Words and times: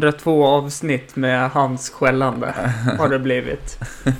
202 0.00 0.46
avsnitt 0.46 1.16
med 1.16 1.50
hans 1.50 1.90
skällande 1.90 2.54
har 2.98 3.08
det 3.08 3.18
blivit. 3.18 3.78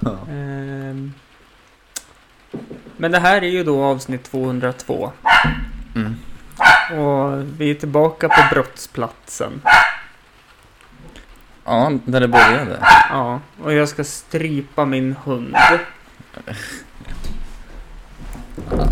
Ja. 0.00 0.18
Ehm. 0.30 1.12
Men 2.96 3.12
det 3.12 3.18
här 3.18 3.42
är 3.42 3.48
ju 3.48 3.64
då 3.64 3.84
avsnitt 3.84 4.24
202. 4.24 5.12
Mm. 5.94 6.16
Och 7.00 7.44
vi 7.58 7.70
är 7.70 7.74
tillbaka 7.74 8.28
på 8.28 8.54
brottsplatsen. 8.54 9.62
ja, 11.64 11.92
där 12.04 12.20
det 12.20 12.28
började. 12.28 12.78
Ja, 13.10 13.40
och 13.62 13.72
jag 13.72 13.88
ska 13.88 14.04
strypa 14.04 14.84
min 14.84 15.16
hund. 15.24 15.56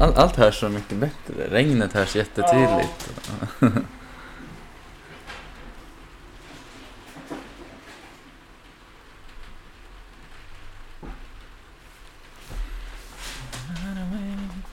All, 0.01 0.15
allt 0.17 0.37
hörs 0.37 0.61
så 0.61 0.69
mycket 0.69 0.99
bättre. 0.99 1.35
Regnet 1.51 1.93
hörs 1.93 2.17
jättetydligt. 2.17 3.11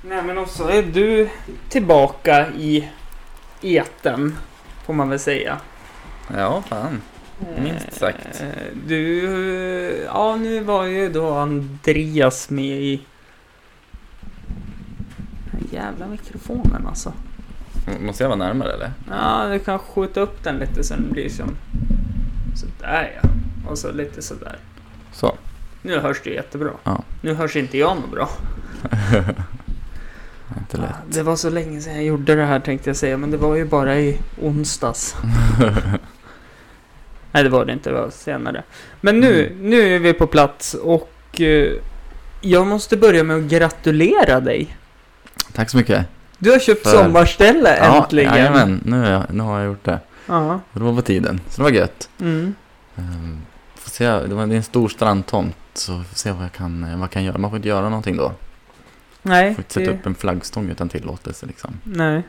Nej 0.05 0.23
men 0.23 0.37
också 0.37 0.69
är 0.69 0.83
du 0.83 1.29
tillbaka 1.69 2.47
i 2.51 2.89
eten 3.61 4.37
får 4.85 4.93
man 4.93 5.09
väl 5.09 5.19
säga. 5.19 5.57
Ja, 6.37 6.63
fan. 6.67 7.01
Minst 7.59 7.93
sagt. 7.93 8.41
Eh, 8.41 8.47
Du, 8.87 9.23
ja 10.05 10.35
nu 10.35 10.63
var 10.63 10.83
ju 10.85 11.09
då 11.09 11.33
Andreas 11.33 12.49
med 12.49 12.81
i... 12.81 13.01
Den 15.51 15.67
jävla 15.71 16.07
mikrofonen 16.07 16.87
alltså. 16.87 17.13
Måste 18.01 18.23
jag 18.23 18.29
vara 18.29 18.39
närmare 18.39 18.73
eller? 18.73 18.91
Ja, 19.09 19.47
du 19.51 19.59
kan 19.59 19.79
skjuta 19.79 20.19
upp 20.21 20.43
den 20.43 20.55
lite 20.57 20.83
så 20.83 20.93
den 20.93 21.11
blir 21.11 21.29
som... 21.29 21.55
Sådär 22.55 23.19
ja. 23.23 23.29
Och 23.69 23.77
så 23.77 23.91
lite 23.91 24.21
sådär. 24.21 24.57
Så. 25.11 25.37
Nu 25.81 25.99
hörs 25.99 26.21
det 26.23 26.29
jättebra. 26.29 26.71
Ja. 26.83 27.03
Nu 27.21 27.33
hörs 27.33 27.55
inte 27.55 27.77
jag 27.77 27.97
något 27.97 28.11
bra. 28.11 28.29
Det 31.13 31.23
var 31.23 31.35
så 31.35 31.49
länge 31.49 31.81
sedan 31.81 31.95
jag 31.95 32.03
gjorde 32.03 32.35
det 32.35 32.45
här 32.45 32.59
tänkte 32.59 32.89
jag 32.89 32.97
säga, 32.97 33.17
men 33.17 33.31
det 33.31 33.37
var 33.37 33.55
ju 33.55 33.65
bara 33.65 33.99
i 33.99 34.19
onsdags. 34.41 35.15
Nej, 37.31 37.43
det 37.43 37.49
var 37.49 37.65
det 37.65 37.73
inte, 37.73 37.89
det 37.89 37.95
var 38.01 38.09
senare. 38.09 38.63
Men 39.01 39.19
nu, 39.19 39.47
Mm. 39.47 39.69
nu 39.69 39.95
är 39.95 39.99
vi 39.99 40.13
på 40.13 40.27
plats 40.27 40.73
och 40.73 41.41
eh, 41.41 41.71
jag 42.41 42.67
måste 42.67 42.97
börja 42.97 43.23
med 43.23 43.37
att 43.37 43.43
gratulera 43.43 44.39
dig. 44.39 44.77
Tack 45.53 45.69
så 45.69 45.77
mycket. 45.77 46.05
Du 46.37 46.51
har 46.51 46.59
köpt 46.59 46.83
För- 46.83 46.89
sommarställe 47.03 47.75
äntligen. 47.75 48.31
Ja, 48.31 48.37
jajamän. 48.37 48.81
Nu, 48.85 49.05
jag, 49.07 49.23
nu 49.33 49.43
har 49.43 49.59
jag 49.59 49.65
gjort 49.67 49.85
det. 49.85 49.99
Ja. 50.27 50.59
Det 50.73 50.79
var 50.79 50.95
på 50.95 51.01
tiden. 51.01 51.41
Så 51.49 51.61
det 51.61 51.63
var 51.63 51.71
gött. 51.77 52.09
Mm. 52.19 52.55
Um, 52.95 53.41
får 53.75 53.89
se, 53.89 54.05
det, 54.05 54.35
var, 54.35 54.47
det 54.47 54.55
är 54.55 54.57
en 54.57 54.63
stor 54.63 54.89
strandtomt. 54.89 55.55
Så 55.73 56.03
får 56.03 56.15
se 56.15 56.31
vad 56.31 56.43
jag 56.43 56.51
kan, 56.51 56.81
vad 56.91 57.01
jag 57.01 57.11
kan 57.11 57.23
göra. 57.23 57.37
Man 57.37 57.51
får 57.51 57.57
inte 57.57 57.67
göra 57.69 57.89
någonting 57.89 58.17
då. 58.17 58.31
Nej. 59.23 59.55
Får 59.55 59.59
inte 59.61 59.73
sätta 59.73 59.91
det- 59.91 59.97
upp 59.97 60.05
en 60.05 60.15
flaggstång 60.15 60.69
utan 60.69 60.89
tillåtelse 60.89 61.45
liksom. 61.45 61.79
Nej. 61.83 62.23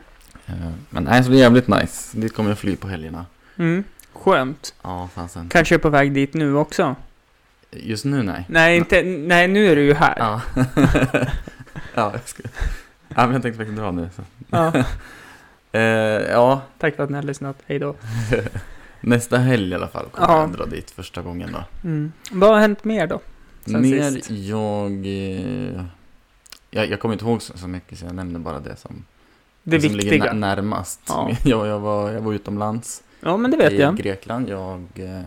Eh, 0.45 0.53
men 0.89 1.03
nej, 1.03 1.23
så 1.23 1.29
det 1.29 1.37
är 1.37 1.39
jävligt 1.39 1.67
nice. 1.67 2.17
Dit 2.17 2.35
kommer 2.35 2.49
jag 2.49 2.57
fly 2.59 2.75
på 2.75 2.87
helgerna. 2.87 3.25
Mm. 3.57 3.83
Skönt. 4.13 4.73
Ja, 4.81 5.09
fasen. 5.13 5.49
Kanske 5.49 5.75
är 5.75 5.79
på 5.79 5.89
väg 5.89 6.11
dit 6.13 6.33
nu 6.33 6.55
också. 6.55 6.95
Just 7.71 8.05
nu 8.05 8.23
nej. 8.23 8.45
Nej, 8.49 8.77
inte, 8.77 9.03
nej 9.03 9.47
nu 9.47 9.67
är 9.67 9.75
du 9.75 9.81
ju 9.83 9.93
här. 9.93 10.15
Ja. 10.17 10.41
ja, 11.95 12.11
jag 12.13 12.21
ska... 12.27 12.43
Ja, 13.07 13.25
men 13.25 13.31
jag 13.33 13.41
tänkte 13.41 13.57
faktiskt 13.57 13.77
dra 13.77 13.91
nu. 13.91 14.09
Så. 14.15 14.21
Ja. 14.49 14.73
Eh, 15.71 15.81
ja, 16.31 16.61
Tack 16.79 16.95
för 16.95 17.03
att 17.03 17.09
ni 17.09 17.15
har 17.15 17.23
lyssnat. 17.23 17.57
Hej 17.65 17.79
då. 17.79 17.95
nästa 19.01 19.37
helg 19.37 19.71
i 19.71 19.75
alla 19.75 19.87
fall 19.87 20.05
kommer 20.11 20.33
Ja. 20.33 20.41
jag 20.41 20.51
dra 20.51 20.65
dit 20.65 20.91
första 20.91 21.21
gången 21.21 21.49
då. 21.53 21.63
Mm. 21.89 22.11
Vad 22.31 22.49
har 22.49 22.59
hänt 22.59 22.83
mer 22.83 23.07
då? 23.07 23.19
Sen 23.65 23.81
Mer 23.81 24.11
sist. 24.11 24.29
jag, 24.31 24.91
eh, 25.75 25.85
jag... 26.75 26.89
Jag 26.89 26.99
kommer 26.99 27.13
inte 27.13 27.25
ihåg 27.25 27.41
så, 27.41 27.57
så 27.57 27.67
mycket 27.67 27.99
så 27.99 28.05
jag 28.05 28.15
nämner 28.15 28.39
bara 28.39 28.59
det 28.59 28.75
som, 28.75 29.05
Det 29.63 29.81
som 29.81 29.91
ligger 29.95 30.11
viktiga. 30.11 30.33
nä- 30.33 30.39
närmast. 30.55 30.99
Ja. 31.07 31.31
Jag, 31.43 31.67
jag, 31.67 31.79
var, 31.79 32.11
jag 32.11 32.21
var 32.21 32.33
utomlands 32.33 33.03
Ja, 33.19 33.37
men 33.37 33.51
det 33.51 33.57
vet 33.57 33.73
i 33.73 33.77
jag. 33.81 33.97
Grekland. 33.97 34.49
Jag 34.49 34.81
eh, 34.95 35.21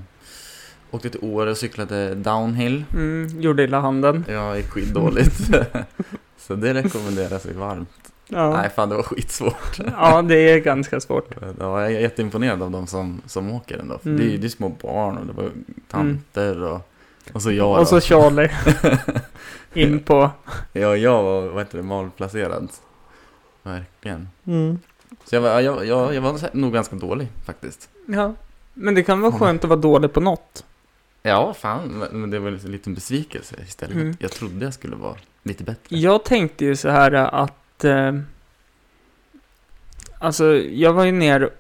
åkte 0.91 1.10
till 1.10 1.20
Åre 1.25 1.50
och 1.50 1.56
cyklade 1.56 2.14
downhill. 2.14 2.84
Mm, 2.94 3.41
gjorde 3.41 3.64
illa 3.64 3.81
handen. 3.81 4.25
Jag 4.28 4.58
är 4.58 4.62
skitdåligt. 4.62 5.50
så 6.38 6.54
det 6.54 6.75
rekommenderas 6.75 7.42
sig 7.42 7.54
varmt. 7.54 7.88
Ja. 8.28 8.50
Nej, 8.56 8.70
fan 8.76 8.88
det 8.88 8.94
var 8.97 9.03
skitsvårt. 9.03 9.78
ja, 9.97 10.22
det 10.22 10.34
är 10.50 10.58
ganska 10.58 11.00
svårt. 11.00 11.34
Ja, 11.60 11.81
jag 11.82 11.92
är 11.94 12.00
jätteimponerad 12.00 12.62
av 12.62 12.70
de 12.70 12.87
som, 12.87 13.20
som 13.26 13.50
åker 13.53 13.78
ändå. 13.78 13.98
För 13.98 14.08
Mm. 14.10 14.20
det, 14.20 14.34
är, 14.34 14.38
det 14.38 14.47
är 14.47 14.48
små 14.48 14.69
barn 14.69 15.19
och 15.19 15.26
det 15.26 15.32
var 15.32 15.50
tanter 15.91 16.62
och, 16.62 16.81
och 17.33 17.43
så 17.43 17.53
jag 17.53 17.71
Och 17.71 17.78
då. 17.78 17.84
så 17.84 18.00
Charlie 18.00 18.50
in 19.83 20.00
på... 20.00 20.31
Ja, 20.72 20.97
jag 20.97 21.22
var, 21.22 21.49
vad 21.49 21.59
heter 21.59 21.78
det, 21.78 21.84
malplacerad. 21.84 22.69
Verkligen. 23.62 24.28
Mm. 24.47 24.78
Så 25.25 25.34
jag 25.34 25.41
var, 25.41 25.61
jag, 25.61 25.87
jag, 25.87 26.15
jag 26.15 26.21
var 26.21 26.56
nog 26.56 26.72
ganska 26.72 26.97
dålig 26.97 27.28
faktiskt. 27.44 27.88
Ja. 28.06 28.34
Men 28.75 28.94
det 28.94 29.03
kan 29.03 29.21
vara 29.21 29.33
skönt 29.33 29.65
att 29.65 29.71
vara 29.71 29.81
dålig 29.81 30.12
på 30.12 30.21
något. 30.21 30.65
Ja, 31.22 31.55
fan. 31.55 32.05
Men 32.12 32.31
det 32.31 32.38
var 32.38 32.49
en 32.49 32.56
liten 32.56 32.94
besvikelse 32.94 33.56
istället. 33.67 33.97
Mm. 33.97 34.17
Jag 34.21 34.31
trodde 34.31 34.65
jag 34.65 34.75
skulle 34.75 34.97
vara 34.97 35.17
lite 35.43 35.65
bättre. 35.65 35.97
Jag 35.97 36.25
tänkte 36.25 36.65
ju 36.65 36.77
så 36.77 36.88
här 36.88 37.12
att... 37.12 37.84
Eh, 37.84 38.12
alltså, 40.19 40.56
jag 40.56 40.93
var 40.93 41.05
ju 41.05 41.12
ner 41.12 41.50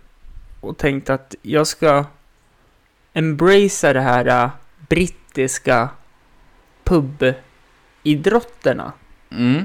och 0.60 0.76
tänkte 0.76 1.14
att 1.14 1.34
jag 1.42 1.66
ska 1.66 2.04
embracea 3.12 3.92
det 3.92 4.00
här 4.00 4.26
eh, 4.26 4.50
brittiska 5.38 5.88
pubidrotterna. 6.84 8.92
Mm. 9.30 9.64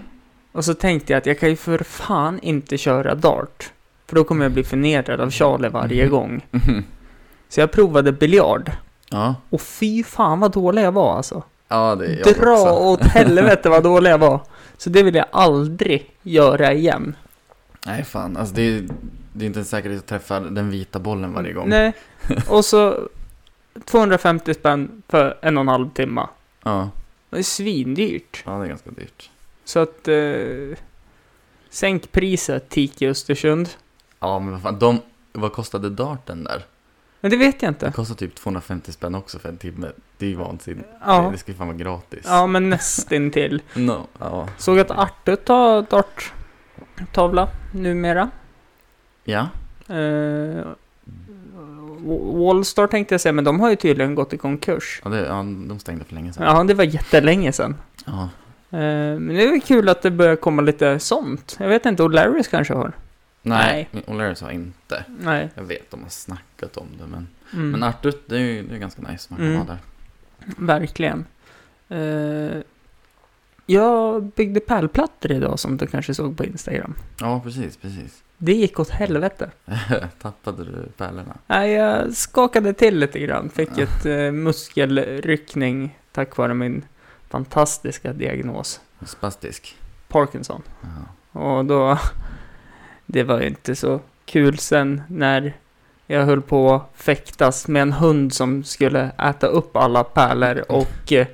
Och 0.52 0.66
så 0.66 0.74
tänkte 0.74 1.14
jag 1.14 1.18
att 1.18 1.26
jag 1.26 1.40
kan 1.40 1.50
ju 1.50 1.56
för 1.56 1.78
fan 1.78 2.40
inte 2.40 2.78
köra 2.78 3.16
dart. 3.16 3.72
För 4.08 4.16
då 4.16 4.24
kommer 4.24 4.46
jag 4.46 4.52
bli 4.52 4.64
förnedrad 4.64 5.22
av 5.22 5.30
Charlie 5.32 5.70
varje 5.70 6.04
Mhm. 6.04 6.12
gång. 6.12 6.46
Så 7.50 7.60
jag 7.60 7.72
provade 7.72 8.12
biljard. 8.12 8.72
Ja. 9.10 9.36
Och 9.50 9.62
fy 9.62 10.04
fan 10.04 10.40
vad 10.40 10.52
dålig 10.52 10.82
jag 10.84 10.92
var 10.92 11.18
alltså. 11.18 11.44
ja, 11.68 11.96
det 11.96 12.06
är 12.06 12.22
jag 12.26 12.36
Dra 12.36 12.52
också. 12.54 12.74
åt 12.74 13.04
helvete 13.04 13.70
vad 13.70 13.84
dålig 13.84 14.10
jag 14.12 14.18
var. 14.18 14.40
Så 14.78 14.90
det 14.90 15.04
vill 15.04 15.16
jag 15.16 15.26
aldrig 15.32 16.12
göra 16.24 16.74
igen. 16.74 17.16
Nej, 17.86 18.04
fan. 18.04 18.38
Alltså 18.38 18.56
det 18.56 18.62
är, 18.62 18.88
det 19.34 19.46
är 19.46 19.48
inte 19.48 19.60
en 19.60 19.66
säkerhet 19.66 20.00
att 20.00 20.06
träffa 20.08 20.40
den 20.40 20.70
vita 20.70 21.00
bollen 21.00 21.34
varje 21.34 21.54
gång. 21.54 21.70
Nej. 21.70 21.94
Och 22.48 22.66
så 22.66 22.98
250 23.86 24.54
spänn 24.54 25.02
för 25.08 25.38
en 25.42 25.58
och 25.58 25.62
en 25.62 25.68
halv 25.68 25.90
timme. 25.90 26.28
Ja. 26.64 26.90
Det 27.30 27.38
är 27.40 27.44
svindyrt. 27.44 28.44
ja, 28.46 28.52
det 28.52 28.64
är 28.66 28.68
ganska 28.68 28.92
dyrt. 28.92 29.30
Så 29.66 29.80
att... 29.80 30.08
Eh, 30.08 30.78
sänk 31.70 32.12
priset, 32.12 32.70
Tiki 32.70 33.08
Östersund. 33.08 33.70
Ja, 34.20 34.40
men 34.40 34.52
vad 34.54 34.62
fan. 34.62 34.80
De, 34.80 35.00
vad 35.32 35.54
kostade 35.54 35.90
darten 35.90 36.44
där? 36.44 36.64
Men 37.22 37.32
det 37.32 37.38
vet 37.38 37.62
jag 37.62 37.74
Det 37.74 37.86
inte. 37.86 37.96
kostar 37.96 38.16
typ 38.16 38.36
250 38.36 38.92
spänn 38.92 39.16
också 39.16 39.40
för 39.40 39.50
en 39.50 39.58
timme. 39.58 39.88
Det 40.18 40.26
är 40.26 40.30
ju 40.30 40.36
vansinnigt. 40.36 40.88
Det, 40.90 40.98
Ja, 41.06 41.30
det 41.32 41.38
ska 41.38 41.52
ju 41.52 41.58
fan 41.58 41.68
vara 41.68 41.78
gratis. 41.78 42.22
ja 42.26 42.48
men 42.48 42.70
nästintill. 42.70 43.62
No. 43.76 44.08
Ja. 44.20 44.48
Såg 44.58 44.80
att 44.80 44.92
Arte 44.92 45.36
tar 45.36 45.82
darttavla 45.82 47.50
numera. 47.72 48.30
Ja. 49.24 49.48
Eh, 49.96 50.66
Wallstar 52.46 52.88
tänkte 52.88 53.14
jag 53.14 53.22
säga, 53.22 53.34
men 53.34 53.44
de 53.44 53.60
har 53.60 53.70
ju 53.70 53.76
tydligen 53.76 54.16
gått 54.16 54.34
i 54.34 54.38
konkurs. 54.38 55.02
Ja, 55.04 55.10
det, 55.10 55.20
ja, 55.26 55.36
de 55.68 55.80
stängde 55.80 56.06
för 56.06 56.16
länge 56.16 56.34
sedan. 56.34 56.44
Ja, 56.58 56.64
det 56.64 56.74
var 56.74 56.84
jättelänge 56.84 57.52
sedan. 57.52 57.76
Ja. 58.06 58.24
Eh, 58.72 58.80
men 59.20 59.28
det 59.28 59.44
är 59.44 59.60
kul 59.60 59.90
att 59.90 60.02
det 60.02 60.12
börjar 60.12 60.36
komma 60.36 60.62
lite 60.62 61.00
sånt. 61.00 61.56
Jag 61.60 61.68
vet 61.68 61.86
inte, 61.86 62.04
O'Larrys 62.04 62.50
kanske 62.52 62.74
har? 62.74 62.92
Nej, 63.42 63.90
O'Learys 64.08 64.44
har 64.44 64.52
inte. 64.52 65.04
Nej. 65.20 65.50
Jag 65.56 65.64
vet, 65.64 65.92
de 65.92 66.02
har 66.04 66.10
snackat 66.10 66.78
om 66.78 66.88
det. 67.00 67.08
Men, 67.08 67.28
Mm. 67.54 67.72
men 67.72 67.84
Artut, 67.84 68.24
det 68.30 68.36
är 68.36 68.40
ju 68.40 68.64
det 68.64 68.76
är 68.76 68.80
ganska 68.80 69.02
nice. 69.02 69.28
Man 69.30 69.38
kan 69.38 69.48
Mm. 69.48 69.58
vara 69.60 69.68
där. 69.68 69.78
Verkligen. 70.58 71.26
Eh, 71.90 72.62
jag 73.66 74.24
byggde 74.24 74.60
pärlplattor 74.60 75.32
idag 75.32 75.60
som 75.60 75.78
du 75.78 75.88
kanske 75.88 76.14
såg 76.14 76.38
på 76.38 76.46
Instagram. 76.46 76.94
Ja, 77.20 77.42
precis, 77.44 77.78
precis. 77.78 78.24
Det 78.38 78.54
gick 78.54 78.80
åt 78.80 78.90
helvete. 78.90 79.52
Tappade 80.22 80.64
du 80.66 80.88
pärlorna? 80.98 81.38
Nej, 81.48 81.72
jag 81.72 82.14
skakade 82.14 82.74
till 82.74 83.00
lite 83.00 83.20
grann. 83.20 83.50
Fick 83.50 83.78
ett 83.78 84.06
eh, 84.06 84.32
muskelryckning 84.32 85.98
tack 86.12 86.38
vare 86.38 86.54
min 86.54 86.86
fantastiska 87.30 88.14
diagnos. 88.14 88.82
Spastisk. 89.06 89.76
Parkinson. 90.08 90.62
Ja. 90.82 91.40
Och 91.40 91.66
då... 91.66 92.00
Det 93.06 93.24
var 93.24 93.42
ju 93.42 93.48
inte 93.48 93.76
så 93.76 94.00
kul 94.26 94.58
sen 94.58 95.02
när 95.08 95.54
jag 96.08 96.26
höll 96.26 96.42
på 96.42 96.74
att 96.74 96.92
fäktas 96.96 97.68
med 97.68 97.82
en 97.82 97.94
hund 97.94 98.34
som 98.34 98.64
skulle 98.64 99.12
äta 99.20 99.48
upp 99.48 99.76
alla 99.78 100.04
pärlor 100.04 100.64
och 100.70 101.14
eh, 101.14 101.28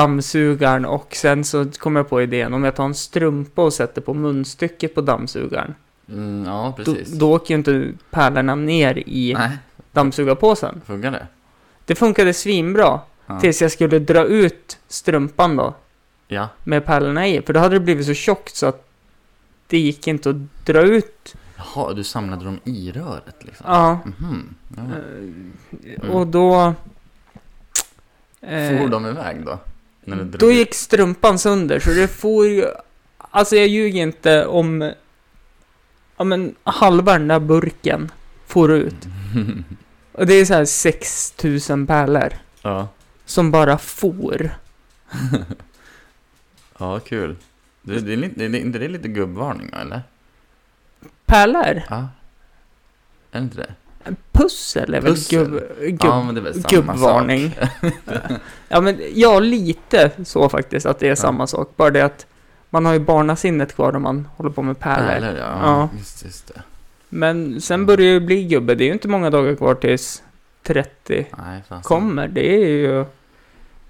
dammsugaren 0.00 0.84
och 0.84 1.08
sen 1.14 1.44
så 1.44 1.64
kom 1.78 1.96
jag 1.96 2.08
på 2.08 2.22
idén 2.22 2.54
om 2.54 2.64
jag 2.64 2.76
tar 2.76 2.84
en 2.84 2.94
strumpa 2.94 3.62
och 3.64 3.72
sätter 3.72 4.00
på 4.00 4.14
munstycket 4.14 4.94
på 4.94 5.00
dammsugaren 5.00 5.74
Mm, 6.08 6.44
ja, 6.46 6.74
Då, 6.78 6.84
precis. 6.94 7.12
då 7.18 7.32
åker 7.34 7.54
ju 7.54 7.58
inte 7.58 7.92
pärlorna 8.10 8.54
ner 8.54 8.98
i 9.08 9.34
Nej, 9.38 9.50
dammsugarpåsen. 9.92 10.80
funkar 10.86 11.10
det? 11.10 11.26
Det 11.84 11.94
funkade 11.94 12.32
svinbra. 12.34 13.00
Ja. 13.26 13.40
Tills 13.40 13.62
jag 13.62 13.72
skulle 13.72 13.98
dra 13.98 14.24
ut 14.24 14.78
strumpan 14.88 15.56
då. 15.56 15.74
ja. 16.28 16.48
Med 16.64 16.84
pärlorna 16.86 17.26
i. 17.28 17.42
För 17.42 17.52
då 17.52 17.60
hade 17.60 17.74
det 17.74 17.80
blivit 17.80 18.06
så 18.06 18.14
tjockt 18.14 18.56
så 18.56 18.66
att 18.66 18.88
det 19.66 19.78
gick 19.78 20.06
inte 20.06 20.30
att 20.30 20.66
dra 20.66 20.80
ut. 20.80 21.34
Jaha, 21.56 21.92
du 21.92 22.04
samlade 22.04 22.44
dem 22.44 22.60
i 22.64 22.92
röret 22.92 23.36
liksom? 23.44 23.66
Ja. 23.68 23.98
Mhm. 24.18 24.54
Ja. 24.76 24.82
Eh, 26.02 26.10
Och 26.10 26.26
då... 26.26 26.74
eh, 28.40 28.78
For 28.78 28.88
de 28.88 29.06
iväg 29.06 29.44
då? 29.44 29.58
När 30.06 30.16
du 30.16 30.24
drog 30.24 30.40
Då 30.40 30.50
ut? 30.50 30.56
gick 30.56 30.74
strumpan 30.74 31.38
sönder, 31.38 31.80
så 31.80 31.90
det 31.90 32.08
får 32.08 32.46
ju... 32.46 32.64
Alltså 33.18 33.56
jag 33.56 33.66
ljuger 33.68 34.02
inte 34.02 34.46
om... 34.46 34.92
Ja 36.16 36.24
men 36.24 36.54
halva 36.64 37.12
den 37.12 37.28
där 37.28 37.40
burken 37.40 38.10
får 38.46 38.72
ut. 38.72 38.96
Och 40.12 40.26
det 40.26 40.34
är 40.34 40.44
så 40.44 40.54
här 40.54 40.64
6000 40.64 41.86
pärlor. 41.86 42.32
ja. 42.62 42.88
Som 43.24 43.50
bara 43.50 43.78
for. 43.78 44.50
ja, 46.78 47.00
kul. 47.00 47.36
Det, 47.82 48.00
det 48.00 48.12
är 48.12 48.16
lite, 48.16 48.48
det 48.48 48.58
är 48.58 48.60
inte 48.60 48.78
det 48.78 48.88
lite 48.88 49.08
gubbvarning 49.08 49.70
eller? 49.80 50.02
Pärlor? 51.26 51.82
Ja. 51.90 51.96
Är 51.96 52.08
det 53.30 53.38
inte 53.38 53.56
det? 53.56 53.74
Pussel 54.32 54.94
är 54.94 55.00
väl 55.00 55.12
Pussel? 55.12 55.38
gubb, 55.44 55.62
gubb, 55.80 55.98
ja, 56.02 56.22
men 56.22 56.34
det 56.34 56.40
är 56.40 56.42
väl 56.42 56.62
gubbvarning. 56.68 57.58
Ja 58.68 58.80
men 58.80 59.00
ja, 59.14 59.38
lite 59.40 60.10
så 60.24 60.48
faktiskt 60.48 60.86
att 60.86 60.98
det 60.98 61.06
är 61.06 61.10
Ja. 61.10 61.16
samma 61.16 61.46
sak. 61.46 61.72
Bara 61.76 61.90
det 61.90 62.02
att 62.02 62.26
man 62.70 62.86
har 62.86 62.92
ju 62.92 62.98
barnasinnet 62.98 63.74
kvar 63.74 63.96
om 63.96 64.02
man 64.02 64.28
håller 64.36 64.50
på 64.50 64.62
med 64.62 64.78
pärlor. 64.78 65.06
Pärlor, 65.08 65.38
ja. 65.38 65.58
Ja. 65.62 65.88
Just, 65.98 66.24
just 66.24 66.54
det. 66.54 66.62
Men 67.08 67.60
sen 67.60 67.86
börjar 67.86 68.14
det 68.14 68.20
bli 68.20 68.44
gubbe. 68.44 68.74
Det 68.74 68.84
är 68.84 68.86
ju 68.86 68.92
inte 68.92 69.08
många 69.08 69.30
dagar 69.30 69.54
kvar 69.54 69.74
tills 69.74 70.22
30 70.62 71.26
Nej, 71.38 71.62
kommer. 71.82 72.28
Det 72.28 72.54
är 72.64 72.66
ju... 72.68 73.04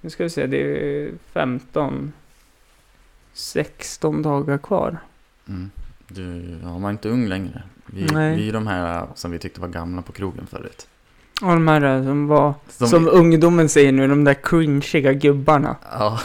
Nu 0.00 0.10
ska 0.10 0.22
vi 0.24 0.30
se, 0.30 0.46
det 0.46 0.56
är 0.58 1.10
15... 1.32 2.12
16 3.32 4.22
dagar 4.22 4.58
kvar. 4.58 4.98
Mm. 5.48 5.70
Du, 6.08 6.58
ja, 6.62 6.78
man 6.78 6.84
är 6.84 6.90
inte 6.90 7.08
ung 7.08 7.26
längre. 7.28 7.62
Vi, 7.86 8.06
Nej. 8.12 8.36
vi 8.36 8.48
är 8.48 8.52
de 8.52 8.66
här 8.66 9.06
som 9.14 9.30
vi 9.30 9.38
tyckte 9.38 9.60
var 9.60 9.68
gamla 9.68 10.02
på 10.02 10.12
krogen 10.12 10.46
förut. 10.46 10.88
Och 11.42 11.48
de 11.48 11.68
här 11.68 11.82
eh, 11.98 12.04
som 12.04 12.26
var, 12.26 12.54
Som 12.68 12.88
som 12.88 13.08
ungdomen 13.08 13.68
säger 13.68 13.92
nu, 13.92 14.08
de 14.08 14.24
där 14.24 14.34
cringiga 14.34 15.12
gubbarna. 15.12 15.76
Ja, 15.92 16.20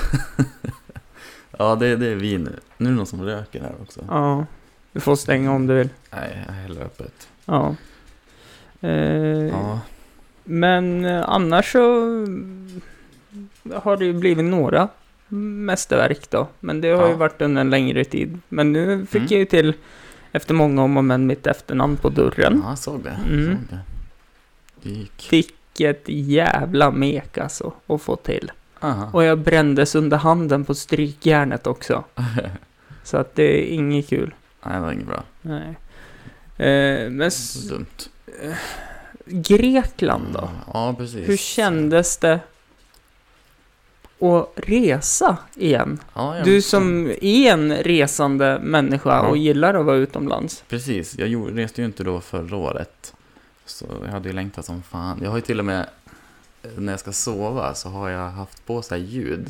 ja 1.58 1.76
det, 1.76 1.96
det 1.96 2.08
är 2.08 2.16
vi 2.16 2.38
nu. 2.38 2.60
Nu 2.78 2.86
är 2.86 2.92
det 2.92 2.98
någon 2.98 3.06
som 3.06 3.22
röker 3.24 3.62
här 3.62 3.74
också. 3.82 4.02
Ja, 4.08 4.46
du 4.92 5.00
får 5.00 5.16
stänga 5.16 5.52
om 5.52 5.68
du 5.68 5.74
vill. 5.74 5.90
Nej, 6.12 6.44
jag 6.48 6.54
häller 6.54 6.82
öppet. 6.82 7.28
Ja. 7.46 7.76
Eh, 8.82 8.90
Ja, 8.92 9.80
Men 10.44 11.06
eh, 11.06 11.30
annars 11.30 11.72
så 11.72 11.80
har 13.84 13.98
det 13.98 14.06
ju 14.06 14.14
blivit 14.14 14.46
några 14.46 14.88
mästerverk 15.32 16.30
då. 16.30 16.48
Men 16.60 16.82
det 16.82 16.90
har 16.90 17.06
ju 17.06 17.12
Ja. 17.12 17.18
varit 17.18 17.42
under 17.42 17.62
en 17.62 17.70
längre 17.70 18.04
tid. 18.06 18.40
Men 18.50 18.72
nu 18.74 19.06
fick 19.06 19.16
Mm. 19.22 19.28
jag 19.32 19.40
ju 19.40 19.46
till, 19.46 19.74
efter 20.32 20.54
många 20.54 20.84
om 20.84 20.98
och 20.98 21.04
men, 21.04 21.28
mitt 21.28 21.48
efternamn 21.48 21.98
på 21.98 22.10
dörren. 22.10 22.60
ja 22.64 22.70
jag 22.70 22.78
såg 22.78 23.04
det. 23.04 23.18
Mm. 23.30 23.46
Såg 23.46 23.58
det. 23.70 23.80
det 24.84 24.90
gick. 24.90 25.28
Vilket 25.32 26.04
jävla 26.08 26.92
mek 26.92 27.38
alltså, 27.38 27.74
att 27.88 28.02
få 28.02 28.16
till. 28.16 28.52
Aha. 28.80 29.10
Och 29.14 29.24
jag 29.24 29.40
brändes 29.40 29.96
under 29.96 30.18
handen 30.18 30.66
på 30.66 30.74
strykjärnet 30.76 31.68
också. 31.68 32.04
Så 33.04 33.18
att 33.18 33.36
det 33.36 33.44
är 33.62 33.74
inget 33.74 34.08
kul. 34.10 34.34
Nej, 34.66 34.74
det 34.76 34.80
var 34.82 34.92
inget 34.92 35.08
bra. 35.08 35.24
Nej. 35.42 35.76
Eh, 36.58 37.10
men 37.10 37.32
dumt. 37.70 37.86
Grekland 39.26 40.26
då? 40.34 40.50
Ja, 40.74 40.96
precis. 40.98 41.30
Hur 41.30 41.38
kändes 41.38 42.18
det 42.18 42.40
att 44.22 44.52
resa 44.56 45.38
igen? 45.56 46.00
Ja, 46.14 46.36
jag- 46.38 46.46
Du 46.46 46.62
som 46.62 47.08
är 47.22 47.52
en 47.52 47.74
resande 47.76 48.60
människa 48.64 49.10
Ja. 49.10 49.22
och 49.28 49.38
gillar 49.38 49.74
att 49.74 49.86
vara 49.86 49.96
utomlands. 49.98 50.64
Precis, 50.68 51.18
jag 51.18 51.28
gjorde, 51.28 51.62
reste 51.64 51.82
ju 51.82 51.86
inte 51.86 52.04
då 52.04 52.22
förra 52.22 52.56
året. 52.58 53.14
Så 53.66 53.86
jag 54.06 54.12
hade 54.12 54.30
ju 54.30 54.36
längtat 54.36 54.66
som 54.66 54.84
fan. 54.84 55.20
Jag 55.24 55.30
har 55.30 55.38
ju 55.38 55.42
till 55.42 55.60
och 55.60 55.66
med, 55.66 55.88
eh, 56.64 56.70
när 56.78 56.94
jag 56.94 57.00
ska 57.00 57.12
sova 57.12 57.74
så 57.74 57.90
har 57.90 58.10
jag 58.10 58.30
haft 58.30 58.66
på 58.66 58.82
sig 58.82 59.02
ljud 59.02 59.50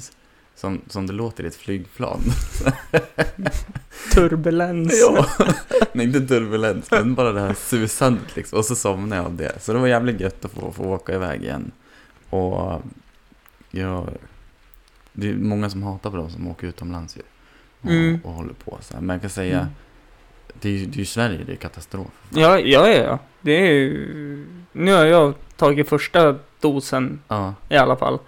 som, 0.56 0.81
som 0.88 1.07
det 1.07 1.13
låter 1.13 1.44
i 1.44 1.47
ett 1.47 1.56
flygplan. 1.56 2.21
Turbulens. 4.13 4.94
ja, 5.01 5.25
nej 5.94 6.06
inte 6.06 6.21
turbulens, 6.21 6.91
men 6.91 7.15
bara 7.15 7.31
det 7.31 7.39
här 7.41 7.53
susandet 7.53 8.35
liksom. 8.35 8.59
Och 8.59 8.65
så 8.65 8.75
somnade 8.75 9.15
jag 9.21 9.25
av 9.25 9.35
det. 9.35 9.62
Så 9.62 9.74
det 9.74 9.79
var 9.79 9.88
jävligt 9.88 10.19
gött 10.19 10.45
att 10.45 10.51
få, 10.51 10.71
få 10.71 10.83
åka 10.83 11.13
iväg 11.15 11.44
igen. 11.44 11.71
Och 12.29 12.81
jag, 13.71 14.09
det 15.13 15.29
är 15.29 15.33
många 15.33 15.69
som 15.69 15.83
hatar 15.83 16.09
på 16.11 16.17
de 16.17 16.29
som 16.29 16.47
åker 16.47 16.67
utomlands 16.67 17.17
ju. 17.17 17.21
Och, 17.81 17.89
Mm. 17.91 18.19
och 18.23 18.31
håller 18.33 18.53
på 18.53 18.77
så 18.81 18.93
här. 18.93 19.01
Men 19.01 19.13
jag 19.13 19.21
kan 19.21 19.29
säga, 19.29 19.59
Mm. 19.59 19.71
det 20.61 20.69
är 20.69 20.85
det 20.85 20.95
är 20.95 20.99
ju 20.99 21.05
Sverige, 21.05 21.43
det 21.45 21.51
är 21.51 21.55
katastrof. 21.55 22.07
Ja, 22.29 22.59
ja, 22.59 22.87
ja. 22.89 23.19
Det 23.41 23.51
är 23.51 23.71
ju... 23.71 24.45
Nu 24.71 24.93
har 24.93 25.05
jag 25.05 25.33
tagit 25.55 25.89
första 25.89 26.35
dosen 26.59 27.19
Ja. 27.27 27.53
i 27.69 27.75
alla 27.77 27.95
fall. 27.95 28.19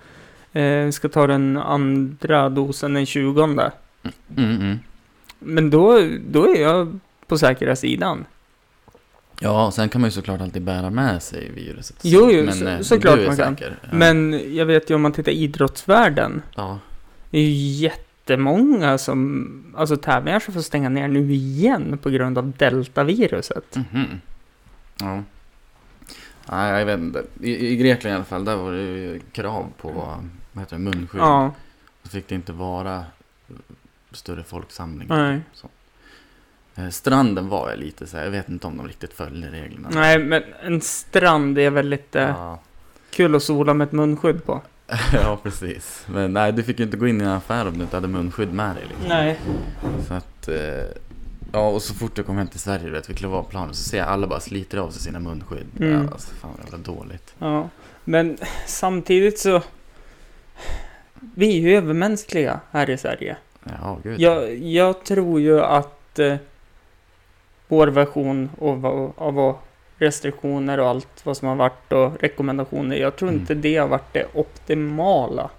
Eh, 0.53 0.89
ska 0.89 1.09
ta 1.09 1.27
den 1.27 1.57
andra 1.57 2.49
dosen 2.49 2.93
den 2.93 3.05
20. 3.05 3.43
Mm, 3.43 3.71
mm. 4.37 4.79
Men 5.39 5.69
då, 5.69 6.07
då 6.29 6.55
är 6.55 6.61
jag 6.61 6.99
på 7.27 7.37
säkra 7.37 7.75
sidan. 7.75 8.25
Ja, 9.43 9.65
och 9.67 9.73
sen 9.73 9.89
kan 9.89 10.01
man 10.01 10.07
ju 10.07 10.11
såklart 10.11 10.41
alltid 10.41 10.61
bära 10.61 10.89
med 10.89 11.23
sig 11.23 11.51
viruset. 11.55 11.95
Jo, 12.01 12.31
jo, 12.31 12.43
men, 12.45 12.53
så- 12.53 12.67
eh, 12.67 12.79
såklart 12.79 13.19
man 13.27 13.37
kan. 13.37 13.55
säker. 13.57 13.77
Ja. 13.81 13.87
Men 13.91 14.41
jag 14.55 14.65
vet 14.65 14.89
ju 14.89 14.95
om 14.95 15.01
man 15.01 15.11
tittar 15.13 15.31
i 15.31 15.35
idrottsvärlden. 15.35 16.41
Ja, 16.55 16.79
Det 17.29 17.37
är 17.37 17.41
ju 17.43 17.51
jättemånga 17.51 18.97
som, 18.97 19.73
alltså 19.77 19.97
tävlingar 19.97 20.39
som 20.39 20.53
får 20.53 20.61
stänga 20.61 20.89
ner 20.89 21.07
nu 21.07 21.33
igen 21.33 21.97
på 21.97 22.09
grund 22.09 22.37
av 22.37 22.51
deltaviruset. 22.57 23.75
mhm. 23.75 24.21
Ja. 24.99 25.23
Nej, 26.51 26.79
jag 26.79 26.85
vet 26.85 26.99
inte. 26.99 27.23
I, 27.41 27.67
I 27.67 27.75
Grekland 27.75 28.11
i 28.13 28.15
alla 28.15 28.25
fall, 28.25 28.45
där 28.45 28.55
var 28.55 28.71
det 28.71 28.81
ju 28.81 29.19
krav 29.31 29.65
på 29.77 29.91
vad 30.53 30.61
heter 30.63 30.75
det, 30.75 30.81
munskydd. 30.81 31.21
Ja, 31.21 31.53
Så 32.03 32.09
fick 32.09 32.27
det 32.27 32.35
inte 32.35 32.53
vara 32.53 33.05
större 34.11 34.43
folksamlingar. 34.43 35.17
nej. 35.31 35.41
Så. 35.53 35.67
Eh, 36.75 36.89
Stranden 36.89 37.49
var 37.49 37.69
jag 37.69 37.79
lite 37.79 38.07
så 38.07 38.17
här, 38.17 38.23
jag 38.23 38.31
vet 38.31 38.49
inte 38.49 38.67
om 38.67 38.77
de 38.77 38.87
riktigt 38.87 39.13
följde 39.13 39.47
reglerna. 39.51 39.89
Nej, 39.91 40.19
men 40.19 40.43
en 40.63 40.81
strand 40.81 41.57
är 41.59 41.69
väl 41.69 41.87
lite 41.89 42.19
Ja. 42.37 42.59
kul 43.11 43.35
att 43.35 43.43
sola 43.43 43.73
med 43.73 43.85
ett 43.87 43.91
munskydd 43.91 44.45
på. 44.45 44.61
ja, 45.13 45.39
precis. 45.43 46.05
Men 46.07 46.33
nej, 46.33 46.51
du 46.51 46.63
fick 46.63 46.79
ju 46.79 46.85
inte 46.85 46.97
gå 46.97 47.07
in 47.07 47.21
i 47.21 47.23
en 47.23 47.29
affär 47.29 47.67
om 47.67 47.77
du 47.77 47.81
inte 47.83 47.97
hade 47.97 48.07
munskydd 48.07 48.53
med 48.53 48.75
dig. 48.75 48.83
Liksom. 48.89 49.07
Nej. 49.09 49.39
Så 50.07 50.13
att, 50.13 50.47
eh, 50.47 50.85
ja 51.51 51.67
och 51.69 51.81
så 51.81 51.93
fort 51.93 52.17
jag 52.17 52.25
kom 52.25 52.37
hem 52.37 52.47
till 52.47 52.59
Sverige, 52.59 52.85
du 52.85 52.91
vet, 52.91 53.09
vi 53.09 53.13
klev 53.13 53.33
av 53.35 53.43
planet, 53.43 53.75
så 53.75 53.83
ser 53.89 53.97
jag 53.97 54.07
alla 54.07 54.27
bara 54.27 54.39
sliter 54.39 54.77
av 54.77 54.91
sig 54.91 55.01
sina 55.01 55.19
munskydd. 55.19 55.65
Mm. 55.79 55.91
Ja, 56.03 56.11
alltså, 56.13 56.33
fan 56.35 56.51
vad 56.57 56.65
jävla 56.71 56.93
dåligt. 56.93 57.33
Ja, 57.39 57.69
men 58.03 58.37
samtidigt 58.67 59.39
så... 59.39 59.61
Vi 61.35 61.57
är 61.57 61.61
ju 61.61 61.77
övermänskliga 61.77 62.59
här 62.71 62.89
i 62.89 62.97
Sverige. 62.97 63.37
Ja, 63.63 63.97
gud. 64.03 64.19
Jag, 64.19 64.55
jag 64.57 65.03
tror 65.03 65.41
ju 65.41 65.61
att 65.61 66.19
eh, 66.19 66.35
vår 67.73 67.87
version 67.87 68.49
av, 68.61 69.13
av 69.17 69.33
vad 69.33 69.55
restriktioner 69.97 70.79
och 70.79 70.87
allt 70.87 71.21
vad 71.25 71.37
som 71.37 71.47
har 71.47 71.55
varit 71.55 71.91
och 71.91 72.21
rekommendationer. 72.21 72.95
Jag 72.95 73.15
tror 73.15 73.29
Mm. 73.29 73.41
inte 73.41 73.53
det 73.53 73.77
har 73.77 73.87
varit 73.87 74.13
det 74.13 74.25
optimala 74.33 75.49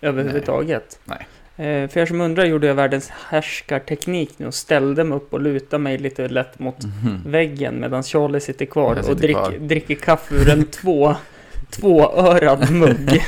överhuvudtaget. 0.00 0.98
Nej. 1.04 1.26
Eh, 1.56 1.88
för 1.88 2.00
er 2.00 2.06
som 2.06 2.20
undrar 2.20 2.44
gjorde 2.44 2.66
jag 2.66 2.74
världens 2.74 3.08
härskarteknik 3.10 4.38
nu 4.38 4.46
och 4.46 4.54
ställde 4.54 5.04
mig 5.04 5.16
upp 5.16 5.32
och 5.32 5.40
lutade 5.40 5.82
mig 5.82 5.98
lite 5.98 6.28
lätt 6.28 6.58
mot 6.58 6.84
Mhm. 6.84 7.22
väggen 7.26 7.80
medan 7.80 8.02
Charlie 8.02 8.40
sitter 8.40 8.66
kvar 8.66 8.90
Jag 8.90 8.98
och 8.98 9.04
sitter 9.04 9.32
kvar. 9.32 9.48
dricker, 9.50 9.64
dricker 9.66 9.94
kaffe 9.94 10.34
ur 10.34 10.48
en 10.50 10.64
två, 10.64 11.14
tvåörad 11.70 12.70
mugg. 12.70 13.22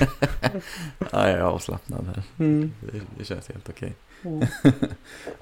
Ja, 0.99 1.29
jag 1.29 1.31
är 1.31 1.41
avslappnad 1.41 2.07
här. 2.15 2.23
Mm. 2.39 2.73
Det, 2.93 3.01
det 3.19 3.25
känns 3.25 3.49
helt 3.49 3.69
okej. 3.69 3.93
Mm. 4.25 4.47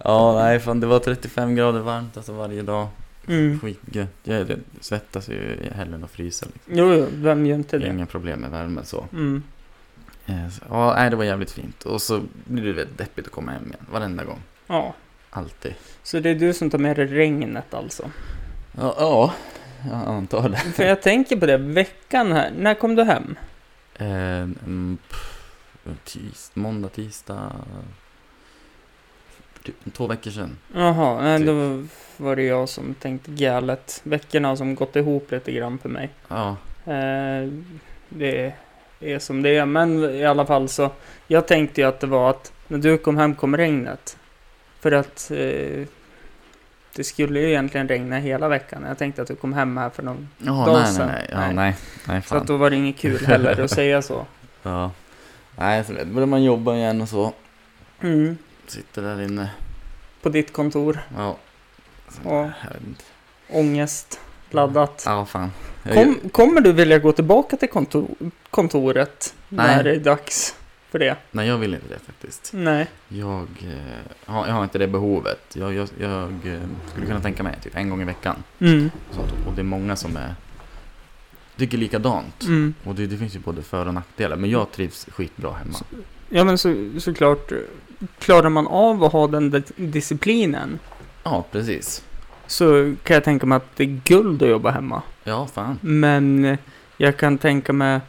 Ja, 0.05 0.35
nej 0.43 0.61
fan 0.61 0.81
det 0.81 0.87
var 0.87 0.99
35 0.99 1.55
grader 1.55 1.81
varmt 1.81 2.17
alltså 2.17 2.33
varje 2.33 2.63
dag. 2.63 2.89
Mm. 3.29 3.61
Skitgött. 3.61 4.09
Jag 4.23 4.57
svettas 4.81 5.29
ju 5.29 5.57
hellre 5.75 5.95
än 5.95 6.05
att 6.05 6.11
frysa. 6.11 6.47
Liksom. 6.53 6.73
Jo, 6.77 6.93
jo, 6.95 7.07
vem 7.13 7.47
gör 7.47 7.57
inte 7.57 7.79
det? 7.79 7.87
Inga 7.89 8.07
problem 8.07 8.41
med 8.41 8.51
värme 8.51 8.81
så. 8.85 9.07
Mm. 9.13 9.43
Eh, 10.27 10.49
så- 10.49 10.63
Ja, 10.71 10.95
nej 10.95 11.11
det 11.11 11.17
var 11.17 11.25
jävligt 11.25 11.51
fint. 11.51 11.83
Och 11.85 12.03
så 12.03 12.23
blir 12.45 12.65
det 12.65 12.73
väldigt 12.73 12.99
deppigt 12.99 13.27
att 13.27 13.33
komma 13.33 13.53
hem 13.53 13.63
igen. 13.67 13.87
Varenda 13.93 14.25
gång. 14.25 14.41
Ja, 14.67 14.95
Alltid. 15.31 15.75
så 16.03 16.21
det 16.21 16.31
är 16.31 16.35
du 16.35 16.53
som 16.55 16.71
tar 16.71 16.79
med 16.79 16.97
dig 16.97 17.07
regnet 17.07 17.75
alltså? 17.75 18.11
Ja, 18.79 18.95
ja 18.99 19.33
jag 19.91 19.95
antar 20.15 20.49
det. 20.49 20.57
För 20.57 20.83
jag 20.85 21.03
tänker 21.03 21.37
på 21.37 21.47
det, 21.47 21.57
veckan 21.57 22.33
här, 22.33 22.53
när 22.59 22.75
kom 22.75 22.95
du 22.95 23.03
hem? 23.05 23.37
Eh, 23.95 24.07
mm, 24.43 24.99
pff, 25.09 25.39
tis, 26.05 26.51
måndag, 26.55 26.89
tisdag. 26.89 27.53
Typ 29.63 29.95
två 29.95 30.07
veckor 30.07 30.31
sedan. 30.31 30.57
Jaha, 30.75 31.23
nej, 31.23 31.39
Typ. 31.39 31.47
då 31.47 31.83
var 32.25 32.37
det 32.37 32.43
jag 32.43 32.69
som 32.69 32.95
tänkte 32.95 33.31
galet. 33.31 34.01
Veckorna 34.05 34.57
som 34.57 34.75
gått 34.75 34.97
ihop 34.97 35.31
lite 35.33 35.53
grann 35.53 35.79
för 35.79 35.89
mig. 35.89 36.11
Ja, 36.29 36.57
Eh, 36.87 37.49
det 38.09 38.53
är 39.01 39.19
som 39.19 39.43
det 39.43 39.57
är, 39.57 39.67
men 39.67 40.05
i 40.15 40.25
alla 40.25 40.47
fall 40.47 40.69
så. 40.69 40.91
Jag 41.27 41.47
tänkte 41.49 41.81
ju 41.81 41.87
att 41.87 42.01
det 42.01 42.07
var 42.07 42.31
att 42.31 42.53
när 42.69 42.79
du 42.79 42.99
kom 42.99 43.17
hem 43.17 43.35
kom 43.35 43.57
regnet. 43.57 44.17
För 44.81 44.93
att 44.93 45.31
eh, 45.31 45.87
det 46.97 47.05
skulle 47.05 47.41
ju 47.41 47.49
egentligen 47.49 47.89
regna 47.89 48.19
hela 48.19 48.49
veckan. 48.49 48.85
Jag 48.89 48.99
tänkte 48.99 49.23
att 49.23 49.29
du 49.29 49.35
kom 49.37 49.53
hem 49.53 49.77
här 49.77 49.91
för 49.91 50.03
någon. 50.03 50.29
Jaha, 50.39 50.67
Dag 50.67 50.75
nej, 50.75 50.83
nej, 50.85 50.93
sedan. 50.95 51.07
nej, 51.09 51.27
ja, 51.31 51.39
Nej. 51.39 51.55
nej, 51.55 51.75
nej, 52.09 52.23
Så 52.23 52.37
att 52.37 52.47
då 52.47 52.57
var 52.57 52.71
det 52.71 52.77
inget 52.77 52.97
kul 52.99 53.27
heller 53.27 53.61
att 53.61 53.71
säga 53.81 54.03
så. 54.03 54.27
Ja. 54.63 54.91
Nej, 55.57 55.85
så 55.85 55.93
börjar 55.93 56.27
man 56.27 56.43
jobba 56.43 56.75
igen 56.75 57.01
och 57.01 57.09
så. 57.09 57.33
Mm. 58.01 58.37
Sitter 58.73 59.03
där 59.03 59.23
inne. 59.23 59.51
På 60.23 60.29
ditt 60.29 60.53
kontor. 60.53 60.99
Ja. 61.17 61.37
Inte. 62.87 63.05
Ångest. 63.49 64.21
Laddat. 64.51 65.03
Ja, 65.07 65.27
fan. 65.27 65.51
Jag, 65.83 65.95
Kom, 65.95 66.31
kommer 66.33 66.61
du 66.61 66.73
vilja 66.73 66.99
gå 66.99 67.13
tillbaka 67.13 67.57
till 67.57 67.69
kontor, 67.69 68.09
kontoret 68.51 69.35
Nej. 69.49 69.77
när 69.77 69.85
det 69.85 69.91
är 69.91 70.01
dags 70.01 70.57
för 70.91 70.99
det? 70.99 71.17
Nej, 71.31 71.49
jag 71.49 71.59
vill 71.59 71.75
inte 71.75 71.89
det 71.89 71.99
faktiskt. 71.99 72.51
Nej. 72.55 72.87
Jag, 73.09 73.49
eh, 73.63 73.97
jag 74.27 74.33
har 74.33 74.65
inte 74.65 74.79
det 74.79 74.89
behovet. 74.89 75.57
Jag, 75.57 75.75
jag, 75.75 75.89
jag 75.99 76.23
eh, 76.23 76.61
skulle 76.91 77.07
kunna 77.07 77.21
tänka 77.21 77.43
mig 77.43 77.59
typ 77.63 77.77
en 77.77 77.91
gång 77.91 78.03
i 78.03 78.05
veckan. 78.05 78.43
Mm. 78.59 78.91
Sånt. 79.11 79.33
Och 79.47 79.53
det 79.55 79.61
är 79.61 79.65
många 79.65 79.97
som 79.97 80.17
är, 80.17 80.35
tycker 81.57 81.79
likadant. 81.79 82.43
Mm. 82.43 82.75
Och 82.85 82.95
det, 82.95 83.07
det 83.07 83.17
finns 83.17 83.35
ju 83.35 83.39
både 83.39 83.63
för 83.63 83.87
och 83.87 83.95
nackdelar. 83.95 84.37
Men 84.37 84.51
jag 84.51 84.73
trivs 84.73 85.07
skitbra 85.11 85.53
hemma. 85.53 85.79
Ja 86.35 86.45
men 86.45 86.59
så, 86.59 86.75
såklart, 86.99 87.53
klarar 88.19 88.49
man 88.49 88.67
av 88.67 89.05
att 89.05 89.13
ha 89.13 89.27
den 89.27 89.51
di- 89.51 89.63
disciplinen 89.77 90.79
Ja, 91.25 91.45
precis. 91.53 92.03
så 92.47 92.95
kan 93.03 93.15
jag 93.15 93.25
tänka 93.25 93.47
mig 93.47 93.57
att 93.57 93.77
det 93.77 93.85
är 93.85 94.01
guld 94.05 94.43
att 94.43 94.49
jobba 94.49 94.71
hemma. 94.71 95.03
Ja, 95.25 95.47
fan. 95.55 95.79
Men 95.81 96.57
jag 96.97 97.17
kan 97.17 97.39
tänka 97.39 97.73
mig, 97.73 98.01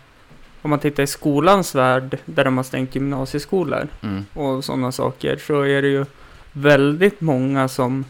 om 0.62 0.70
man 0.70 0.80
tittar 0.80 1.04
i 1.04 1.08
skolans 1.08 1.76
värld, 1.76 2.18
där 2.26 2.44
de 2.46 2.58
har 2.58 2.64
stängt 2.64 2.96
gymnasieskolor 2.96 3.88
Mm. 4.04 4.26
och 4.34 4.64
sådana 4.66 4.92
saker, 4.92 5.38
så 5.48 5.62
är 5.62 5.82
det 5.82 5.88
ju 5.88 6.06
väldigt 6.52 7.22
många 7.22 7.68
som 7.68 8.06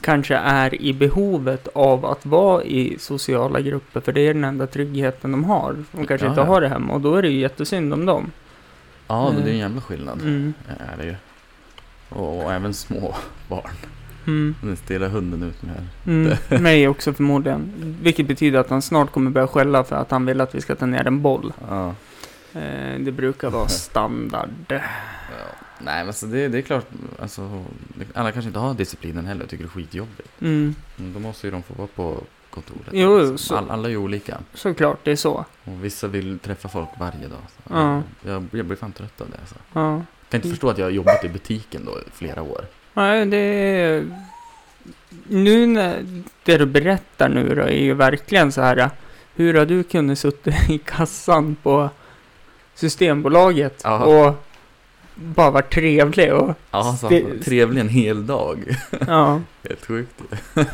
kanske 0.00 0.34
är 0.36 0.82
i 0.82 0.92
behovet 0.92 1.68
av 1.74 2.06
att 2.06 2.26
vara 2.26 2.62
i 2.64 2.96
sociala 2.98 3.60
grupper, 3.60 4.00
för 4.00 4.12
det 4.12 4.20
är 4.20 4.34
den 4.34 4.44
enda 4.44 4.66
tryggheten 4.66 5.32
de 5.32 5.44
har. 5.44 5.84
De 5.92 6.06
kanske 6.06 6.26
Ja, 6.26 6.30
inte 6.30 6.40
ja. 6.40 6.46
har 6.46 6.60
det 6.60 6.68
hemma, 6.68 6.92
och 6.92 7.00
då 7.00 7.14
är 7.14 7.22
det 7.22 7.28
ju 7.28 7.40
jättesynd 7.40 7.92
om 7.94 8.06
dem. 8.06 8.30
Ja, 9.06 9.32
men 9.32 9.34
det 9.34 9.40
är 9.40 9.42
en 9.42 9.48
Mm. 9.48 9.58
jävla 9.58 9.80
skillnad. 9.80 10.20
Mm. 10.20 10.54
Är 10.68 10.96
det 10.96 11.04
ju. 11.04 11.14
Och, 12.08 12.44
och 12.44 12.52
även 12.52 12.74
små 12.74 13.14
barn. 13.48 13.70
Mm. 14.26 14.54
Nu 14.62 14.76
stirrar 14.76 15.08
hunden 15.08 15.42
ut 15.42 15.62
nu 15.62 15.68
här. 15.68 15.86
Mm, 16.06 16.36
mig 16.62 16.88
också 16.88 17.12
förmodligen. 17.12 17.72
Vilket 18.02 18.26
betyder 18.28 18.58
att 18.58 18.70
han 18.70 18.82
snart 18.82 19.12
kommer 19.12 19.30
börja 19.30 19.46
skälla 19.46 19.84
för 19.84 19.96
att 19.96 20.10
han 20.10 20.26
vill 20.26 20.40
att 20.40 20.54
vi 20.54 20.60
ska 20.60 20.74
ta 20.74 20.86
ner 20.86 21.06
en 21.06 21.22
boll. 21.22 21.52
Ja. 21.68 21.94
Eh, 22.52 22.98
det 23.00 23.12
brukar 23.12 23.50
vara 23.50 23.68
standard. 23.68 24.50
ja. 24.68 24.78
Nej, 25.80 26.04
men 26.04 26.12
så 26.14 26.26
det, 26.26 26.48
det 26.48 26.58
är 26.58 26.62
klart. 26.62 26.86
Alltså, 27.18 27.64
alla 28.14 28.32
kanske 28.32 28.46
inte 28.48 28.58
har 28.58 28.74
disciplinen 28.74 29.26
heller 29.26 29.44
och 29.44 29.50
tycker 29.50 29.64
det 29.64 29.68
är 29.68 29.82
skitjobbigt. 29.82 30.28
Mm, 30.40 30.74
Då 30.96 31.18
måste 31.20 31.46
ju 31.46 31.50
de 31.50 31.62
få 31.62 31.74
vara 31.74 31.88
på 31.94 32.20
kontoret. 32.62 32.88
Jo, 32.92 33.18
liksom. 33.18 33.38
så- 33.38 33.56
All, 33.56 33.70
alla 33.70 33.84
är 33.88 33.90
ju 33.90 33.96
olika. 33.96 34.38
såklart, 34.54 34.98
det 35.02 35.10
är 35.10 35.16
så. 35.16 35.44
Och 35.64 35.84
vissa 35.84 36.06
vill 36.06 36.38
träffa 36.38 36.68
folk 36.68 36.88
varje 36.98 37.28
dag. 37.28 37.38
Så 37.56 37.62
Ja. 37.74 38.02
jag, 38.22 38.46
jag 38.52 38.66
blir 38.66 38.76
fan 38.76 38.92
trött 38.92 39.20
av 39.20 39.30
det. 39.30 39.36
Alltså. 39.40 39.54
Ja. 39.72 39.90
Jag 39.92 40.30
kan 40.30 40.38
inte 40.38 40.48
förstå 40.48 40.68
att 40.68 40.78
jag 40.78 40.86
har 40.86 40.90
jobbat 40.90 41.24
i 41.24 41.28
butiken 41.28 41.84
då 41.84 41.92
i 41.92 42.02
flera 42.14 42.42
år. 42.42 42.64
Nej, 42.94 43.26
det 43.26 43.36
är... 43.36 44.04
Nu 45.28 45.66
när 45.66 46.22
det 46.44 46.56
du 46.58 46.66
berättar 46.66 47.28
nu 47.28 47.54
då 47.54 47.62
är 47.62 47.82
ju 47.84 47.94
verkligen 47.94 48.52
så 48.52 48.60
här. 48.60 48.90
Hur 49.34 49.54
har 49.54 49.66
du 49.66 49.82
kunnat 49.82 50.18
sitta 50.18 50.50
i 50.68 50.78
kassan 50.84 51.56
på 51.62 51.90
Systembolaget 52.74 53.80
Ja. 53.84 54.04
och 54.04 54.34
bara 55.14 55.50
varit 55.50 55.72
trevlig 55.74 56.32
och 56.34 56.54
Ja, 56.70 56.96
så 57.00 57.08
trevlig 57.44 57.80
en 57.80 57.88
hel 57.88 58.26
dag. 58.26 58.76
ja, 59.06 59.40
Helt 59.68 59.84
sjukt. 59.86 60.22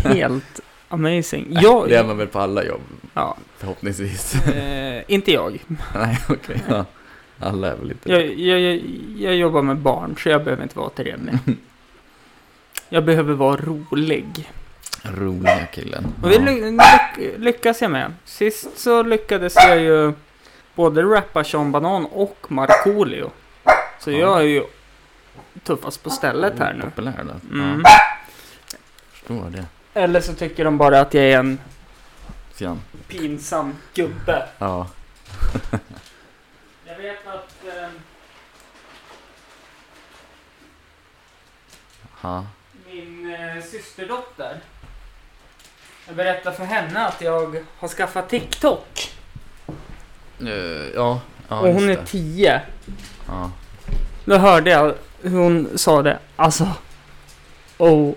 helt 0.04 0.60
amazing. 0.92 1.46
Jag, 1.60 1.88
Det 1.88 1.96
är 1.96 2.04
man 2.04 2.16
väl 2.18 2.26
på 2.26 2.38
alla 2.40 2.64
jobb, 2.64 2.80
ja, 3.14 3.36
förhoppningsvis. 3.58 4.34
eh, 4.46 5.02
inte 5.08 5.32
jag. 5.32 5.58
Nej, 5.94 6.18
okej. 6.28 6.62
Ja. 6.68 6.84
Alla 7.38 7.72
är 7.72 7.76
väl 7.76 7.88
lite... 7.88 8.10
Jag, 8.12 8.38
jag, 8.38 8.60
jag. 8.60 8.80
jag 9.18 9.34
jobbar 9.34 9.62
med 9.62 9.76
barn 9.76 10.16
så 10.18 10.28
jag 10.28 10.44
behöver 10.44 10.62
inte 10.62 10.78
vara 10.78 10.90
trevlig. 10.90 11.34
Jag 12.88 13.04
behöver 13.04 13.34
vara 13.34 13.56
rolig. 13.56 14.50
Roliga 15.04 15.66
killen. 15.66 16.06
Och 16.22 16.28
det 16.28 16.38
ly 16.38 16.70
lyck 16.70 17.38
lyckas 17.38 17.82
jag 17.82 17.90
med. 17.90 18.12
Sist 18.24 18.78
så 18.78 19.02
lyckades 19.02 19.54
jag 19.56 19.80
ju 19.80 20.12
både 20.74 21.02
rappa 21.02 21.44
Sean 21.44 21.72
Banan 21.72 22.06
och 22.06 22.46
Markoolio. 22.48 23.30
Så 24.00 24.10
Ja. 24.10 24.18
jag 24.18 24.38
är 24.40 24.44
ju 24.46 24.64
tuffast 25.64 26.02
på 26.02 26.10
stället 26.10 26.58
här 26.58 26.72
nu. 26.74 26.82
Populär 26.82 27.24
då. 27.24 27.56
Mm. 27.58 27.82
Förstår 29.12 29.50
det. 29.50 29.64
Eller 29.94 30.20
så 30.20 30.34
tycker 30.34 30.64
de 30.64 30.78
bara 30.78 31.00
att 31.00 31.14
jag 31.14 31.24
är 31.24 31.38
en 31.38 31.60
Fjant. 32.54 32.80
pinsam 33.08 33.76
gubbe. 33.94 34.48
Ja. 34.58 34.86
Jag 36.86 36.96
vet 36.98 37.26
att... 37.26 37.54
Eh, 37.66 37.88
Ha. 42.20 42.46
min 42.86 43.34
eh, 43.34 43.62
systerdotter. 43.62 44.60
Jag 46.06 46.16
berättade 46.16 46.56
för 46.56 46.64
henne 46.64 47.06
att 47.06 47.20
jag 47.20 47.64
har 47.78 47.88
skaffat 47.88 48.28
TikTok. 48.28 49.14
Eh, 50.40 50.48
ja. 50.94 51.20
Ja, 51.48 51.60
och 51.60 51.68
hon 51.68 51.82
är 51.90 51.96
det. 51.96 52.06
10. 52.06 52.60
Ja. 53.28 53.50
Då 54.24 54.36
hörde 54.36 54.70
jag 54.70 54.94
hur 55.22 55.38
hon 55.38 55.78
sa 55.78 56.02
det. 56.02 56.18
Alltså. 56.36 56.68
Oh 57.78 58.14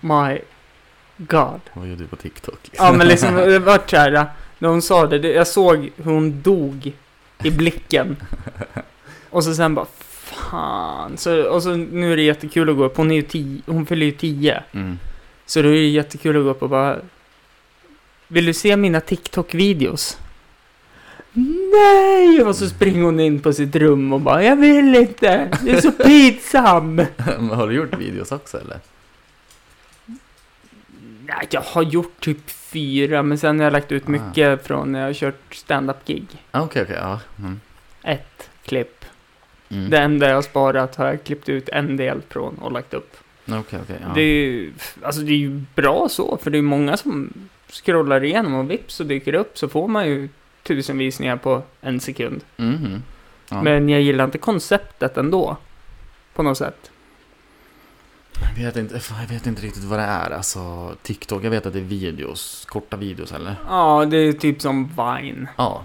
my 0.00 0.38
god. 1.16 1.60
Vad 1.72 1.88
gör 1.88 1.96
du 1.96 2.06
på 2.06 2.16
TikTok? 2.16 2.58
Ja 2.72 2.92
men 2.92 3.08
liksom 3.08 3.34
det 3.34 3.58
vart 3.58 3.90
så 3.90 3.96
här. 3.96 4.26
När 4.58 4.68
hon 4.68 4.82
sa 4.82 5.06
det. 5.06 5.28
Jag 5.28 5.46
såg 5.46 5.90
hur 5.96 6.12
hon 6.12 6.42
dog 6.42 6.92
i 7.42 7.50
blicken. 7.50 8.16
Och 9.30 9.44
så 9.44 9.54
sen 9.54 9.74
bara 9.74 9.86
fan. 10.06 11.16
Så, 11.16 11.42
och 11.42 11.62
så 11.62 11.74
nu 11.74 12.12
är 12.12 12.16
det 12.16 12.22
jättekul 12.22 12.70
att 12.70 12.76
gå 12.76 12.84
upp. 12.84 12.96
Hon 12.96 13.10
är 13.10 13.14
ju 13.14 13.22
10. 13.22 13.62
Hon 13.66 13.86
fyller 13.86 14.06
ju 14.06 14.12
10. 14.12 14.62
Mm. 14.72 14.98
Så 15.46 15.62
då 15.62 15.68
är 15.68 15.72
det 15.72 15.88
jättekul 15.88 16.36
att 16.36 16.42
gå 16.42 16.50
upp 16.50 16.62
och 16.62 16.70
bara 16.70 16.98
Vill 18.28 18.46
du 18.46 18.54
se 18.54 18.76
mina 18.76 19.00
TikTok-videos? 19.00 20.18
Nej! 21.72 22.42
Och 22.42 22.56
så 22.56 22.68
springer 22.68 23.02
hon 23.02 23.20
in 23.20 23.40
på 23.40 23.52
sitt 23.52 23.76
rum 23.76 24.12
och 24.12 24.20
bara 24.20 24.44
Jag 24.44 24.56
vill 24.56 24.94
inte! 24.94 25.58
Det 25.62 25.70
är 25.70 25.80
så 25.80 25.92
pinsam! 26.04 27.02
Har 27.52 27.68
du 27.68 27.74
gjort 27.74 27.98
videos 27.98 28.32
också 28.32 28.60
eller? 28.60 28.78
Nej, 31.26 31.46
jag 31.50 31.60
har 31.60 31.82
gjort 31.82 32.20
typ 32.20 32.50
fyra, 32.50 33.22
men 33.22 33.38
sen 33.38 33.58
har 33.58 33.64
jag 33.64 33.72
lagt 33.72 33.92
ut 33.92 34.04
Ah. 34.06 34.10
mycket 34.10 34.66
från 34.66 34.92
när 34.92 35.00
jag 35.00 35.06
har 35.06 35.14
kört 35.14 35.54
stand-up-gig. 35.54 36.26
Ah, 36.50 36.60
Okej, 36.62 36.82
okej, 36.82 36.96
ja. 37.00 37.20
Mm. 37.38 37.60
Ett 38.02 38.50
klipp. 38.64 39.04
Mm. 39.68 39.90
Det 39.90 39.98
enda 39.98 40.28
jag 40.28 40.34
har 40.34 40.42
sparat 40.42 40.96
har 40.96 41.06
jag 41.06 41.24
klippt 41.24 41.48
ut 41.48 41.68
en 41.68 41.96
del 41.96 42.22
från 42.28 42.58
och 42.58 42.72
lagt 42.72 42.94
upp. 42.94 43.16
Okej, 43.48 43.78
okej, 43.82 43.96
ja. 44.02 44.08
Det 44.14 44.20
är 44.22 44.44
ju, 44.46 44.72
alltså 45.02 45.20
det 45.20 45.32
är 45.32 45.36
ju 45.36 45.62
bra 45.74 46.08
så, 46.10 46.38
för 46.42 46.50
det 46.50 46.58
är 46.58 46.62
många 46.62 46.96
som 46.96 47.32
scrollar 47.68 48.24
igenom 48.24 48.54
och 48.54 48.70
vips 48.70 48.94
så 48.94 49.04
dyker 49.04 49.32
det 49.32 49.38
upp 49.38 49.58
så 49.58 49.68
får 49.68 49.88
man 49.88 50.06
ju 50.06 50.28
tusen 50.62 50.98
visningar 50.98 51.36
på 51.36 51.62
en 51.80 52.00
sekund. 52.00 52.44
Mhm. 52.56 53.02
Ja. 53.50 53.62
Men 53.62 53.88
jag 53.88 54.00
gillar 54.00 54.24
inte 54.24 54.38
konceptet 54.38 55.16
ändå. 55.16 55.56
På 56.34 56.42
något 56.42 56.58
sätt. 56.58 56.90
Jag 58.56 58.64
vet, 58.64 58.76
inte, 58.76 59.00
jag 59.20 59.28
vet 59.28 59.46
inte 59.46 59.62
riktigt 59.62 59.84
vad 59.84 59.98
det 59.98 60.04
är. 60.04 60.30
Alltså, 60.30 60.94
TikTok, 61.02 61.44
jag 61.44 61.50
vet 61.50 61.66
att 61.66 61.72
det 61.72 61.78
är 61.78 61.82
videos. 61.82 62.64
Korta 62.68 62.96
videos 62.96 63.32
eller? 63.32 63.56
Ja, 63.68 64.04
det 64.04 64.16
är 64.16 64.32
typ 64.32 64.62
som 64.62 64.86
Vine. 64.88 65.48
Ja. 65.56 65.82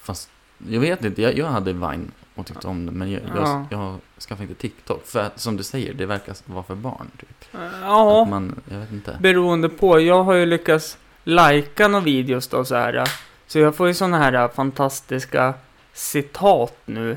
Fast, 0.00 0.30
jag 0.68 0.80
vet 0.80 1.04
inte. 1.04 1.22
Jag, 1.22 1.38
jag 1.38 1.46
hade 1.46 1.72
Vine 1.72 2.10
och 2.34 2.46
tyckte 2.46 2.68
om 2.68 2.86
det. 2.86 2.92
Men 2.92 3.10
jag, 3.10 3.22
Ja. 3.36 3.66
jag, 3.70 3.80
jag 3.80 3.98
skaffade 4.18 4.42
inte 4.48 4.60
TikTok. 4.60 5.06
För 5.06 5.20
att, 5.20 5.40
som 5.40 5.56
du 5.56 5.62
säger, 5.62 5.94
det 5.94 6.06
verkar 6.06 6.34
vara 6.44 6.62
för 6.62 6.74
barn. 6.74 7.10
Typ. 7.20 7.44
Ja. 7.82 8.22
Att 8.22 8.28
man, 8.28 8.60
jag 8.70 8.78
vet 8.78 8.92
inte. 8.92 9.16
Beroende 9.20 9.68
på. 9.68 10.00
Jag 10.00 10.24
har 10.24 10.34
ju 10.34 10.46
lyckats 10.46 10.98
lajka 11.24 11.88
några 11.88 12.04
videos 12.04 12.48
då 12.48 12.64
så 12.64 12.74
här. 12.74 13.04
Så 13.46 13.58
jag 13.58 13.76
får 13.76 13.86
ju 13.88 13.94
såna 13.94 14.18
här 14.18 14.48
fantastiska 14.48 15.54
citat 15.92 16.76
nu. 16.84 17.16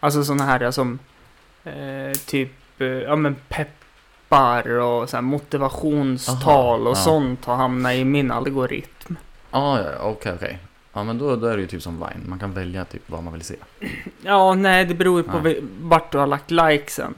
Alltså 0.00 0.24
såna 0.24 0.44
här 0.44 0.70
som 0.70 0.98
eh, 1.64 2.18
typ, 2.26 2.80
eh, 2.80 2.86
ja 2.86 3.16
men 3.16 3.36
peppar 4.28 4.78
och 4.78 5.10
så 5.10 5.22
motivationstal 5.22 6.80
Aha, 6.80 6.90
och 6.90 6.96
ja. 6.96 7.00
sånt 7.00 7.44
har 7.44 7.56
hamnat 7.56 7.94
i 7.94 8.04
min 8.04 8.30
algoritm. 8.30 9.16
Ah, 9.50 9.78
ja, 9.78 9.84
okej, 10.02 10.32
okej. 10.34 10.58
Ja, 10.92 11.04
men 11.04 11.18
då, 11.18 11.36
då 11.36 11.46
är 11.46 11.56
det 11.56 11.62
ju 11.62 11.68
typ 11.68 11.82
som 11.82 11.94
Vine. 11.94 12.28
Man 12.28 12.38
kan 12.38 12.52
välja 12.52 12.84
typ 12.84 13.02
vad 13.06 13.22
man 13.22 13.32
vill 13.32 13.42
se. 13.42 13.54
Ja, 14.22 14.54
nej 14.54 14.84
det 14.84 14.94
beror 14.94 15.20
ju 15.20 15.22
på 15.22 15.38
Nej. 15.38 15.60
vart 15.80 16.12
du 16.12 16.18
har 16.18 16.26
lagt 16.26 16.50
likesen. 16.50 17.14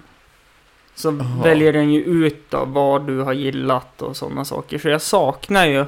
Så 0.94 1.08
Jaha. 1.08 1.42
väljer 1.44 1.72
den 1.72 1.90
ju 1.90 2.00
ut 2.00 2.50
då 2.50 2.64
vad 2.64 3.06
du 3.06 3.20
har 3.20 3.32
gillat 3.32 4.02
och 4.02 4.16
sådana 4.16 4.44
saker. 4.44 4.78
Så 4.78 4.88
jag 4.88 5.02
saknar 5.02 5.66
ju 5.66 5.84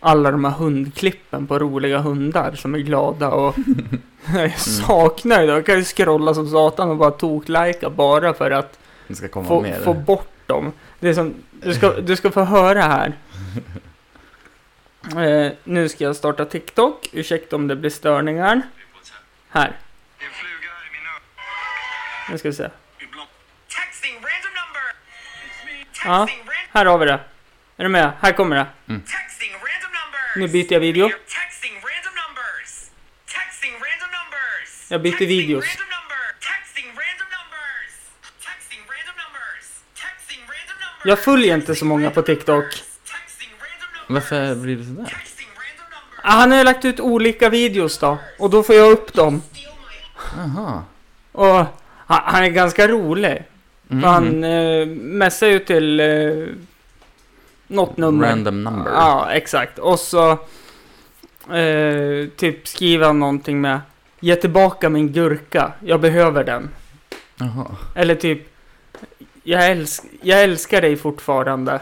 alla 0.00 0.30
de 0.30 0.44
här 0.44 0.52
hundklippen 0.52 1.46
på 1.46 1.58
roliga 1.58 1.98
hundar 1.98 2.52
som 2.54 2.74
är 2.74 2.78
glada 2.78 3.30
och 3.30 3.54
jag 4.34 4.58
saknar 4.58 5.40
ju 5.40 5.46
det. 5.46 5.52
Jag 5.52 5.66
kan 5.66 5.76
ju 5.76 5.84
scrolla 5.84 6.34
som 6.34 6.48
satan 6.48 6.90
och 6.90 6.96
bara 6.96 7.10
toklajka 7.10 7.90
bara 7.90 8.34
för 8.34 8.50
att 8.50 8.78
få, 9.32 9.66
få 9.84 9.94
bort 9.94 10.33
dem. 10.46 10.72
Det 11.00 11.08
är 11.08 11.14
som, 11.14 11.34
du 11.50 11.74
ska, 11.74 11.90
du 11.90 12.16
ska 12.16 12.30
få 12.30 12.44
höra 12.44 12.82
här. 12.82 13.12
Eh, 15.16 15.52
nu 15.64 15.88
ska 15.88 16.04
jag 16.04 16.16
starta 16.16 16.44
TikTok. 16.44 17.08
Ursäkta 17.12 17.56
om 17.56 17.68
det 17.68 17.76
blir 17.76 17.90
störningar. 17.90 18.62
Här, 19.48 19.76
nu 22.30 22.38
ska 22.38 22.48
vi 22.48 22.54
se. 22.54 22.68
Ibland. 22.98 23.28
Texting 23.68 24.14
random 24.14 24.52
number. 24.60 24.94
Ja, 26.04 26.28
här 26.72 26.84
har 26.84 26.98
vi 26.98 27.06
det. 27.06 27.20
Är 27.76 27.84
du 27.84 27.88
med? 27.88 28.12
Här 28.20 28.32
kommer 28.32 28.56
det. 28.56 28.66
Numbers. 29.92 30.36
Nu 30.36 30.48
byter 30.48 30.72
jag 30.72 30.80
video. 30.80 31.10
Jag 34.88 35.02
byter 35.02 35.26
videos. 35.26 35.64
Jag 41.04 41.18
följer 41.18 41.54
inte 41.54 41.74
så 41.74 41.84
många 41.84 42.10
på 42.10 42.22
TikTok. 42.22 42.64
Varför 44.08 44.54
blir 44.54 44.76
det 44.76 44.84
sådär? 44.84 45.16
Ah, 46.22 46.30
han 46.30 46.50
har 46.50 46.58
ju 46.58 46.64
lagt 46.64 46.84
ut 46.84 47.00
olika 47.00 47.48
videos 47.48 47.98
då. 47.98 48.18
Och 48.38 48.50
då 48.50 48.62
får 48.62 48.74
jag 48.74 48.90
upp 48.90 49.12
dem. 49.12 49.42
Jaha. 50.36 50.82
Och 51.32 51.66
han, 52.06 52.20
han 52.24 52.44
är 52.44 52.48
ganska 52.48 52.88
rolig. 52.88 53.42
Mm. 53.90 54.04
Han 54.04 54.44
eh, 54.44 54.86
messar 54.86 55.46
ju 55.46 55.58
till 55.58 56.00
eh, 56.00 56.06
något 57.66 57.96
nummer. 57.96 58.28
Random 58.28 58.64
number. 58.64 58.92
Ja, 58.92 59.30
exakt. 59.32 59.78
Och 59.78 60.00
så 60.00 60.30
eh, 61.52 62.28
typ 62.36 62.68
skriver 62.68 63.06
han 63.06 63.20
någonting 63.20 63.60
med 63.60 63.80
Ge 64.20 64.36
tillbaka 64.36 64.88
min 64.88 65.12
gurka, 65.12 65.72
jag 65.80 66.00
behöver 66.00 66.44
den. 66.44 66.70
Jaha. 67.36 67.66
Eller 67.94 68.14
typ 68.14 68.48
jag, 69.44 69.70
älsk 69.70 70.04
jag 70.22 70.42
älskar 70.42 70.80
dig 70.82 70.96
fortfarande. 70.96 71.80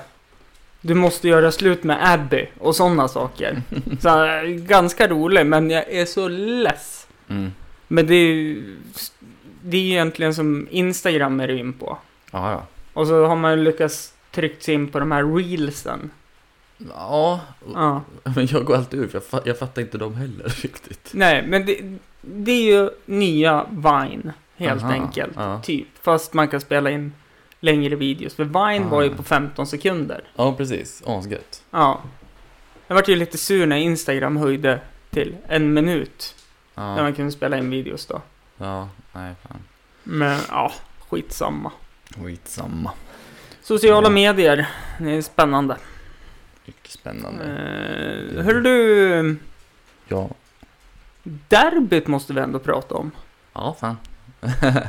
Du 0.81 0.95
måste 0.95 1.29
göra 1.29 1.53
slut 1.53 1.85
med 1.85 1.99
Abby 2.13 2.49
och 2.59 2.77
sådana 2.77 3.09
saker. 3.09 3.63
Så, 4.01 4.29
ganska 4.67 5.09
rolig, 5.09 5.47
men 5.47 5.71
jag 5.71 5.89
är 5.93 6.05
så 6.05 6.29
less. 6.29 7.07
Mm. 7.29 7.53
Men 7.89 8.07
det 8.07 8.15
är 8.15 8.27
ju 8.27 8.77
det 9.65 9.77
är 9.77 9.81
egentligen 9.81 10.35
som 10.35 10.69
Instagram 10.71 11.41
är 11.41 11.51
in 11.51 11.73
på. 11.73 11.99
Ja, 12.31 12.53
ja. 12.53 12.67
Och 12.93 13.07
så 13.07 13.27
har 13.27 13.37
man 13.37 13.65
lyckats 13.65 14.13
tryckt 14.31 14.63
sig 14.63 14.75
in 14.75 14.89
på 14.89 14.99
de 15.01 15.13
här 15.13 15.25
reelsen. 15.37 16.11
Ja, 16.95 17.41
Ja. 17.75 18.03
men 18.37 18.47
jag 18.47 18.65
går 18.65 18.77
alltid 18.77 19.01
ur 19.01 19.09
för 19.09 19.19
jag, 19.31 19.41
fa- 19.41 19.43
jag 19.49 19.59
fattar 19.59 19.83
inte 19.83 19.99
dem 19.99 20.15
heller 20.15 20.45
riktigt. 20.63 21.11
Nej, 21.13 21.45
men 21.47 21.67
det, 21.67 21.99
det 22.21 22.53
är 22.53 22.63
ju 22.83 22.91
nya 23.07 23.67
Vine, 23.71 24.33
helt 24.57 24.83
Aha, 24.83 24.93
enkelt. 24.93 25.33
ja. 25.37 25.61
Typ. 25.65 25.87
Fast 26.03 26.33
man 26.35 26.49
kan 26.49 26.61
spela 26.61 26.91
in 26.91 27.13
längre 27.63 27.97
videos. 27.97 28.35
För 28.35 28.45
Vine 28.45 28.87
Ah. 28.87 28.89
var 28.89 29.03
ju 29.03 29.11
på 29.17 29.23
15 29.23 29.67
sekunder. 29.67 30.25
Ja, 30.37 30.53
precis. 30.57 31.03
Asgött. 31.07 31.63
Ja. 31.71 32.01
Jag 32.87 32.95
vart 32.95 33.09
ju 33.09 33.17
lite 33.17 33.39
sur 33.39 33.67
när 33.67 33.77
Instagram 33.77 34.37
höjde 34.37 34.81
till 35.11 35.37
en 35.49 35.75
minut. 35.75 36.35
När 36.75 36.97
Ja, 36.97 37.03
man 37.03 37.15
kunde 37.15 37.33
spela 37.33 37.59
in 37.59 37.71
videos 37.71 38.07
då. 38.07 38.21
ja, 38.57 38.89
nej 39.13 39.35
fan. 39.49 39.59
Men 40.03 40.39
ja, 40.49 40.73
skitsamma. 41.09 41.73
Skitsamma. 42.25 42.91
Sociala 43.63 44.07
Ja. 44.07 44.11
medier, 44.11 44.69
det 44.99 45.11
är 45.11 45.23
spännande. 45.23 45.77
Mycket 46.67 46.91
spännande. 46.91 47.45
Eh, 47.45 48.45
hör 48.45 48.55
du, 48.61 49.37
Ja. 50.09 50.29
derbyt 51.23 52.07
måste 52.07 52.33
vi 52.33 52.41
ändå 52.41 52.59
prata 52.59 52.95
om. 52.95 53.11
Ja, 53.53 53.77
fan. 53.81 53.97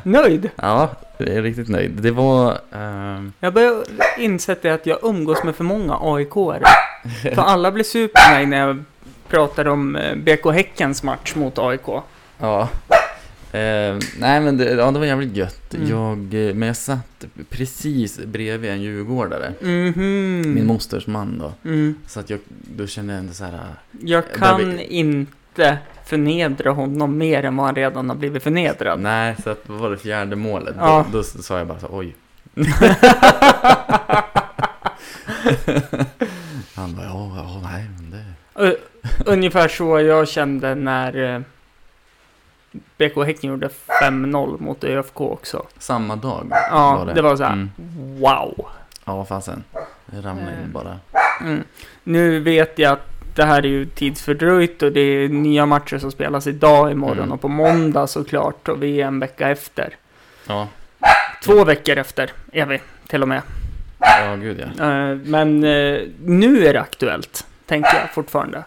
Nöjd? 0.04 0.50
Ja, 0.56 0.90
jag 1.18 1.28
är 1.30 1.42
riktigt 1.42 1.70
nöjd. 1.70 1.92
Det 1.92 2.12
var... 2.12 2.58
ehm, 2.72 3.34
Jag 3.40 3.54
börjar 3.54 3.84
insett 4.18 4.62
det 4.62 4.70
att 4.74 4.86
jag 4.86 5.00
umgås 5.02 5.44
med 5.44 5.56
för 5.56 5.64
många 5.64 5.94
AIK-are. 6.02 6.64
För 7.22 7.42
alla 7.42 7.72
blir 7.72 7.84
sur 7.84 8.08
på 8.08 8.34
mig 8.34 8.46
när 8.46 8.58
jag 8.68 8.84
pratar 9.28 9.68
om 9.68 9.96
eh, 9.96 10.16
BK 10.16 10.46
Häckens 10.54 11.04
match 11.04 11.36
mot 11.36 11.60
AIK. 11.60 11.88
ja. 12.40 12.70
Ehm, 13.56 14.00
nej 14.20 14.42
men 14.42 14.58
det, 14.58 14.72
ja, 14.74 14.92
det 14.92 15.00
var 15.00 15.06
jävligt 15.06 15.36
gött. 15.36 15.74
Mm. 15.74 15.90
Jag, 15.90 16.48
eh, 16.50 16.56
men 16.56 16.68
jag 16.68 16.78
satt 16.78 17.26
precis 17.50 18.20
bredvid 18.20 18.72
en 18.72 18.82
djurgårdare. 18.82 19.54
Mhm. 19.62 20.54
Min 20.56 20.66
mosters 20.68 21.08
man 21.08 21.40
då. 21.40 21.70
Mm. 21.70 21.96
Så 22.08 22.20
att 22.20 22.30
jag, 22.30 22.40
då 22.78 22.88
kände 22.88 23.14
jag 23.14 23.20
ändå 23.20 23.34
så 23.34 23.44
här. 23.46 23.60
Jag 24.02 24.24
Där 24.24 24.40
kan 24.40 24.76
vi- 24.78 24.84
inte 24.84 25.78
förnedra 26.06 26.72
honom 26.72 27.18
mer 27.18 27.46
än 27.46 27.58
vad 27.58 27.66
han 27.66 27.76
redan 27.76 28.10
har 28.10 28.16
blivit 28.16 28.44
förnedrad. 28.44 29.00
Nej, 29.00 29.36
så 29.44 29.50
att, 29.50 29.62
vad 29.70 29.80
var 29.80 29.90
det 29.90 29.98
fjärde 29.98 30.36
målet? 30.36 30.76
Ja. 30.80 31.06
Då, 31.12 31.18
då 31.18 31.24
sa 31.24 31.58
jag 31.58 31.68
bara 31.68 31.80
så 31.80 31.88
oj. 31.92 32.16
Han 36.76 36.96
bara, 36.96 37.06
ja, 37.06 37.32
ja, 37.36 37.60
nej, 37.64 37.90
men 37.98 38.12
det... 38.12 38.78
Ungefär 39.26 39.68
så 39.68 40.00
jag 40.00 40.28
kände 40.28 40.76
när 40.76 41.34
eh, 41.36 41.42
BK 42.98 43.26
Häcken 43.26 43.50
gjorde 43.50 43.70
5-0 44.02 44.62
mot 44.62 44.84
ÖFK 44.84 45.22
också. 45.22 45.66
Samma 45.78 46.16
dag 46.16 46.48
Ja, 46.52 47.08
det. 47.16 47.22
var 47.22 47.36
så 47.36 47.44
här. 47.44 47.54
Mm. 47.54 47.70
Wow! 48.20 48.66
Ja, 49.06 49.26
fasen. 49.26 49.64
Det 50.06 50.22
ramlade 50.22 50.52
Eh. 50.52 50.64
in 50.64 50.72
bara. 50.72 51.00
Mm. 51.42 51.64
Nu 52.04 52.40
vet 52.40 52.80
jag 52.80 52.94
att 52.94 53.13
det 53.36 53.44
här 53.46 53.58
är 53.66 53.68
ju 53.70 53.86
tidsfördröjt 53.86 54.82
och 54.84 54.92
det 54.92 55.00
är 55.02 55.30
nya 55.30 55.66
matcher 55.66 55.98
som 55.98 56.12
spelas 56.12 56.48
idag, 56.48 56.92
imorgon 56.92 57.18
Mm. 57.18 57.32
och 57.32 57.42
på 57.42 57.48
måndag 57.48 58.08
såklart 58.08 58.68
och 58.68 58.84
vi 58.84 59.02
är 59.02 59.08
en 59.08 59.20
vecka 59.20 59.50
efter. 59.50 59.96
Ja, 60.48 60.68
Två 61.44 61.64
veckor 61.64 61.98
efter 61.98 62.32
är 62.52 62.66
vi 62.66 62.82
till 63.08 63.22
och 63.22 63.28
med. 63.28 63.42
ja 64.00 64.36
gud 64.36 64.64
ja. 64.78 64.84
Eh, 64.86 65.16
Men 65.16 65.64
eh, 65.64 66.00
nu 66.26 66.68
är 66.68 66.74
det 66.74 66.82
aktuellt, 66.82 67.46
tänker 67.66 67.96
jag 68.00 68.14
fortfarande. 68.14 68.64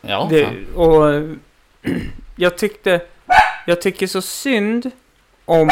Ja, 0.00 0.26
Det, 0.30 0.48
och 0.74 1.04
jag 2.36 2.58
tyckte, 2.58 3.00
jag 3.66 3.80
tycker 3.82 4.06
så 4.06 4.22
synd 4.22 4.90
om 5.44 5.70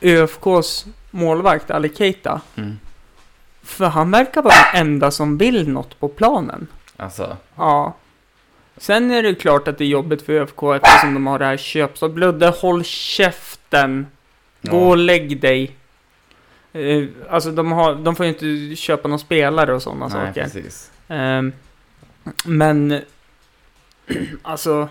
ÖFKs 0.00 0.86
målvakt 1.10 1.70
Ali 1.70 1.88
Keita. 1.96 2.40
Mm. 2.56 2.78
För 3.62 3.86
han 3.86 4.10
verkar 4.10 4.42
vara 4.42 4.54
den 4.72 4.80
enda 4.86 5.10
som 5.10 5.38
vill 5.38 5.68
något 5.68 6.00
på 6.00 6.08
planen. 6.08 6.66
Alltså, 6.96 7.36
Ja. 7.56 7.94
Sen 8.76 9.10
är 9.10 9.22
det 9.22 9.34
klart 9.34 9.68
att 9.68 9.78
det 9.78 9.84
är 9.84 9.88
jobbigt 9.88 10.22
för 10.22 10.32
ÖFK 10.32 10.62
eftersom 10.62 11.14
de 11.14 11.26
har 11.26 11.38
det 11.38 11.44
här 11.44 11.56
köp. 11.56 11.98
Så 11.98 12.08
Bludde, 12.08 12.48
håll 12.48 12.84
käften. 12.84 14.06
Gå 14.62 14.76
Ja. 14.76 14.86
och 14.88 14.96
lägg 14.96 15.40
dig. 15.40 15.76
Eh, 16.72 17.04
alltså 17.30 17.50
de, 17.50 17.72
har, 17.72 17.94
de 17.94 18.16
får 18.16 18.26
ju 18.26 18.32
inte 18.32 18.76
köpa 18.76 19.08
någon 19.08 19.18
spelare 19.18 19.74
och 19.74 19.82
sådana 19.82 20.08
nej 20.08 20.26
saker. 20.26 20.42
precis. 20.44 20.90
Ehm, 21.08 21.52
men, 22.44 23.00
alltså, 24.42 24.88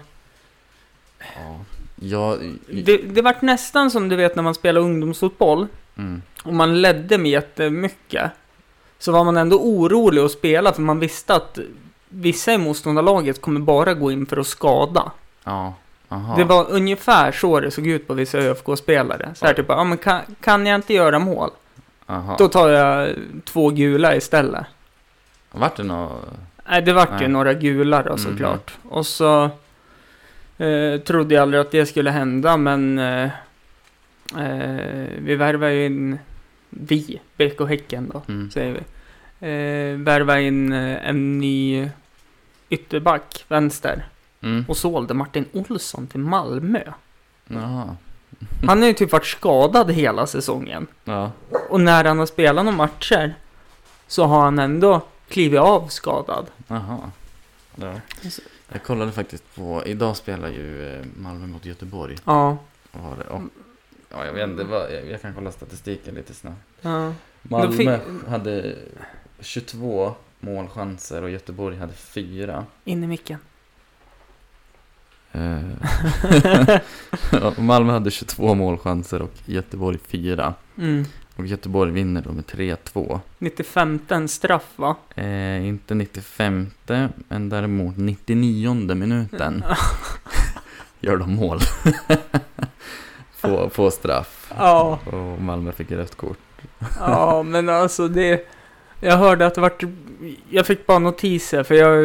Ja. 1.35 1.59
Ja, 1.95 2.37
det, 2.83 2.97
det 2.97 3.21
vart 3.21 3.41
nästan 3.41 3.91
som 3.91 4.09
du 4.09 4.15
vet 4.15 4.35
när 4.35 4.43
man 4.43 4.55
spelar 4.55 4.81
ungdomsfotboll 4.81 5.67
mm. 5.97 6.21
och 6.43 6.53
man 6.53 6.81
ledde 6.81 7.17
med 7.17 7.31
jättemycket. 7.31 8.31
Så 8.99 9.11
var 9.11 9.23
man 9.23 9.37
ändå 9.37 9.59
orolig 9.59 10.21
att 10.21 10.31
spela 10.31 10.73
för 10.73 10.81
man 10.81 10.99
visste 10.99 11.35
att 11.35 11.59
vissa 12.13 12.53
i 12.53 12.57
motståndarlaget 12.57 13.41
kommer 13.41 13.59
bara 13.59 13.93
gå 13.93 14.11
in 14.11 14.25
för 14.25 14.37
att 14.37 14.47
skada. 14.47 15.11
ja. 15.43 15.73
Aha. 16.09 16.35
Det 16.35 16.43
var 16.43 16.65
ungefär 16.71 17.31
så 17.31 17.59
det 17.59 17.71
såg 17.71 17.87
ut 17.87 18.07
på 18.07 18.13
vissa 18.13 18.37
ÖFK-spelare. 18.37 19.31
Så 19.35 19.45
här 19.45 19.53
typ, 19.53 19.65
ja 19.69 19.83
men 19.83 19.97
kan, 19.97 20.21
kan 20.41 20.65
jag 20.65 20.75
inte 20.75 20.93
göra 20.93 21.19
mål, 21.19 21.49
Aha. 22.05 22.35
då 22.39 22.47
tar 22.47 22.69
jag 22.69 23.09
två 23.45 23.69
gula 23.69 24.15
istället. 24.15 24.65
Vart 25.51 25.75
det 25.77 25.83
nå... 25.83 26.11
Nej, 26.69 26.81
det 26.81 26.93
vart 26.93 27.21
ju 27.21 27.27
några 27.27 27.53
gula 27.53 28.03
då 28.03 28.09
Mhm. 28.09 28.17
såklart. 28.17 28.73
Och 28.89 29.05
så 29.05 29.43
eh, 30.57 30.99
trodde 31.05 31.35
jag 31.35 31.41
aldrig 31.41 31.61
att 31.61 31.71
det 31.71 31.85
skulle 31.85 32.11
hända, 32.11 32.57
men 32.57 32.99
eh, 32.99 33.29
eh, 34.37 35.07
vi 35.17 35.35
värvade 35.35 35.73
ju 35.73 35.85
in, 35.85 36.19
vi, 36.69 37.21
BK 37.37 37.61
Häcken 37.69 38.11
då, 38.13 38.21
Mm. 38.33 38.51
säger 38.51 38.71
vi. 38.73 38.79
Eh, 39.47 39.97
värvade 39.97 40.41
in 40.43 40.73
eh, 40.73 41.09
en 41.09 41.39
ny 41.39 41.89
ytterback, 42.73 43.45
vänster, 43.47 44.05
Mm. 44.41 44.65
och 44.67 44.77
sålde 44.77 45.13
Martin 45.13 45.45
Olsson 45.53 46.07
till 46.07 46.19
Malmö. 46.19 46.81
Jaha. 47.47 47.95
Han 48.67 48.81
har 48.81 48.87
ju 48.87 48.93
typ 48.93 49.11
varit 49.11 49.25
skadad 49.25 49.91
hela 49.91 50.27
säsongen. 50.27 50.87
Ja. 51.03 51.31
Och 51.69 51.81
när 51.81 52.03
han 52.05 52.19
har 52.19 52.25
spelat 52.25 52.65
några 52.65 52.77
matcher 52.77 53.35
så 54.07 54.23
har 54.25 54.41
han 54.41 54.59
ändå 54.59 55.01
klivit 55.29 55.59
av 55.59 55.87
skadad. 55.87 56.45
Jaha. 56.67 57.11
Ja. 57.75 57.93
Jag 58.71 58.83
kollade 58.83 59.11
faktiskt 59.11 59.55
på, 59.55 59.83
idag 59.85 60.17
spelar 60.17 60.49
ju 60.49 60.93
eh, 60.95 61.05
Malmö 61.17 61.47
mot 61.47 61.65
Göteborg. 61.65 62.17
Ja, 62.25 62.57
Var 62.91 63.27
och, 63.29 63.41
Ja, 64.09 64.25
jag 64.25 64.33
vet 64.33 64.49
inte, 64.49 64.63
jag 65.09 65.21
kan 65.21 65.33
kolla 65.33 65.51
statistiken 65.51 66.15
lite 66.15 66.33
snabbt. 66.33 66.57
Ja. 66.81 67.13
Malmö 67.41 67.77
fick- 67.77 68.27
hade 68.29 68.75
22 69.39 70.15
målchanser 70.43 71.21
och 71.21 71.29
Göteborg 71.29 71.77
hade 71.77 71.93
4. 71.93 72.65
In 72.83 73.03
i 73.03 73.07
micken. 73.07 73.39
Ja, 77.31 77.53
Malmö 77.57 77.93
hade 77.93 78.11
22 78.11 78.55
målchanser 78.55 79.21
och 79.21 79.33
Göteborg 79.45 79.97
4. 79.97 80.53
Mm. 80.77 81.05
Och 81.35 81.45
Göteborg 81.45 81.91
vinner 81.91 82.21
då 82.21 82.31
med 82.31 82.45
3-2. 82.45 83.19
95 83.39 83.99
en 84.07 84.27
straff 84.27 84.73
va? 84.75 84.95
Eh, 85.15 85.67
inte 85.67 85.95
95 85.95 86.71
men 87.27 87.49
däremot 87.49 87.97
99 87.97 88.73
minuten 88.95 89.63
gör 90.99 91.17
de 91.17 91.35
mål. 91.35 91.59
på, 93.41 93.69
på 93.69 93.91
straff. 93.91 94.51
Ja. 94.57 94.99
Och 95.05 95.41
Malmö 95.41 95.71
fick 95.71 95.91
rött 95.91 96.15
kort. 96.15 96.37
Ja, 96.99 97.43
men 97.43 97.69
alltså 97.69 98.07
det... 98.07 98.47
Jag 99.03 99.17
hörde 99.17 99.45
att 99.45 99.55
det 99.55 99.61
vart... 99.61 99.83
Jag 100.49 100.65
fick 100.65 100.85
bara 100.87 100.99
notiser 100.99 101.63
för 101.63 101.75
jag... 101.75 101.99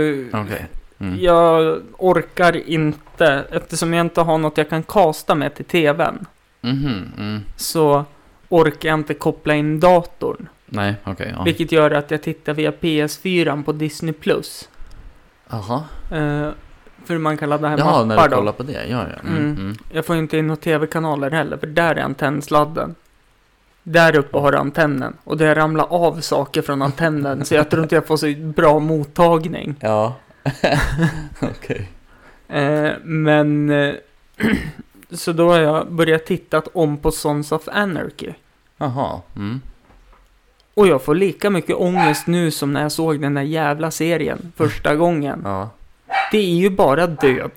Okej. 0.44 0.66
Mm. 1.00 1.18
Jag 1.20 1.80
orkar 1.98 2.56
inte, 2.68 3.44
eftersom 3.50 3.94
jag 3.94 4.06
inte 4.06 4.20
har 4.20 4.38
något 4.38 4.58
jag 4.58 4.68
kan 4.70 4.82
kasta 4.82 5.34
med 5.34 5.54
till 5.54 5.64
tvn. 5.64 6.26
Mhm, 6.60 7.12
mm. 7.18 7.40
Så 7.56 8.04
orkar 8.48 8.88
jag 8.88 8.98
inte 8.98 9.14
koppla 9.14 9.54
in 9.54 9.80
datorn. 9.80 10.48
Nej, 10.66 10.94
okej. 11.04 11.34
ja. 11.36 11.42
Vilket 11.44 11.72
gör 11.72 11.90
att 11.90 12.10
jag 12.10 12.22
tittar 12.22 12.54
via 12.54 12.70
PS4 12.70 13.62
på 13.64 13.72
Disney+. 13.72 14.12
Plus. 14.12 14.68
Jaha. 15.50 15.84
Eh, 16.12 16.48
för 17.04 17.18
man 17.18 17.36
kan 17.36 17.48
ladda 17.48 17.68
hem 17.68 17.78
Jaha, 17.78 18.04
när 18.04 18.14
appar 18.14 18.28
du 18.28 18.30
då. 18.30 18.36
kollar 18.36 18.52
på 18.52 18.62
det. 18.62 18.72
Ja, 18.72 18.80
ja. 18.88 19.28
Mm, 19.30 19.36
Mm. 19.36 19.56
mm. 19.56 19.76
Jag 19.92 20.06
får 20.06 20.16
inte 20.16 20.38
in 20.38 20.46
några 20.46 20.60
tv-kanaler 20.60 21.30
heller, 21.30 21.56
för 21.56 21.66
där 21.66 21.94
är 21.94 22.02
antennsladden. 22.02 22.94
Där 23.88 24.16
uppe 24.16 24.38
har 24.38 24.52
du 24.52 24.58
antennen. 24.58 25.16
Och 25.24 25.36
det 25.36 25.54
ramlar 25.54 25.86
av 25.90 26.20
saker 26.20 26.62
från 26.62 26.82
antennen, 26.82 27.44
så 27.44 27.54
jag 27.54 27.70
tror 27.70 27.82
inte 27.82 27.94
jag 27.94 28.06
får 28.06 28.16
så 28.16 28.34
bra 28.38 28.78
mottagning. 28.78 29.74
Ja. 29.80 30.14
okej. 31.40 31.88
Eh, 32.48 32.90
men... 33.02 33.70
Eh, 33.70 33.94
så 35.10 35.32
då 35.32 35.50
har 35.50 35.58
jag 35.58 35.92
börjat 35.92 36.26
titta 36.26 36.62
om 36.72 36.96
på 36.96 37.10
Sons 37.10 37.52
of 37.52 37.68
Anarchy. 37.68 38.32
Jaha. 38.78 39.20
Mm. 39.36 39.60
Och 40.74 40.86
jag 40.86 41.02
får 41.02 41.14
lika 41.14 41.50
mycket 41.50 41.76
ångest 41.76 42.26
nu 42.26 42.50
som 42.50 42.72
när 42.72 42.82
jag 42.82 42.92
såg 42.92 43.20
den 43.20 43.34
där 43.34 43.42
jävla 43.42 43.90
serien 43.90 44.52
första 44.56 44.94
gången. 44.94 45.40
Ja. 45.44 45.70
Det 46.32 46.38
är 46.38 46.54
ju 46.54 46.70
bara 46.70 47.06
död 47.06 47.52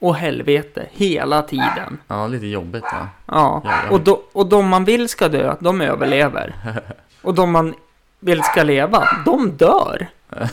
och 0.00 0.14
helvete 0.16 0.86
hela 0.90 1.42
tiden. 1.42 1.98
ja, 2.08 2.26
lite 2.26 2.46
jobbigt? 2.46 2.84
Ja, 2.92 3.08
Ja, 3.26 3.62
och, 3.90 4.00
då, 4.00 4.22
och 4.32 4.46
de 4.46 4.68
man 4.68 4.84
vill 4.84 5.08
ska 5.08 5.28
dö, 5.28 5.56
de 5.60 5.80
överlever. 5.80 6.54
Och 7.22 7.34
de 7.34 7.50
man 7.50 7.74
vill 8.20 8.42
ska 8.42 8.62
leva, 8.62 9.08
de 9.24 9.50
dör. 9.56 10.06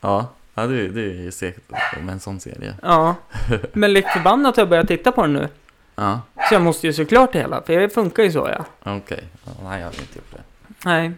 Ja, 0.00 0.26
ja 0.54 0.66
det, 0.66 0.88
det 0.88 1.00
är 1.00 1.22
ju 1.22 1.30
säkert 1.30 1.70
med 2.02 2.12
en 2.12 2.20
sån 2.20 2.40
serie. 2.40 2.74
Ja, 2.82 3.14
men 3.72 3.92
likt 3.92 4.10
förbannat 4.10 4.56
har 4.56 4.60
jag 4.60 4.68
börjat 4.68 4.88
titta 4.88 5.12
på 5.12 5.22
den 5.22 5.32
nu. 5.32 5.48
Ja, 5.94 6.20
Så 6.48 6.54
jag 6.54 6.62
måste 6.62 6.86
ju 6.86 6.92
såklart 6.92 7.34
hela, 7.34 7.62
för 7.62 7.80
det 7.80 7.88
funkar 7.88 8.22
ju 8.22 8.32
så 8.32 8.50
ja. 8.52 8.64
okej. 8.96 9.24
Ja, 9.44 9.52
nej, 9.62 9.80
jag 9.80 9.86
har 9.86 9.92
inte 9.92 10.18
gjort 10.18 10.32
det. 10.32 10.42
Nej. 10.84 11.12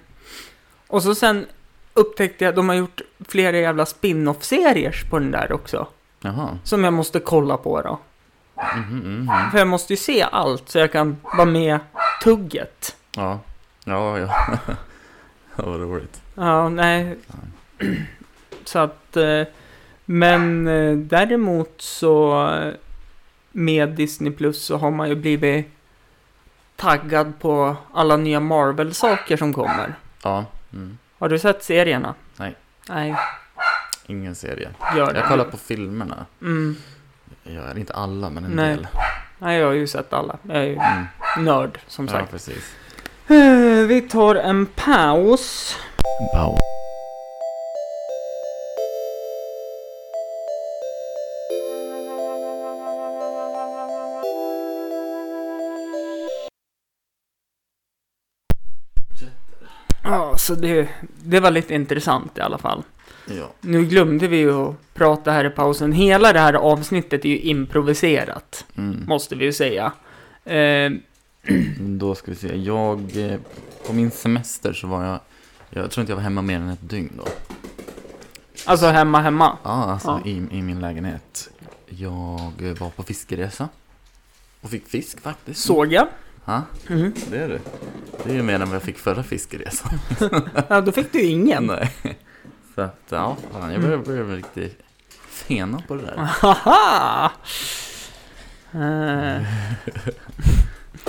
Och 0.87 1.03
så 1.03 1.15
sen 1.15 1.47
upptäckte 1.95 2.45
jag 2.45 2.49
att 2.49 2.57
de 2.57 2.69
har 2.69 2.77
gjort 2.77 3.01
flera 3.29 3.57
jävla 3.59 3.87
spin-off-serier 3.87 5.05
på 5.11 5.19
den 5.19 5.31
där 5.31 5.53
också. 5.53 5.87
Jaha. 6.21 6.59
Som 6.65 6.85
jag 6.85 6.93
måste 6.93 7.21
kolla 7.21 7.57
på 7.57 7.83
då. 7.83 7.99
Mhm, 8.77 8.99
mhm. 8.99 9.51
För 9.51 9.59
jag 9.59 9.69
måste 9.69 9.93
ju 9.93 9.97
se 9.97 10.23
allt 10.33 10.69
så 10.69 10.79
jag 10.79 10.93
kan 10.93 11.17
vara 11.23 11.45
med 11.45 11.79
tugget. 12.23 12.97
Ja. 13.17 13.39
Ja, 13.85 14.19
ja. 14.19 14.35
ja, 15.57 15.65
vad 15.65 15.81
roligt. 15.81 16.23
Ja, 16.35 16.69
nej. 16.69 17.17
Så 18.65 18.79
att... 18.79 19.17
eh, 19.17 19.43
Men 20.05 20.69
eh, 20.69 20.97
däremot 20.97 21.75
så 21.83 22.47
eh, 22.55 22.75
med 23.53 23.89
Disney 23.89 24.33
Plus 24.33 24.65
så 24.65 24.77
har 24.77 24.91
man 24.91 25.09
ju 25.09 25.15
blivit 25.15 25.67
taggad 26.77 27.33
på 27.41 27.77
alla 27.95 28.17
nya 28.17 28.41
Marvel-saker 28.41 29.37
som 29.37 29.53
kommer. 29.53 29.95
Ja. 30.23 30.45
Mm. 30.73 30.99
Har 31.19 31.29
du 31.29 31.39
sett 31.39 31.65
serierna? 31.65 32.15
Nej. 32.37 32.55
Nej, 32.89 33.17
Ingen 34.11 34.35
serie. 34.35 34.71
gör 34.97 35.13
det. 35.13 35.19
Jag 35.19 35.29
kollar 35.29 35.45
på 35.45 35.57
filmerna. 35.57 36.27
Mm. 36.43 36.77
Jag 37.43 37.79
inte 37.79 37.93
alla, 37.95 38.31
men 38.31 38.45
en 38.45 38.51
Nej. 38.51 38.77
del. 38.77 38.87
Nej, 39.39 39.59
jag 39.59 39.67
har 39.67 39.73
ju 39.75 39.87
sett 39.87 40.13
alla. 40.13 40.37
Jag 40.43 40.57
är 40.57 40.63
ju 40.63 40.75
Mm. 40.75 41.45
nörd, 41.45 41.79
som 41.87 42.07
Ja, 42.07 42.13
sagt. 42.13 42.31
precis. 42.31 42.75
Eh, 43.29 43.87
Vi 43.87 44.01
tar 44.11 44.35
en 44.35 44.67
paus. 44.67 45.77
Wow. 46.35 46.57
Ja, 60.03 60.37
så 60.39 60.55
det, 60.55 60.89
det 61.23 61.41
var 61.41 61.51
lite 61.51 61.75
intressant 61.75 62.39
i 62.39 62.41
alla 62.41 62.59
fall. 62.59 62.83
Ja. 63.27 63.51
Nu 63.61 63.85
glömde 63.85 64.29
vi 64.29 64.37
ju 64.37 64.53
att 64.53 64.95
prata 64.95 65.31
här 65.33 65.45
i 65.45 65.51
pausen. 65.51 65.93
Hela 65.93 66.33
det 66.33 66.39
här 66.39 66.55
avsnittet 66.55 67.25
är 67.25 67.29
ju 67.29 67.39
improviserat, 67.39 68.65
Mm. 68.77 69.05
måste 69.07 69.35
vi 69.35 69.45
ju 69.45 69.53
säga. 69.53 69.93
Eh, 70.45 70.91
Då 71.81 72.15
ska 72.15 72.31
vi 72.31 72.37
se. 72.37 72.57
Jag, 72.57 73.17
eh, 73.17 73.39
på 73.87 73.93
min 73.93 74.11
semester 74.11 74.73
så 74.73 74.87
var 74.87 75.05
jag, 75.05 75.21
jag 75.71 75.91
tror 75.91 76.03
inte 76.03 76.11
jag 76.13 76.17
var 76.17 76.23
hemma 76.23 76.43
mer 76.43 76.57
än 76.57 76.69
ett 76.69 76.89
dygn 76.91 77.13
då. 77.17 77.25
alltså 78.67 78.87
hemma, 78.87 79.21
hemma. 79.21 79.59
Ja, 79.63 79.71
alltså 79.71 80.21
Ja. 80.25 80.31
I, 80.31 80.37
i 80.59 80.63
min 80.63 80.81
lägenhet. 80.81 81.51
Jag 81.89 82.53
eh, 82.63 82.73
var 82.81 82.91
på 82.91 83.03
fiskeresa. 83.03 83.69
Och 84.61 84.71
fick 84.71 84.87
fisk 84.89 85.21
faktiskt. 85.21 85.61
Såg 85.61 85.93
jag. 85.93 86.07
Ja, 86.45 86.63
Mm. 86.89 87.13
det 87.31 87.37
är 87.39 87.49
det. 87.49 87.61
Det 88.25 88.31
är 88.31 88.35
ju 88.35 88.43
mer 88.43 88.55
än 88.55 88.61
vad 88.69 88.75
jag 88.75 88.83
fick 88.83 88.99
förra 88.99 89.23
fiskeresan. 89.23 89.99
Ja, 90.69 90.81
då 90.81 90.93
fick 90.93 91.13
du 91.13 91.23
ingen. 91.23 91.67
Nej. 91.67 91.91
Så 92.75 92.81
att, 92.81 93.01
ja, 93.09 93.37
fan, 93.53 93.73
jag 93.73 93.83
börjar, 93.83 93.99
bli 94.25 94.37
riktigt 94.37 94.79
fena 95.29 95.83
på 95.89 95.95
det 95.95 96.03
där. 96.03 96.17
Haha! 96.17 97.33
Eh, 98.73 99.43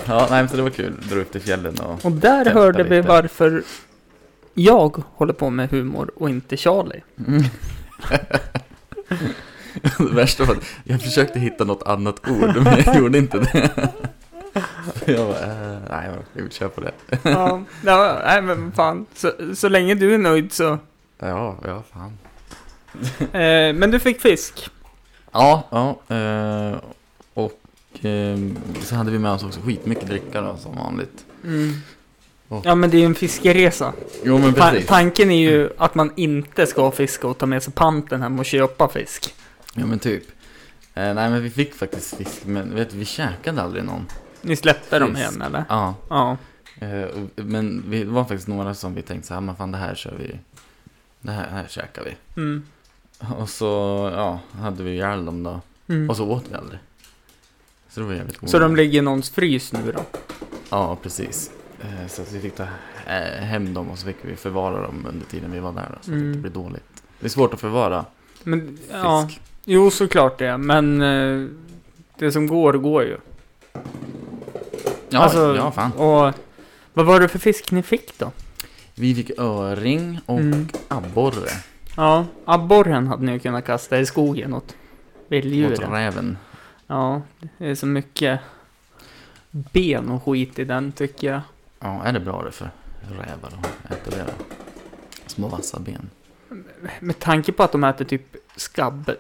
Ja, 0.08 0.28
nej, 0.30 0.42
men 0.42 0.50
så 0.50 0.56
det 0.58 0.62
var 0.64 0.70
kul. 0.70 0.94
Dra 1.10 1.16
upp 1.20 1.32
till 1.32 1.42
fjällen 1.42 1.80
och... 1.80 2.06
och 2.06 2.12
där 2.12 2.44
Tälta 2.44 2.60
hörde 2.60 2.84
vi 2.84 2.96
lite. 2.96 3.08
varför 3.08 3.64
jag 4.54 5.04
håller 5.14 5.34
på 5.34 5.50
med 5.50 5.70
humor 5.70 6.12
och 6.16 6.30
inte 6.30 6.58
Charlie. 6.58 7.04
Mm. 7.28 7.44
det 9.98 10.16
värsta 10.16 10.46
var 10.46 10.56
att 10.56 10.66
jag 10.84 11.02
försökte 11.02 11.40
hitta 11.40 11.64
något 11.64 11.84
annat 11.84 12.30
ord, 12.30 12.56
men 12.56 12.84
jag 12.86 12.96
gjorde 12.96 13.18
inte 13.18 13.40
det. 13.40 13.70
jag 15.06 15.28
bara, 15.28 15.74
äh, 15.74 15.80
nej, 15.90 16.10
jag 16.34 16.44
vill 16.44 16.52
köra 16.52 16.70
på 16.70 16.82
det. 16.82 16.92
ja, 17.24 17.64
ja, 17.86 18.22
nej 18.26 18.42
men 18.42 18.72
fan. 18.72 19.06
Så, 19.14 19.32
så 19.56 19.70
länge 19.70 19.96
du 19.96 20.14
är 20.14 20.18
nöjd 20.18 20.54
så. 20.54 20.78
Ja, 21.22 21.58
ja, 21.66 21.84
fan. 21.94 22.18
Eh, 23.22 23.74
men 23.74 23.92
du 23.92 24.00
fick 24.00 24.22
fisk. 24.22 24.70
Ja, 25.32 25.64
ja. 25.70 26.16
Eh, 26.16 26.78
och 27.34 28.06
eh, 28.06 28.38
så 28.82 28.96
hade 28.96 29.12
vi 29.12 29.20
med 29.20 29.32
oss 29.32 29.44
också 29.44 29.60
skitmycket 29.62 30.08
dricka 30.08 30.42
då, 30.42 30.58
som 30.58 30.76
vanligt. 30.76 31.26
Mm. 31.44 31.74
Och- 32.48 32.66
Ja 32.66 32.76
men 32.76 32.90
det 32.90 32.98
är 32.98 33.00
ju 33.00 33.06
en 33.06 33.16
fiskeresa. 33.16 33.94
Jo, 34.24 34.38
men 34.38 34.54
Ta- 34.54 34.70
precis. 34.72 34.88
tanken 34.88 35.32
är 35.32 35.50
ju 35.52 35.70
att 35.78 35.96
man 35.96 36.12
inte 36.16 36.68
ska 36.68 36.92
fiska 36.92 37.28
och 37.28 37.38
ta 37.38 37.46
med 37.46 37.64
sig 37.64 37.74
panten 37.74 38.22
hem 38.22 38.40
och 38.40 38.46
köpa 38.46 38.90
fisk. 38.90 39.34
Ja, 39.76 39.86
men 39.86 40.00
typ. 40.00 40.24
Eh, 40.94 41.14
nej, 41.14 41.30
men 41.30 41.44
vi 41.44 41.50
fick 41.50 41.74
faktiskt 41.76 42.16
fisk, 42.16 42.42
men 42.46 42.76
vet 42.76 42.90
du, 42.90 42.98
vi 42.98 43.06
käkade 43.06 43.62
aldrig 43.62 43.84
någon. 43.84 44.06
Ni 44.42 44.56
släppte 44.56 45.00
dem 45.00 45.10
Fisk. 45.16 45.20
igen 45.20 45.42
eller? 45.42 45.64
Ja, 45.70 45.96
Ja. 46.10 46.38
eh, 46.80 47.02
och- 47.04 47.46
men 47.46 47.84
vi, 47.88 48.04
det 48.04 48.10
var 48.12 48.24
faktiskt 48.24 48.48
några 48.48 48.74
som 48.76 48.96
vi 48.96 49.02
tänkte 49.02 49.28
så 49.28 49.34
här, 49.34 49.42
men 49.42 49.56
fan 49.56 49.72
det 49.72 49.78
här 49.78 49.96
kör 49.96 50.14
vi. 50.20 50.36
Det 51.22 51.32
här, 51.32 51.48
här 51.50 51.68
käkar 51.68 52.04
vi. 52.04 52.42
Mm. 52.42 52.64
Och 53.40 53.50
så, 53.50 53.66
ja, 54.16 54.40
hade 54.62 54.84
vi 54.84 54.92
ihjäl 54.92 55.26
dem 55.26 55.44
då. 55.44 55.62
Mm. 55.88 56.10
Och 56.10 56.18
så 56.18 56.28
åt 56.30 56.44
vi 56.52 56.56
aldrig. 56.56 56.80
Så 57.90 58.00
det 58.00 58.06
var 58.06 58.14
jävligt 58.14 58.50
Så 58.50 58.60
de 58.60 58.76
ligger 58.76 59.00
i 59.00 59.02
någons 59.02 59.30
frys 59.30 59.74
nu 59.74 59.92
då? 59.92 60.04
Ja, 60.70 60.98
precis. 61.04 61.52
Eh, 61.82 62.08
Så 62.08 62.22
att 62.22 62.32
vi 62.32 62.40
fick 62.40 62.56
ta 62.56 62.64
eh, 63.08 63.44
hem 63.44 63.74
dem 63.74 63.90
och 63.90 63.98
så 64.00 64.06
fick 64.06 64.16
vi 64.22 64.36
förvara 64.36 64.82
dem 64.82 65.06
under 65.10 65.26
tiden 65.26 65.52
vi 65.52 65.60
var 65.60 65.72
där. 65.72 65.82
Då, 65.90 65.94
så 65.94 65.98
att 66.00 66.06
det 66.06 66.12
Mm. 66.14 66.28
inte 66.28 66.40
blir 66.40 66.52
dåligt. 66.52 67.04
Det 67.20 67.26
är 67.26 67.30
svårt 67.30 67.54
att 67.54 67.60
förvara 67.60 68.06
Men, 68.44 68.78
ja. 68.92 69.28
fisk. 69.28 69.42
Jo, 69.66 69.92
såklart 69.92 70.38
det. 70.40 70.58
Men 70.58 71.02
eh, 71.02 71.48
det 72.18 72.32
som 72.32 72.48
går, 72.48 72.74
går 72.74 73.04
ju. 73.04 73.18
Ja, 75.10 75.20
Alltså, 75.20 75.56
ja, 75.56 75.72
fan. 75.72 75.92
Och 75.92 76.34
vad 76.94 77.06
var 77.06 77.20
det 77.20 77.28
för 77.28 77.40
fisk 77.40 77.72
ni 77.72 77.84
fick 77.84 78.18
då? 78.20 78.32
Vi 78.96 79.16
fick 79.16 79.40
öring 79.40 80.20
och 80.26 80.40
Mm. 80.40 80.68
abborre. 80.88 81.50
Ja, 81.98 82.26
abborren 82.46 83.08
hade 83.08 83.26
ni 83.26 83.40
kunnat 83.40 83.66
kasta 83.66 84.00
i 84.00 84.06
skogen 84.06 84.54
åt 84.54 84.64
Åt 84.64 84.76
vilddjuren. 85.28 85.92
räven. 85.92 86.38
Ja, 86.88 87.22
det 87.58 87.68
är 87.70 87.76
så 87.76 87.86
mycket. 87.86 88.40
ben 89.52 90.10
och 90.10 90.24
skit 90.24 90.60
i 90.60 90.64
den 90.64 90.92
tycker 90.92 91.32
jag. 91.32 91.42
Ja, 91.80 92.04
är 92.04 92.14
det 92.14 92.20
bra 92.20 92.44
det 92.44 92.52
för 92.52 92.70
rävar 93.10 93.60
att 93.86 93.92
äta 93.92 94.10
det? 94.18 94.26
Små 95.28 95.48
vassa 95.48 95.80
ben. 95.80 96.10
Med 97.00 97.20
tanke 97.20 97.52
på 97.52 97.64
att 97.64 97.72
de 97.72 97.84
äter 97.84 98.06
typ 98.06 98.36
skabb, 98.56 99.12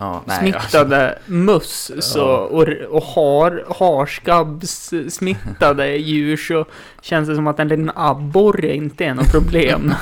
Ja, 0.00 0.22
nej, 0.26 0.38
smittade 0.52 1.18
möss 1.26 1.92
så, 2.00 2.18
Ja. 2.18 2.38
och, 2.38 2.68
och 2.68 3.02
har, 3.02 3.64
harskabbs 3.78 4.92
smittade 5.08 5.96
djur 5.96 6.36
så 6.36 6.64
känns 7.02 7.28
det 7.28 7.34
som 7.34 7.46
att 7.46 7.60
en 7.60 7.68
liten 7.68 7.90
abborre 7.94 8.76
inte 8.76 9.04
är 9.04 9.14
något 9.14 9.30
problem. 9.32 9.94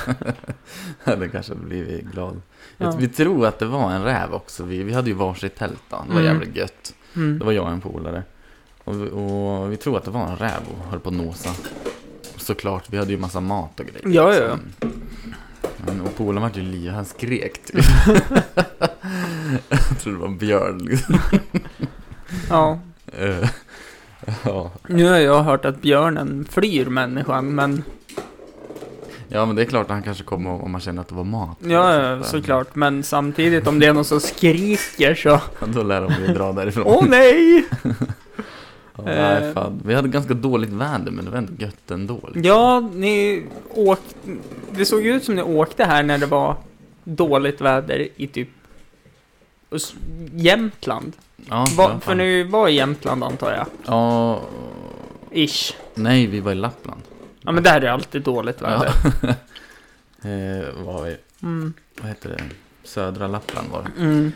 alltså, 1.04 1.20
det 1.20 1.28
kanske 1.28 1.54
blir 1.54 1.84
vi 1.84 2.06
glad. 2.12 2.40
Ja. 2.76 2.94
Vi 2.98 3.08
tror 3.08 3.46
att 3.46 3.58
det 3.58 3.66
var 3.66 3.90
en 3.92 4.04
räv 4.04 4.34
också. 4.34 4.62
Vi, 4.64 4.82
vi 4.82 4.92
hade 4.92 5.08
ju 5.10 5.14
varsitt 5.16 5.56
tält 5.56 5.82
då. 5.90 5.96
Det 6.08 6.14
var 6.14 6.20
Mm. 6.20 6.32
jävligt 6.34 6.56
gött. 6.56 6.94
Mm. 7.16 7.38
Det 7.38 7.44
var 7.44 7.52
jag 7.52 7.64
och 7.64 7.70
en 7.70 7.80
polare. 7.80 8.22
Och, 8.84 9.02
vi- 9.06 9.10
och 9.10 9.72
vi 9.72 9.76
tror 9.76 9.96
att 9.96 10.04
det 10.04 10.10
var 10.10 10.26
en 10.26 10.36
räv 10.36 10.60
och 10.78 10.90
höll 10.90 11.00
på 11.00 11.08
att 11.08 11.14
nosa. 11.14 11.50
Såklart, 12.36 12.84
vi 12.90 12.98
hade 12.98 13.10
ju 13.10 13.18
massa 13.18 13.40
mat 13.40 13.80
och 13.80 13.86
grejer. 13.86 14.16
Ja, 14.16 14.34
ja. 14.34 14.56
Så- 14.80 14.88
Men, 15.86 16.00
och 16.00 16.16
polaren 16.16 16.42
var 16.42 16.50
ju 16.54 16.62
liv, 16.62 16.90
han 16.90 17.04
skrek 17.04 17.64
typ. 17.64 17.84
jag 19.68 19.98
tror 20.00 20.12
det 20.12 20.18
var 20.18 20.26
en 20.28 20.38
björn 20.38 20.78
liksom. 20.78 21.18
Ja, 22.50 22.78
Eh, 23.18 23.48
ja. 24.44 24.70
nu 24.88 25.08
har 25.08 25.18
jag 25.18 25.42
hört 25.42 25.64
att 25.64 25.82
björnen 25.82 26.46
flyr 26.50 26.86
människan, 26.86 27.54
men 27.54 27.82
ja, 29.28 29.46
men 29.46 29.56
det 29.56 29.62
är 29.62 29.66
klart 29.66 29.84
att 29.86 29.90
han 29.92 30.02
kanske 30.02 30.24
kommer 30.24 30.50
om 30.64 30.70
man 30.72 30.80
känner 30.80 31.00
att 31.02 31.08
det 31.08 31.14
var 31.14 31.24
mat. 31.24 31.56
ja, 31.60 31.94
ja, 32.02 32.22
såklart. 32.22 32.74
Men 32.74 33.02
samtidigt 33.02 33.66
om 33.66 33.78
det 33.78 33.86
är 33.86 33.92
någon 33.92 34.04
som 34.04 34.20
skriker 34.20 35.14
så, 35.14 35.40
Då 35.74 35.82
lär 35.82 36.00
de 36.00 36.12
ju 36.26 36.34
dra 36.34 36.52
därifrån. 36.52 36.84
åh 36.86 37.04
nej! 37.08 37.64
Ja, 38.96 39.02
nej, 39.04 39.42
Eh. 39.44 39.52
fan. 39.52 39.80
Vi 39.84 39.94
hade 39.94 40.08
ganska 40.08 40.34
dåligt 40.34 40.70
väder, 40.72 41.10
men 41.10 41.24
det 41.24 41.30
var 41.30 41.38
ändå 41.38 41.52
gött 41.58 41.90
ändå. 41.90 42.14
Liksom. 42.22 42.42
Ja, 42.42 42.80
ni 42.94 43.46
åkte, 43.70 44.14
det 44.70 44.84
såg 44.84 45.06
ut 45.06 45.24
som 45.24 45.34
ni 45.34 45.42
åkte 45.42 45.84
här 45.84 46.02
när 46.02 46.18
det 46.18 46.26
var 46.26 46.56
dåligt 47.04 47.60
väder 47.60 48.08
i 48.16 48.26
typ 48.26 48.48
Jämtland. 50.32 51.12
Ja, 51.36 51.66
Va, 51.76 51.90
ja, 51.94 52.00
för 52.00 52.14
ni 52.14 52.42
var 52.42 52.68
i 52.68 52.74
Jämtland 52.74 53.24
antar 53.24 53.52
jag? 53.52 53.66
Ja, 53.86 54.40
Ish. 55.32 55.74
nej, 55.94 56.26
vi 56.26 56.40
var 56.40 56.52
i 56.52 56.54
Lappland. 56.54 57.00
Ja 57.42 57.52
men 57.52 57.62
där 57.62 57.76
är 57.76 57.80
det 57.80 57.92
alltid 57.92 58.22
dåligt 58.22 58.62
väder. 58.62 58.88
eh, 60.22 60.84
var 60.84 61.02
vi, 61.04 61.16
Mm. 61.42 61.72
vad 62.00 62.08
heter 62.08 62.28
det? 62.28 62.42
Södra 62.84 63.26
Lappland 63.26 63.68
var 63.70 63.82
det. 63.96 64.02
Mm. 64.02 64.32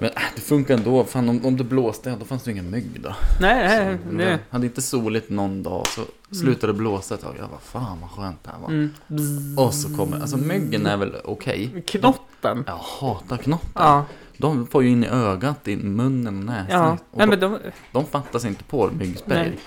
Men 0.00 0.10
äh, 0.10 0.22
det 0.34 0.40
funkar 0.40 0.74
ändå. 0.74 1.04
Fan, 1.04 1.28
om, 1.28 1.44
om 1.44 1.56
det 1.56 1.64
blåste, 1.64 2.16
då 2.18 2.24
fanns 2.24 2.42
det 2.42 2.50
ingen 2.50 2.70
mygg 2.70 3.00
då. 3.00 3.14
Nej, 3.40 3.68
nej, 3.68 3.98
Så, 4.10 4.16
det... 4.16 4.38
Hade 4.50 4.66
inte 4.66 4.82
soligt 4.82 5.30
någon 5.30 5.62
dag 5.62 5.86
så 5.86 6.00
slutade 6.36 6.72
det 6.72 6.76
blåsa 6.78 7.14
ett 7.14 7.20
tag. 7.20 7.34
Jag 7.38 7.48
bara, 7.48 7.60
fan 7.60 7.98
vad 8.00 8.10
skönt 8.10 8.44
det 8.44 8.50
här 8.50 8.58
var. 8.58 8.68
Mm. 8.68 9.58
Och 9.58 9.74
så 9.74 9.96
kommer, 9.96 10.20
alltså 10.20 10.36
myggen 10.36 10.86
är 10.86 10.96
väl 10.96 11.14
okej. 11.24 11.82
Knoppen. 11.86 12.64
Jag 12.66 12.76
hatar 12.76 13.36
knoppen. 13.36 13.70
Ja, 13.74 14.04
De 14.36 14.66
får 14.66 14.82
ju 14.82 14.88
in 14.90 15.04
i 15.04 15.08
ögat, 15.08 15.68
i 15.68 15.76
munnen 15.76 16.38
och 16.38 16.44
näsan. 16.44 16.80
ja. 16.80 16.98
Och 17.10 17.18
Nej, 17.18 17.26
de, 17.36 17.50
men 17.50 17.60
de, 17.62 17.70
de 17.92 18.06
fattas 18.06 18.44
inte 18.44 18.64
på 18.64 18.90
myggspray. 18.98 19.38
Nej. 19.38 19.58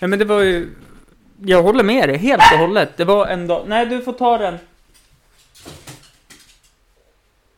nej 0.00 0.08
men 0.08 0.18
det 0.18 0.24
var 0.24 0.40
ju... 0.40 0.70
Jag 1.42 1.62
håller 1.62 1.84
med 1.84 2.08
dig 2.08 2.18
helt 2.18 2.42
och 2.52 2.58
hållet. 2.58 2.96
Det 2.96 3.04
var 3.04 3.26
en 3.26 3.46
dag... 3.46 3.64
Nej, 3.68 3.86
du 3.86 4.02
får 4.02 4.12
ta 4.12 4.38
den. 4.38 4.58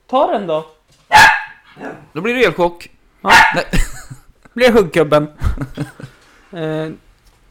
Ta 0.06 0.32
den 0.32 0.46
då. 0.46 0.66
Då 2.12 2.20
blir 2.20 2.34
det 2.34 2.44
elchock. 2.44 2.90
Ja. 3.20 3.32
Nej. 3.54 3.64
Blir 4.52 4.72
huggkubben. 4.72 5.28
eh, 6.52 6.88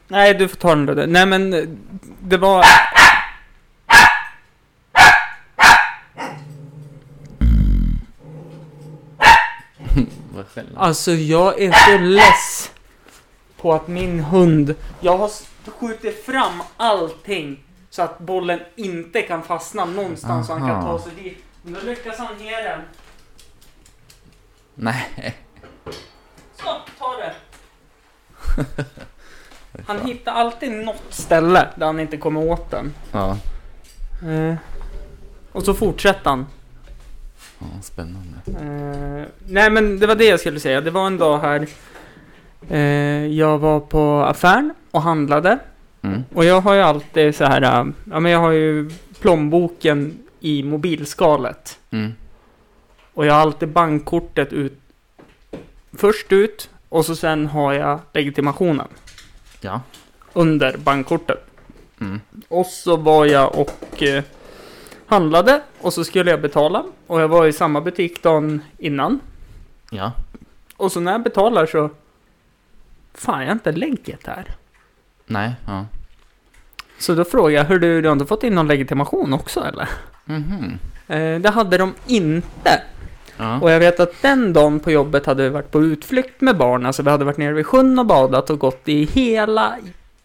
nej, 0.08 0.34
du 0.34 0.48
får 0.48 0.58
ta 0.58 0.76
den 0.76 0.86
då. 0.86 0.94
Nej, 0.94 1.26
men 1.26 1.54
eh, 1.54 1.64
det 2.22 2.38
var... 2.38 2.66
Alltså, 10.76 11.12
jag 11.12 11.62
är 11.62 11.72
så 11.72 11.98
less 11.98 12.72
på 13.62 13.74
att 13.74 13.88
min 13.88 14.20
hund... 14.20 14.76
Jag 15.00 15.18
har 15.18 15.32
skjutit 15.80 16.26
fram 16.26 16.64
allting 16.78 17.64
så 17.90 18.02
att 18.02 18.20
bollen 18.20 18.60
inte 18.76 19.22
kan 19.22 19.44
fastna 19.44 19.86
någonstans 19.86 20.48
så 20.48 20.54
han 20.54 20.70
kan 20.70 20.84
ta 20.84 21.00
sig 21.00 21.12
dit. 21.24 21.44
Men 21.62 21.74
då 21.74 21.80
lyckas 21.80 22.18
han 22.18 22.40
ge 22.40 22.62
den. 22.62 22.82
Nej. 24.80 25.36
Så, 26.56 26.64
ta 27.00 27.16
det. 27.18 27.34
Han 29.88 30.02
hittar 30.02 30.32
alltid 30.32 30.72
något 30.72 31.04
ställe 31.10 31.68
där 31.76 31.86
han 31.86 32.00
inte 32.00 32.18
kommer 32.18 32.44
åt 32.44 32.72
den. 32.72 32.94
Ja. 33.12 33.38
Eh, 34.30 34.56
och 35.52 35.64
så 35.64 35.74
fortsätter 35.74 36.30
han. 36.30 36.46
ja, 37.60 37.66
spännande. 37.82 38.38
Eh, 38.46 39.26
nej 39.46 39.70
men 39.70 40.00
det 40.00 40.08
var 40.08 40.16
det 40.16 40.26
jag 40.26 40.40
skulle 40.40 40.60
säga. 40.60 40.82
Det 40.82 40.92
var 40.92 41.08
en 41.08 41.18
dag 41.18 41.40
här. 41.40 41.68
Eh, 42.70 43.26
jag 43.26 43.58
var 43.58 43.80
på 43.80 44.24
affären 44.26 44.74
och 44.92 45.02
handlade. 45.02 45.60
Mm. 46.02 46.24
Och 46.34 46.46
jag 46.46 46.62
har 46.62 46.74
ju 46.74 46.82
alltid 46.82 47.36
så 47.36 47.46
här. 47.46 47.62
eh, 47.62 47.86
ja 48.12 48.20
men 48.20 48.32
jag 48.32 48.40
har 48.40 48.52
ju 48.52 48.90
plånboken 49.22 50.20
i 50.40 50.64
mobilskalet. 50.64 51.80
Mm. 51.92 52.14
Och 53.18 53.26
jag 53.26 53.34
har 53.34 53.42
alltid 53.42 53.70
bankkortet 53.70 54.54
ut. 54.54 54.80
Först 55.94 56.32
ut. 56.32 56.70
Och 56.90 57.06
så 57.06 57.16
sen 57.16 57.48
har 57.48 57.74
jag 57.74 58.00
legitimationen. 58.14 58.88
Ja. 59.62 59.82
Under 60.34 60.78
bankkortet. 60.78 61.46
Mm. 62.02 62.22
Och 62.48 62.66
så 62.66 62.98
var 62.98 63.26
jag 63.26 63.56
och 63.56 64.04
eh, 64.04 64.24
handlade. 65.08 65.62
Och 65.82 65.94
så 65.94 66.04
skulle 66.04 66.32
jag 66.32 66.42
betala. 66.42 66.86
Och 67.08 67.22
jag 67.22 67.28
var 67.28 67.46
i 67.46 67.54
samma 67.54 67.82
butik 67.82 68.24
dagen 68.24 68.62
innan. 68.78 69.20
Ja. 69.90 70.12
Och 70.78 70.92
så 70.92 71.00
när 71.00 71.12
jag 71.12 71.24
betalar 71.24 71.66
så... 71.66 71.90
Fan, 73.14 73.40
jag 73.40 73.48
har 73.48 73.54
inte 73.54 73.72
lägget 73.72 74.28
här. 74.28 74.56
Nej. 75.26 75.54
Ja. 75.66 75.86
Så 76.98 77.16
då 77.16 77.26
frågade 77.26 77.54
jag, 77.54 77.66
hur 77.66 77.80
du, 77.80 78.02
du 78.02 78.08
har 78.08 78.14
inte 78.14 78.26
fått 78.26 78.44
in 78.44 78.56
någon 78.56 78.68
legitimation 78.68 79.34
också 79.34 79.64
eller? 79.64 79.90
Mhm. 80.26 80.80
Eh, 81.08 81.40
det 81.40 81.50
hade 81.50 81.78
de 81.78 81.94
inte. 82.08 82.82
Ja. 83.38 83.60
Och 83.62 83.72
jag 83.72 83.80
vet 83.80 84.00
att 84.00 84.22
den 84.22 84.54
dagen 84.54 84.80
på 84.80 84.92
jobbet 84.92 85.26
hade 85.26 85.44
vi 85.44 85.50
varit 85.50 85.72
på 85.72 85.84
utflykt 85.84 86.42
med 86.42 86.58
barn. 86.58 86.86
Alltså 86.86 87.04
vi 87.04 87.10
hade 87.10 87.26
varit 87.26 87.38
nere 87.38 87.54
vid 87.54 87.66
sjön 87.66 88.00
och 88.00 88.06
badat 88.06 88.50
och 88.50 88.60
gått 88.60 88.82
i 88.90 89.06
hela 89.06 89.78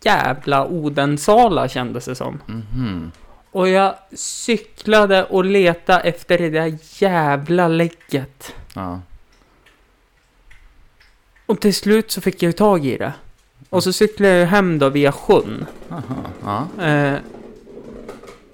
jävla 0.03 0.67
Odensala 0.67 1.69
kändes 1.69 2.05
det 2.05 2.15
som. 2.15 2.41
Mhm. 2.47 3.13
Och 3.51 3.69
jag 3.69 3.95
cyklade 4.15 5.25
och 5.25 5.45
letade 5.45 6.01
efter 6.01 6.39
det 6.39 6.51
där 6.51 6.79
jävla 6.99 7.69
lägget. 7.69 8.55
Ja. 8.75 9.01
Och 11.47 11.61
till 11.61 11.75
slut 11.75 12.11
så 12.11 12.21
fick 12.21 12.43
jag 12.43 12.49
ju 12.49 12.53
tag 12.53 12.87
i 12.87 12.97
det. 12.99 13.13
Och 13.71 13.83
så 13.85 13.93
cyklade 13.93 14.35
jag 14.35 14.47
hem 14.47 14.79
då 14.79 14.89
via 14.89 15.13
sjön. 15.13 15.67
Aha. 15.91 16.67
Ja. 16.79 16.85
Eh, 16.85 17.15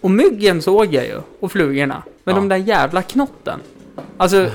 och 0.00 0.10
myggen 0.10 0.62
såg 0.62 0.94
jag 0.94 1.04
ju. 1.06 1.20
Och 1.40 1.52
flugorna. 1.52 2.02
Men 2.24 2.34
Ja. 2.34 2.40
de 2.40 2.48
där 2.48 2.56
jävla 2.56 3.02
knotten. 3.02 3.60
Alltså, 4.18 4.50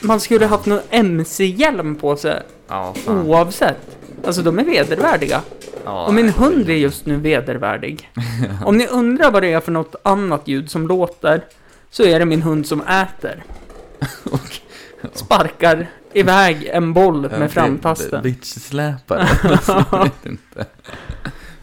man 0.00 0.20
skulle 0.20 0.46
haft 0.46 0.66
någon 0.66 0.80
MC-hjälm 0.90 1.94
på 1.96 2.16
sig 2.16 2.42
Ja, 2.68 2.94
fan. 3.04 3.26
oavsett. 3.26 3.96
Alltså 4.26 4.42
de 4.42 4.58
är 4.58 4.64
vedervärdiga. 4.64 5.40
Ja, 5.84 6.06
Och 6.06 6.14
min 6.14 6.28
hund 6.28 6.68
är 6.70 6.74
just 6.74 7.06
nu 7.06 7.16
vedervärdig. 7.16 8.10
Om 8.64 8.76
ni 8.76 8.86
undrar 8.86 9.30
vad 9.30 9.42
det 9.42 9.52
är 9.52 9.60
för 9.60 9.72
något 9.72 9.94
annat 10.02 10.48
ljud 10.48 10.70
som 10.70 10.86
låter. 10.88 11.44
Så 11.90 12.04
är 12.04 12.18
det 12.18 12.24
min 12.24 12.42
hund 12.42 12.66
som 12.66 12.80
äter. 12.82 13.44
Sparkar 15.12 15.86
iväg 16.12 16.70
en 16.72 16.92
boll 16.92 17.30
med 17.38 17.50
framtasten. 17.52 18.22
Bitch-släpare. 18.22 19.28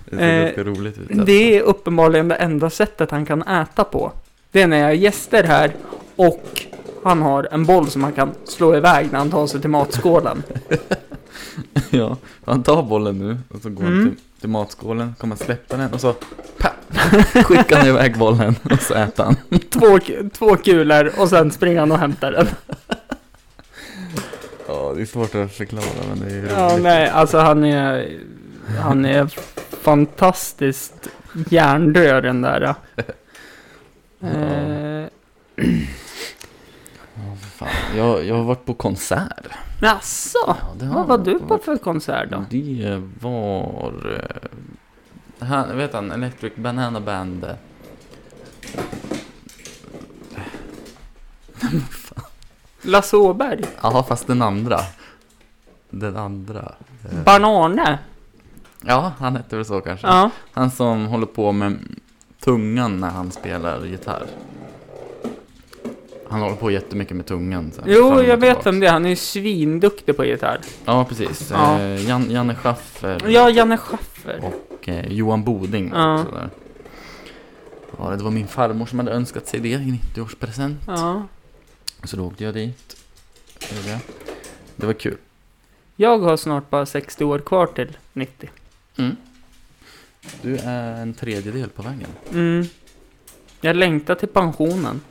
Det 0.05 0.17
ser 0.17 0.59
Eh, 0.59 0.63
roligt 0.63 0.97
ut. 0.97 1.09
alltså. 1.09 1.25
Det 1.25 1.57
är 1.57 1.61
uppenbarligen 1.61 2.27
det 2.27 2.35
enda 2.35 2.69
sättet 2.69 3.11
han 3.11 3.25
kan 3.25 3.41
äta 3.43 3.83
på. 3.83 4.11
Det 4.51 4.61
är 4.61 4.67
när 4.67 4.77
jag 4.77 4.85
har 4.85 4.91
gäster 4.93 5.43
här 5.43 5.71
och 6.15 6.60
han 7.03 7.21
har 7.21 7.47
en 7.51 7.65
boll 7.65 7.89
som 7.89 8.03
han 8.03 8.13
kan 8.13 8.31
slå 8.45 8.75
iväg 8.75 9.11
när 9.11 9.19
han 9.19 9.29
tar 9.31 9.47
sig 9.47 9.61
till 9.61 9.69
matskålen. 9.69 10.43
Ja, 11.89 12.17
han 12.45 12.63
tar 12.63 12.83
bollen 12.83 13.17
nu 13.17 13.37
och 13.49 13.61
så 13.61 13.69
går 13.69 13.83
han 13.83 13.93
Mm. 13.93 14.09
till, 14.09 14.19
till 14.39 14.49
matskålen, 14.49 15.15
kommer 15.19 15.35
släppa 15.35 15.77
den 15.77 15.93
och 15.93 16.01
så 16.01 16.13
pa, 16.57 16.69
skickar 17.43 17.77
han 17.77 17.87
iväg 17.87 18.17
bollen 18.17 18.55
och 18.71 18.81
så 18.81 18.93
äter 18.93 19.23
han. 19.23 19.35
Två, 19.69 19.99
två 20.33 20.55
kulor 20.55 21.11
och 21.19 21.29
sen 21.29 21.51
springer 21.51 21.79
han 21.79 21.91
och 21.91 21.97
hämtar 21.99 22.31
den. 22.31 22.47
Ja, 24.67 24.93
det 24.95 25.01
är 25.01 25.05
svårt 25.05 25.35
att 25.35 25.51
förklara 25.53 25.83
men 26.09 26.19
det 26.19 26.35
är 26.35 26.39
roligt. 26.41 26.51
Ja, 26.57 26.77
nej, 26.81 27.09
alltså 27.09 27.37
han 27.37 27.63
är... 27.63 28.19
Han 28.79 29.05
är 29.05 29.27
fantastiskt 29.81 31.07
hjärndöd 31.49 32.23
den 32.23 32.41
där. 32.41 32.75
Eh, 34.21 35.05
Fan, 37.65 37.97
jag, 37.97 38.25
jag 38.25 38.35
har 38.35 38.43
varit 38.43 38.65
på 38.65 38.73
konsert. 38.73 39.45
Jaså? 39.81 40.37
Ja, 40.47 40.55
det 40.79 40.85
har 40.85 40.95
Vad 40.95 41.07
var 41.07 41.17
du 41.17 41.39
på 41.39 41.45
varit. 41.45 41.63
för 41.63 41.77
konsert 41.77 42.29
då? 42.31 42.45
Det 42.49 43.01
var... 43.21 43.93
eh, 45.39 45.47
Han, 45.47 45.77
vet 45.77 45.93
han, 45.93 46.11
Electric 46.11 46.55
Banana 46.55 46.99
Band. 46.99 47.43
eh, 47.43 47.55
Lasse 52.81 53.17
Åberg? 53.17 53.65
Ja, 53.81 54.03
fast 54.03 54.27
den 54.27 54.41
andra. 54.41 54.79
Den 55.89 56.17
andra. 56.17 56.71
eh, 57.11 57.23
Banane? 57.23 57.99
Ja, 58.85 59.11
han 59.19 59.35
hette 59.35 59.55
väl 59.55 59.65
så 59.65 59.81
kanske. 59.81 60.07
Ja. 60.07 60.29
Han 60.51 60.71
som 60.71 61.05
håller 61.05 61.25
på 61.25 61.51
med 61.51 61.77
tungan 62.39 62.99
när 62.99 63.09
han 63.09 63.31
spelar 63.31 63.85
gitarr. 63.85 64.23
Han 66.31 66.41
håller 66.41 66.55
på 66.55 66.71
jättemycket 66.71 67.17
med 67.17 67.25
tungan. 67.25 67.71
Så 67.75 67.81
Jo, 67.85 68.21
jag 68.23 68.37
vet 68.37 68.39
tillbaks. 68.39 68.65
vem 68.65 68.79
det. 68.79 68.87
Han 68.89 69.05
är 69.05 69.09
ju 69.09 69.15
svinduktig 69.15 70.17
på 70.17 70.25
gitarr. 70.25 70.59
Ja, 70.85 71.05
precis. 71.05 71.51
Ja. 71.51 71.79
Eh, 71.79 72.07
Jan, 72.09 72.31
Janne 72.31 72.55
Schaffer 72.55 73.21
Ja, 73.27 73.49
Janne 73.49 73.77
Schaffer. 73.77 74.41
och 74.43 74.89
eh, 74.89 75.07
Johan 75.11 75.43
Boding 75.43 75.91
Ja. 75.95 76.21
också 76.21 76.31
där. 76.35 76.49
Ja, 77.97 78.09
det 78.09 78.23
var 78.23 78.31
min 78.31 78.47
farmor 78.47 78.85
som 78.85 78.99
hade 78.99 79.11
önskat 79.11 79.47
sig 79.47 79.59
det 79.59 79.69
i 79.69 79.75
90-årspresent. 80.15 80.75
Ja. 80.87 81.27
Så 82.03 82.17
då 82.17 82.25
åkte 82.25 82.43
jag 82.43 82.53
dit. 82.53 82.97
Det 83.59 83.75
var 83.75 83.83
det. 83.93 83.99
Det 84.75 84.85
var 84.85 84.93
kul. 84.93 85.17
Jag 85.95 86.17
har 86.19 86.37
snart 86.37 86.69
bara 86.69 86.85
60 86.85 87.23
år 87.23 87.39
kvar 87.39 87.65
till 87.67 87.97
90. 88.13 88.49
Mm. 88.97 89.15
Du 90.41 90.57
är 90.57 91.01
en 91.01 91.13
tredjedel 91.13 91.69
på 91.69 91.81
vägen. 91.81 92.07
Mm. 92.31 92.65
Jag 93.61 93.75
längtar 93.75 94.15
till 94.15 94.27
pensionen. 94.27 95.01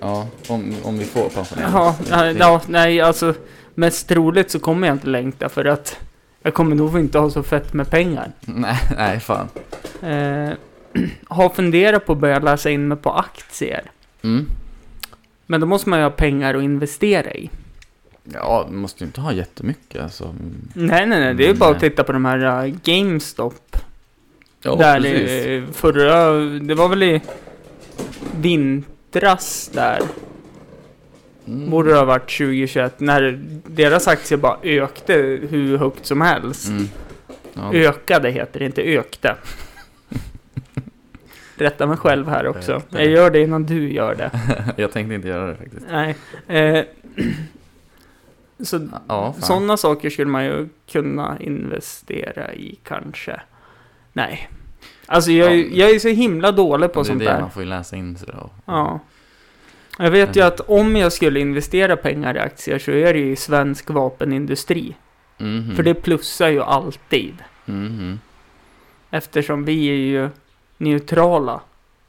Ja, 0.00 0.28
om, 0.48 0.74
om 0.82 0.98
vi 0.98 1.04
får 1.04 1.28
pensionera. 1.28 1.70
Ja, 1.72 1.96
ja, 2.10 2.30
ja, 2.30 2.60
nej, 2.66 3.00
alltså 3.00 3.34
mest 3.74 4.08
troligt 4.08 4.50
så 4.50 4.60
kommer 4.60 4.86
jag 4.86 4.94
inte 4.94 5.06
längta 5.06 5.48
för 5.48 5.64
att 5.64 5.98
jag 6.42 6.54
kommer 6.54 6.76
nog 6.76 6.98
inte 6.98 7.18
ha 7.18 7.30
så 7.30 7.42
fett 7.42 7.72
med 7.72 7.90
pengar. 7.90 8.32
Nej, 8.40 8.78
nej, 8.96 9.20
fan. 9.20 9.48
Eh, 10.02 10.52
har 11.28 11.48
funderat 11.48 12.06
på 12.06 12.12
att 12.12 12.18
börja 12.18 12.38
läsa 12.38 12.70
in 12.70 12.88
mig 12.88 12.98
på 12.98 13.12
aktier. 13.12 13.82
Mm. 14.22 14.46
Men 15.46 15.60
då 15.60 15.66
måste 15.66 15.88
man 15.88 15.98
ju 15.98 16.02
ha 16.02 16.10
pengar 16.10 16.54
att 16.54 16.62
investera 16.62 17.32
i. 17.32 17.50
Ja, 18.32 18.66
du 18.68 18.76
måste 18.76 19.04
ju 19.04 19.06
inte 19.06 19.20
ha 19.20 19.32
jättemycket. 19.32 20.02
Alltså. 20.02 20.34
Nej, 20.74 21.06
nej, 21.06 21.20
nej, 21.20 21.34
det 21.34 21.44
är 21.44 21.48
ju 21.48 21.54
bara 21.54 21.70
att 21.70 21.80
titta 21.80 22.04
på 22.04 22.12
de 22.12 22.24
här 22.24 22.66
uh, 22.66 22.74
GameStop. 22.84 23.76
Ja, 24.62 24.76
där 24.76 25.00
precis. 25.00 25.46
i, 25.46 25.64
förra, 25.72 26.30
det 26.40 26.74
var 26.74 26.88
väl 26.88 27.02
i 27.02 27.20
vintras 29.16 29.70
där. 29.74 30.00
Mm. 31.46 31.70
Borde 31.70 31.90
det 31.90 31.96
ha 31.96 32.04
varit 32.04 32.38
2021 32.38 33.00
när 33.00 33.40
deras 33.66 34.08
aktier 34.08 34.38
bara 34.38 34.58
ökte 34.62 35.14
hur 35.50 35.78
högt 35.78 36.06
som 36.06 36.20
helst. 36.20 36.68
Mm. 36.68 36.88
Ja, 37.54 37.72
Ökade 37.74 38.30
heter 38.30 38.58
det, 38.60 38.66
inte 38.66 38.82
ökte. 38.82 39.36
Rätta 41.56 41.86
mig 41.86 41.96
själv 41.96 42.28
här 42.28 42.46
också. 42.46 42.72
Ökte. 42.72 42.98
Jag 42.98 43.06
gör 43.06 43.30
det 43.30 43.40
innan 43.40 43.66
du 43.66 43.92
gör 43.92 44.14
det. 44.14 44.30
jag 44.82 44.92
tänkte 44.92 45.14
inte 45.14 45.28
göra 45.28 45.46
det 45.46 45.56
faktiskt. 45.56 45.86
Nej. 45.90 46.16
Eh, 46.46 46.84
så 48.64 48.88
Ja, 49.08 49.34
sådana 49.38 49.76
saker 49.76 50.10
skulle 50.10 50.30
man 50.30 50.44
ju 50.44 50.68
kunna 50.88 51.36
investera 51.40 52.54
i 52.54 52.78
kanske. 52.82 53.40
Nej. 54.12 54.48
Alltså 55.06 55.30
jag, 55.30 55.52
är- 55.52 55.56
Ja. 55.56 55.66
jag 55.72 55.90
är 55.90 55.98
så 55.98 56.08
himla 56.08 56.52
dålig 56.52 56.92
på 56.92 57.00
det 57.00 57.02
är 57.02 57.08
sånt 57.08 57.18
det, 57.18 57.24
där. 57.24 57.40
man 57.40 57.50
får 57.50 57.62
ju 57.62 57.68
läsa 57.68 57.96
in 57.96 58.16
sig 58.18 58.28
då. 58.32 58.50
Ja. 58.64 59.00
Jag 59.98 60.10
vet 60.10 60.36
ju 60.36 60.40
Mm. 60.40 60.52
att 60.54 60.60
om 60.60 60.96
jag 60.96 61.12
skulle 61.12 61.40
investera 61.40 61.96
pengar 61.96 62.36
i 62.36 62.38
aktier 62.38 62.78
så 62.78 62.90
är 62.90 63.12
det 63.12 63.18
ju 63.18 63.32
i 63.32 63.36
svensk 63.36 63.90
vapenindustri. 63.90 64.94
Mhm. 65.38 65.76
För 65.76 65.82
det 65.82 65.94
plussar 65.94 66.48
ju 66.48 66.62
alltid. 66.62 67.34
Mhm. 67.64 68.20
Eftersom 69.10 69.64
vi 69.64 69.88
är 69.88 69.94
ju 69.94 70.28
neutrala 70.78 71.60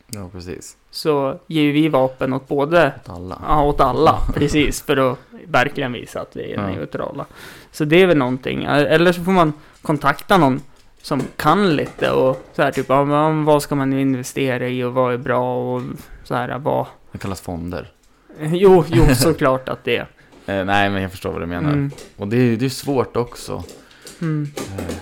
Ja, 0.07 0.29
precis. 0.31 0.77
så 0.91 1.39
ger 1.47 1.71
vi 1.73 1.87
vapen 1.87 2.33
åt 2.33 2.47
både, 2.47 2.93
Åt 3.03 3.09
alla. 3.09 3.41
ja 3.47 3.63
åt 3.63 3.79
alla, 3.81 4.19
precis, 4.33 4.81
för 4.81 4.97
att 5.11 5.19
verkligen 5.45 5.93
visa 5.93 6.21
att 6.21 6.35
vi 6.35 6.51
är 6.51 6.55
Ja. 6.55 6.67
neutrala. 6.67 7.25
Så 7.71 7.85
det 7.85 8.01
är 8.01 8.07
väl 8.07 8.17
någonting, 8.17 8.63
eller 8.63 9.11
så 9.11 9.23
får 9.23 9.31
man 9.31 9.53
kontakta 9.81 10.37
någon 10.37 10.61
som 11.07 11.21
kan 11.35 11.75
lite 11.75 12.11
och 12.11 12.47
så 12.55 12.61
här 12.61 12.71
typ, 12.71 12.89
men 12.89 13.45
vad 13.45 13.63
ska 13.63 13.75
man 13.75 13.93
investera 13.93 14.67
i 14.67 14.83
och 14.83 14.93
vad 14.93 15.13
är 15.13 15.17
bra 15.17 15.73
och 15.75 15.81
så 16.23 16.35
här, 16.35 16.57
vad... 16.59 16.85
Det 17.11 17.17
kallas 17.17 17.41
fonder. 17.41 17.91
Jo, 18.41 18.83
jo, 18.87 19.03
såklart 19.15 19.69
att 19.69 19.83
det 19.83 19.97
är. 19.97 20.07
Eh, 20.49 20.65
nej, 20.65 20.89
men 20.89 21.01
jag 21.01 21.11
förstår 21.11 21.31
vad 21.31 21.41
du 21.41 21.45
menar. 21.45 21.69
Mm, 21.73 21.91
Och 22.17 22.27
det 22.27 22.37
är 22.37 22.63
är 22.63 22.69
svårt 22.69 23.17
också. 23.17 23.63
mm, 24.21 24.51
Eh, 24.79 24.95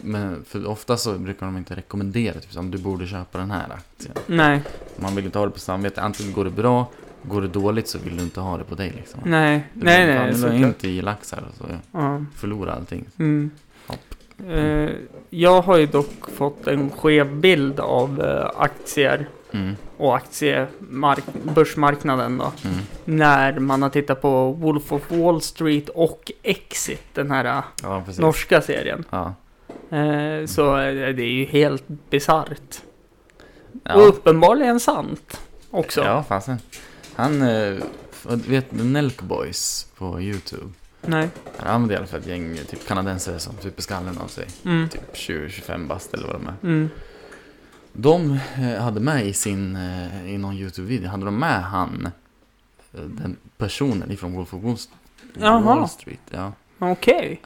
Men 0.00 0.44
för 0.48 0.66
ofta 0.68 0.96
så 0.96 1.12
brukar 1.18 1.46
de 1.46 1.56
inte 1.56 1.74
rekommendera 1.74 2.34
typ 2.40 2.52
som 2.52 2.70
du 2.70 2.78
borde 2.78 3.06
köpa 3.06 3.38
den 3.38 3.50
här 3.50 3.66
aktien. 3.72 4.14
nej, 4.26 4.62
Man 4.96 5.14
vill 5.16 5.24
inte 5.24 5.38
ha 5.38 5.46
det 5.46 5.50
på 5.52 5.58
samvete. 5.58 6.02
Antingen 6.02 6.32
går 6.32 6.44
det 6.44 6.50
bra, 6.50 6.90
går 7.22 7.42
det 7.42 7.48
dåligt 7.48 7.88
så 7.88 7.98
vill 7.98 8.16
du 8.16 8.22
inte 8.22 8.40
ha 8.40 8.58
det 8.58 8.64
på 8.64 8.74
dig 8.74 8.92
liksom. 8.96 9.20
nej, 9.24 9.68
Du 9.72 9.84
nej, 9.86 10.06
nej, 10.06 10.32
Du 10.32 10.40
la 10.40 10.52
in 10.52 10.60
såklart. 10.62 10.78
tio 10.78 11.02
laxar 11.02 11.44
och 11.50 11.56
så 11.56 11.64
Ja, 11.92 12.24
förlorar 12.36 12.72
allting. 12.76 13.04
mm. 13.18 13.50
Eh, 14.48 14.90
jag 15.30 15.62
har 15.62 15.76
ju 15.76 15.86
dock 15.86 16.30
fått 16.36 16.66
en 16.66 16.90
skev 16.90 17.36
bild 17.36 17.80
av 17.80 18.22
eh, 18.22 18.50
aktier 18.62 19.26
Mm, 19.52 19.76
och 19.96 20.16
aktiebörsmarknaden 20.16 22.38
då. 22.38 22.52
mm. 22.64 22.76
När 23.04 23.58
man 23.58 23.82
har 23.82 23.90
tittat 23.90 24.22
på 24.22 24.52
Wolf 24.52 24.92
of 24.92 25.10
Wall 25.10 25.40
Street 25.42 25.88
och 25.88 26.32
Exit, 26.42 27.02
den 27.14 27.30
här 27.30 27.44
eh, 27.44 27.64
Ja, 27.82 28.04
norska 28.18 28.60
serien. 28.62 29.04
Ja. 29.10 29.34
Så 30.46 30.76
det 30.76 31.22
är 31.22 31.32
ju 31.32 31.44
helt 31.44 31.84
bisarrt. 32.10 32.80
Och 33.72 33.80
Ja. 33.84 33.94
uppenbarligen 33.94 34.80
sant 34.80 35.40
också. 35.70 36.00
ja, 36.00 36.22
fasen. 36.28 36.58
Han, 37.14 37.42
vet 38.22 38.66
Nelk 38.72 39.22
Boys 39.22 39.86
på 39.98 40.20
YouTube? 40.20 40.72
Nej. 41.06 41.28
Han 41.56 41.74
använder 41.74 41.94
i 41.94 41.98
alla 41.98 42.06
fall 42.06 42.20
ett 42.20 42.26
gäng 42.26 42.58
typ 42.68 42.88
kanadensare 42.88 43.38
som 43.38 43.54
super 43.62 43.82
skallen 43.82 44.18
av 44.18 44.28
sig. 44.28 44.46
Mm. 44.64 44.88
Typ 44.88 45.14
20-25 45.14 45.86
bast 45.86 46.14
eller 46.14 46.26
vad 46.26 46.36
de 46.36 46.46
är. 46.46 46.54
Mm. 46.62 46.90
De 47.92 48.38
eh, 48.56 48.82
hade 48.82 49.00
med 49.00 49.26
i 49.26 49.32
sin, 49.32 49.76
eh, 49.76 50.34
i 50.34 50.38
någon 50.38 50.54
YouTube-video, 50.54 51.08
hade 51.08 51.24
de 51.24 51.38
med 51.38 51.62
han, 51.62 52.08
eh, 52.92 53.00
den 53.00 53.36
personen 53.56 54.12
ifrån 54.12 54.32
Wolf 54.32 54.54
of 54.54 54.62
Wall, 54.62 55.88
Street. 55.88 56.20
Ja. 56.30 56.52
Okej. 56.78 57.40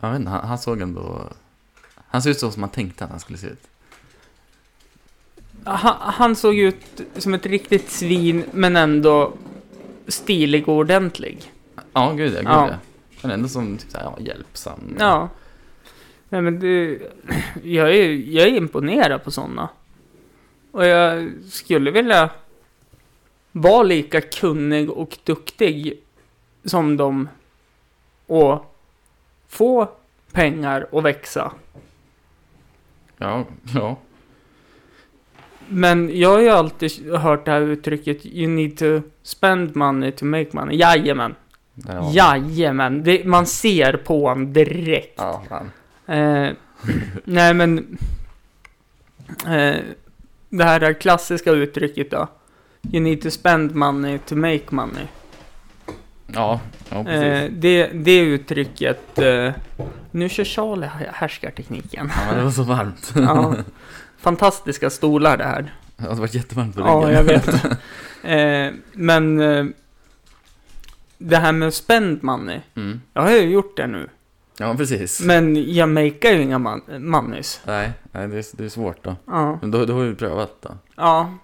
Jag 0.00 0.10
vet 0.10 0.18
inte, 0.18 0.30
han, 0.30 0.48
han 0.48 0.58
såg 0.58 0.80
ändå, 0.80 1.22
han 2.06 2.22
ser 2.22 2.30
ut 2.30 2.40
så 2.40 2.50
som 2.50 2.60
man 2.60 2.70
tänkte 2.70 3.04
att 3.04 3.10
han 3.10 3.20
skulle 3.20 3.38
se 3.38 3.46
ut. 3.46 3.68
Han, 5.64 5.94
han 5.98 6.36
såg 6.36 6.54
ut 6.54 7.00
som 7.16 7.34
ett 7.34 7.46
riktigt 7.46 7.90
svin, 7.90 8.44
men 8.52 8.76
ändå 8.76 9.32
stilig 10.08 10.68
och 10.68 10.76
ordentlig. 10.76 11.52
Ja, 11.92 12.12
gud 12.12 12.32
ja, 12.32 12.38
gud 12.38 12.44
Ja. 12.44 12.68
ja. 12.70 12.76
Men 13.22 13.30
ändå 13.30 13.48
som 13.48 13.76
typ 13.78 13.90
såhär, 13.90 14.04
ja, 14.04 14.16
hjälpsam. 14.20 14.96
Ja. 14.98 15.28
Nej 16.28 16.42
men 16.42 16.60
det, 16.60 16.98
jag 17.62 17.94
är, 17.94 18.10
jag 18.12 18.48
är 18.48 18.56
imponerad 18.56 19.24
på 19.24 19.30
sådana. 19.30 19.68
Och 20.70 20.86
jag 20.86 21.32
skulle 21.50 21.90
vilja 21.90 22.30
vara 23.52 23.82
lika 23.82 24.20
kunnig 24.20 24.90
och 24.90 25.18
duktig 25.24 26.00
som 26.64 26.96
dem 26.96 27.28
och 28.26 28.76
få 29.48 29.88
pengar 30.32 30.86
att 30.92 31.04
växa. 31.04 31.52
Ja, 33.18 33.44
ja. 33.74 33.96
Men 35.68 36.18
jag 36.18 36.28
har 36.28 36.40
ju 36.40 36.48
alltid 36.48 37.14
hört 37.14 37.44
det 37.44 37.50
här 37.50 37.60
uttrycket 37.60 38.26
You 38.26 38.48
need 38.48 38.78
to 38.78 39.00
spend 39.22 39.76
money 39.76 40.10
to 40.12 40.24
make 40.24 40.48
money. 40.52 40.76
Jajamän. 40.76 41.34
Jajamän. 42.12 43.02
Det, 43.02 43.24
man 43.24 43.46
ser 43.46 43.96
på 43.96 44.28
honom 44.28 44.52
direkt. 44.52 45.14
Ja, 45.16 45.42
fan. 45.48 45.70
Eh, 46.06 46.52
nej 47.24 47.54
men... 47.54 47.98
Eh, 49.46 49.76
det 50.48 50.64
här 50.64 50.92
klassiska 50.92 51.50
uttrycket 51.50 52.10
då. 52.10 52.28
You 52.92 53.02
need 53.02 53.22
to 53.22 53.30
spend 53.30 53.74
money 53.74 54.18
to 54.18 54.36
make 54.36 54.64
money. 54.70 55.06
Ja, 56.26 56.60
ja 56.90 57.04
precis. 57.04 57.22
Eh, 57.22 57.50
det, 57.50 57.86
det 57.86 58.18
uttrycket... 58.18 59.18
Eh, 59.18 59.52
nu 60.10 60.28
kör 60.28 60.44
Charlie 60.44 60.90
härskartekniken. 61.12 62.10
Ja, 62.14 62.22
men 62.26 62.38
det 62.38 62.44
var 62.44 62.50
så 62.50 62.62
varmt. 62.62 63.12
Ja, 63.16 63.54
fantastiska 64.18 64.90
stolar 64.90 65.36
det 65.36 65.44
här. 65.44 65.74
Det 65.96 66.04
har 66.08 66.14
varit 66.14 66.34
jättevarmt 66.34 66.76
på 66.76 66.80
ryggen. 66.80 67.00
Ja, 67.00 67.12
jag 67.12 67.22
vet. 67.22 67.64
Eh, 68.24 68.72
men... 68.92 69.74
Det 71.24 71.36
här 71.36 71.52
med 71.52 71.74
spend 71.74 72.22
money. 72.22 72.60
Mm. 72.74 73.00
Jag 73.14 73.22
har 73.22 73.30
ju 73.30 73.40
gjort 73.40 73.76
det 73.76 73.86
nu. 73.86 74.08
Ja, 74.58 74.74
precis. 74.74 75.20
Men 75.20 75.74
jag 75.74 75.88
makear 75.88 76.32
ju 76.32 76.42
inga 76.42 76.58
man 76.58 76.82
moneys. 76.98 77.60
Nej, 77.66 77.92
nej 78.12 78.28
det, 78.28 78.36
är, 78.38 78.56
det 78.56 78.64
är 78.64 78.68
svårt 78.68 79.04
då. 79.04 79.16
Ja. 79.26 79.58
Men 79.60 79.70
då, 79.70 79.84
då 79.84 79.94
har 79.94 80.00
vi 80.04 80.14
prövat 80.14 80.56
då. 80.62 80.70
Ja. 80.96 81.34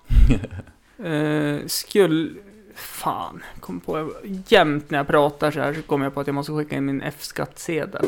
eh, 1.05 1.57
skulle... 1.67 2.31
Fan, 2.75 3.43
kom 3.61 3.81
på. 3.81 4.11
Jämt 4.49 4.91
när 4.91 4.99
jag 4.99 5.07
pratar 5.07 5.51
så 5.51 5.61
här 5.61 5.75
så 5.75 5.83
kommer 5.83 6.07
jag 6.07 6.15
på 6.15 6.21
att 6.21 6.27
jag 6.27 6.35
måste 6.35 6.53
skicka 6.53 6.77
in 6.77 6.85
min 6.85 7.03
F-skattsedel. 7.03 8.07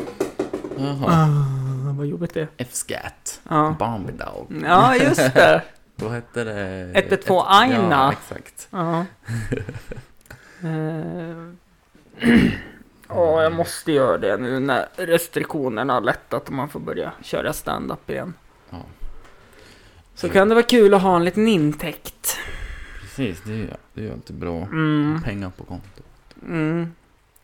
Jaha. 0.77 1.05
Ah, 1.07 1.93
vad 1.93 2.07
jobbigt 2.07 2.33
det 2.33 2.41
är. 2.41 2.47
F-scat. 2.57 3.41
Ja. 3.49 3.75
Bambi 3.79 4.11
dog. 4.11 4.63
ja, 4.65 4.95
just 4.95 5.33
det. 5.33 5.61
Vad 5.95 6.11
hette 6.11 6.43
det? 6.43 6.91
112 6.93 7.39
Ett- 7.39 7.45
Aina. 7.47 7.87
Ja, 7.91 8.11
exakt. 8.11 8.67
Ja. 8.71 8.99
Eh, 8.99 9.05
Ja, 13.07 13.43
jag 13.43 13.53
måste 13.53 13.91
göra 13.91 14.17
det 14.17 14.37
nu 14.37 14.59
när 14.59 14.87
restriktionerna 14.95 15.93
har 15.93 16.01
lättat 16.01 16.47
och 16.47 16.53
man 16.53 16.69
får 16.69 16.79
börja 16.79 17.11
köra 17.23 17.53
stand-up 17.53 18.09
igen. 18.09 18.33
Ja. 18.69 18.77
Så 20.15 20.29
kan 20.29 20.49
det 20.49 20.55
vara 20.55 20.65
kul 20.65 20.93
att 20.93 21.01
ha 21.01 21.15
en 21.15 21.23
liten 21.25 21.47
intäkt. 21.47 22.37
Precis, 23.01 23.41
det 23.45 23.53
är 23.53 23.77
det 23.93 24.01
är 24.01 24.05
ju 24.05 24.11
alltid 24.11 24.35
bra. 24.35 24.57
Mm. 24.57 25.21
Pengar 25.25 25.49
på 25.49 25.63
kontot. 25.63 26.05
Mm. 26.47 26.91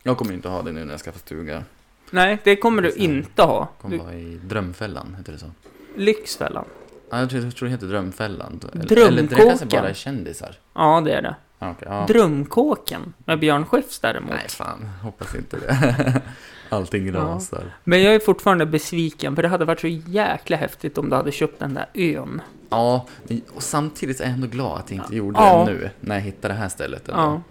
Jag 0.02 0.18
kommer 0.18 0.32
inte 0.32 0.48
ha 0.48 0.62
det 0.62 0.72
nu 0.72 0.84
när 0.84 0.92
jag 0.92 1.00
skaffar 1.00 1.18
stuga. 1.20 1.62
Nej, 2.10 2.38
det 2.44 2.56
kommer 2.56 2.82
du 2.82 2.90
inte 2.92 3.42
ha. 3.42 3.68
kommer 3.80 3.96
Du, 3.98 4.02
vara 4.04 4.14
i 4.14 4.40
Drömfällan, 4.44 5.14
heter 5.18 5.32
det 5.32 5.38
så? 5.38 5.50
Lyxfällan. 5.96 6.64
Ja, 7.10 7.18
jag 7.20 7.30
tror, 7.30 7.44
jag 7.44 7.56
tror 7.56 7.66
det 7.68 7.72
heter 7.74 7.86
Drömfällan. 7.86 8.60
Eller- 8.72 8.84
Drömkåken. 8.84 9.06
Eller 9.18 9.22
det 9.22 9.34
kanske 9.36 9.66
bara 9.66 9.88
är 9.88 9.94
kändisar. 9.94 10.56
Ja, 10.74 11.00
det 11.04 11.12
är 11.12 11.22
det. 11.22 11.36
Ja, 11.58 11.70
okej, 11.70 11.88
ja. 11.90 12.04
Drömkåken 12.08 13.14
med 13.24 13.38
Björn 13.40 13.64
Skifs 13.66 13.98
däremot. 13.98 14.30
Nej, 14.30 14.48
fan. 14.48 14.88
Hoppas 15.02 15.34
inte 15.34 15.56
det. 15.56 16.22
Allting 16.70 17.06
Ja. 17.06 17.14
rasar. 17.20 17.64
Men 17.84 18.02
jag 18.02 18.14
är 18.14 18.18
fortfarande 18.20 18.66
besviken 18.66 19.34
för 19.36 19.42
det 19.42 19.48
hade 19.48 19.64
varit 19.64 19.80
så 19.80 19.86
jäkla 19.88 20.56
häftigt 20.56 20.98
om 20.98 21.10
du 21.10 21.16
hade 21.16 21.32
köpt 21.32 21.58
den 21.60 21.74
där 21.74 21.86
ön. 21.94 22.42
Ja, 22.70 23.06
och 23.54 23.62
samtidigt 23.62 24.20
är 24.20 24.24
jag 24.24 24.32
ändå 24.32 24.46
glad 24.46 24.78
att 24.78 24.90
jag 24.90 25.04
inte 25.04 25.16
gjorde 25.16 25.40
Ja. 25.40 25.64
det 25.66 25.72
nu. 25.72 25.90
När 26.00 26.14
jag 26.14 26.22
hittade 26.22 26.54
det 26.54 26.58
här 26.60 26.68
stället. 26.68 27.08
ändå. 27.08 27.20
Ja. 27.20 27.42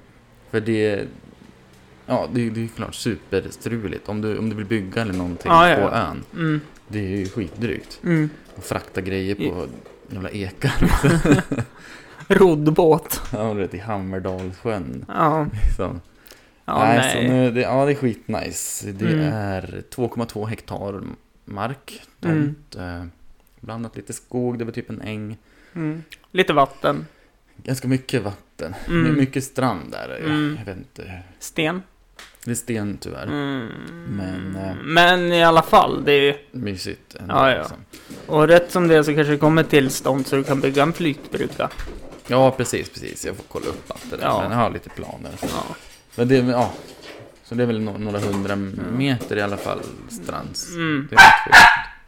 För 0.52 0.62
det... 0.62 1.06
Ja, 2.06 2.28
det, 2.34 2.50
det 2.50 2.60
är 2.60 2.62
ju 2.62 2.68
klart 2.68 2.96
superstruligt. 2.96 4.10
Om 4.10 4.22
du, 4.22 4.38
om 4.38 4.50
du 4.50 4.56
vill 4.56 4.66
bygga 4.66 5.02
eller 5.02 5.14
någonting 5.14 5.52
Ja, 5.52 5.70
ja, 5.70 5.76
på 5.76 5.82
ja. 5.82 5.92
ön. 5.98 6.24
Mm. 6.34 6.62
Det 6.88 7.00
är 7.00 7.18
ju 7.18 7.30
skitdrygt. 7.30 8.00
Mm. 8.04 8.30
Och 8.56 8.64
frakta 8.64 9.02
grejer 9.02 9.36
på 9.36 9.66
jävla 10.10 10.30
ekar. 10.30 10.74
Roddbåt. 12.40 13.22
ja, 13.34 13.54
du 13.54 13.60
vet, 13.60 13.74
i 13.74 13.78
Hammerdalssjön. 13.80 15.06
Ja. 15.08 15.48
Liksom. 15.68 16.02
Ja, 16.66 16.80
nej, 16.80 16.98
nej. 16.98 17.12
Så 17.28 17.34
nu, 17.34 17.52
det, 17.52 17.62
ja, 17.62 17.86
det 17.86 17.92
är 17.92 17.96
skitnice. 17.96 18.92
Det 18.92 19.06
Mm. 19.06 19.34
är 19.34 19.84
2,2 19.96 20.46
hektar 20.46 21.02
mark. 21.46 22.02
Mm. 22.22 22.46
Tomt. 22.46 22.76
Eh, 22.76 23.04
blandat 23.60 23.96
lite 23.96 24.14
skog, 24.14 24.60
det 24.60 24.66
var 24.66 24.72
typ 24.72 24.90
en 24.90 25.02
äng. 25.02 25.38
Mm. 25.76 26.04
Lite 26.32 26.54
vatten. 26.54 27.06
Ganska 27.64 27.88
mycket 27.88 28.24
vatten. 28.24 28.76
Mm. 28.88 29.16
Mycket 29.18 29.44
strand 29.44 29.92
där. 29.92 30.10
är 30.10 30.18
ju. 30.20 30.26
Mm. 30.26 30.56
Jag 30.60 30.66
vet 30.66 30.78
inte. 30.78 31.12
Sten. 31.40 31.82
Det 32.44 32.52
är 32.52 32.56
sten 32.56 32.98
tyvärr. 33.02 33.24
Mm. 33.28 33.68
Men, 34.10 34.56
eh, 34.56 34.76
Men 34.84 35.34
i 35.34 35.44
alla 35.44 35.62
fall, 35.62 36.04
det 36.06 36.12
är 36.12 36.38
Mysigt. 36.52 37.16
ändå, 37.20 37.34
Ja, 37.36 37.52
ja. 37.52 37.58
liksom. 37.58 37.78
Och 38.28 38.48
rätt 38.48 38.72
som 38.72 38.88
det 38.88 38.96
är 38.96 39.04
så 39.04 39.14
kanske 39.14 39.32
det 39.34 39.38
kommer 39.38 39.64
tillstånd 39.64 40.28
så 40.28 40.36
du 40.36 40.44
kan 40.44 40.60
bygga 40.60 40.84
en 40.84 40.94
flytbrygga. 40.94 41.70
Ja, 42.28 42.52
precis, 42.52 42.90
precis. 42.90 43.26
Jag 43.26 43.36
får 43.36 43.44
kolla 43.48 43.66
upp 43.68 43.92
allt 43.92 44.10
det 44.10 44.18
där. 44.18 44.24
Ja. 44.24 44.42
Men 44.42 44.52
jag 44.52 44.58
har 44.58 44.70
lite 44.70 44.90
planer. 44.90 45.32
Ja. 45.42 45.64
Men 46.16 46.28
det, 46.28 46.36
ja. 46.38 46.72
Så 47.44 47.56
det 47.56 47.64
är 47.64 47.68
väl 47.68 47.80
no- 47.82 47.98
några 47.98 48.20
hundra 48.20 48.56
meter 48.92 49.38
i 49.38 49.42
alla 49.42 49.58
fall 49.58 49.80
strands. 50.10 50.70
Mm. 50.76 51.10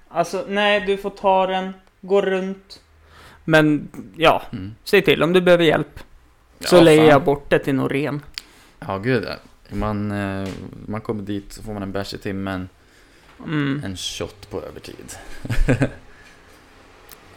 Alltså, 0.09 0.45
nej, 0.47 0.79
du 0.85 0.97
får 0.97 1.09
ta 1.09 1.47
den, 1.47 1.73
gå 2.01 2.21
runt. 2.21 2.81
Men, 3.45 3.87
ja, 4.17 4.41
Mm. 4.51 4.75
säg 4.83 5.01
till 5.01 5.23
om 5.23 5.33
du 5.33 5.41
behöver 5.41 5.63
hjälp. 5.63 5.99
Så 6.59 6.75
Ja, 6.75 6.81
lägger 6.81 7.01
fan. 7.01 7.09
jag 7.09 7.23
bort 7.23 7.49
det 7.49 7.59
till 7.59 7.75
Norén. 7.75 8.21
Ja, 8.79 8.97
gud. 8.97 9.27
Man, 9.69 10.11
eh, 10.11 10.49
man 10.87 11.01
kommer 11.01 11.23
dit 11.23 11.53
så 11.53 11.63
får 11.63 11.73
man 11.73 11.83
en 11.83 11.91
bärs 11.91 12.13
i 12.13 12.17
timmen, 12.17 12.69
Mm. 13.45 13.81
en 13.85 13.97
shot 13.97 14.49
på 14.49 14.61
övertid. 14.61 15.13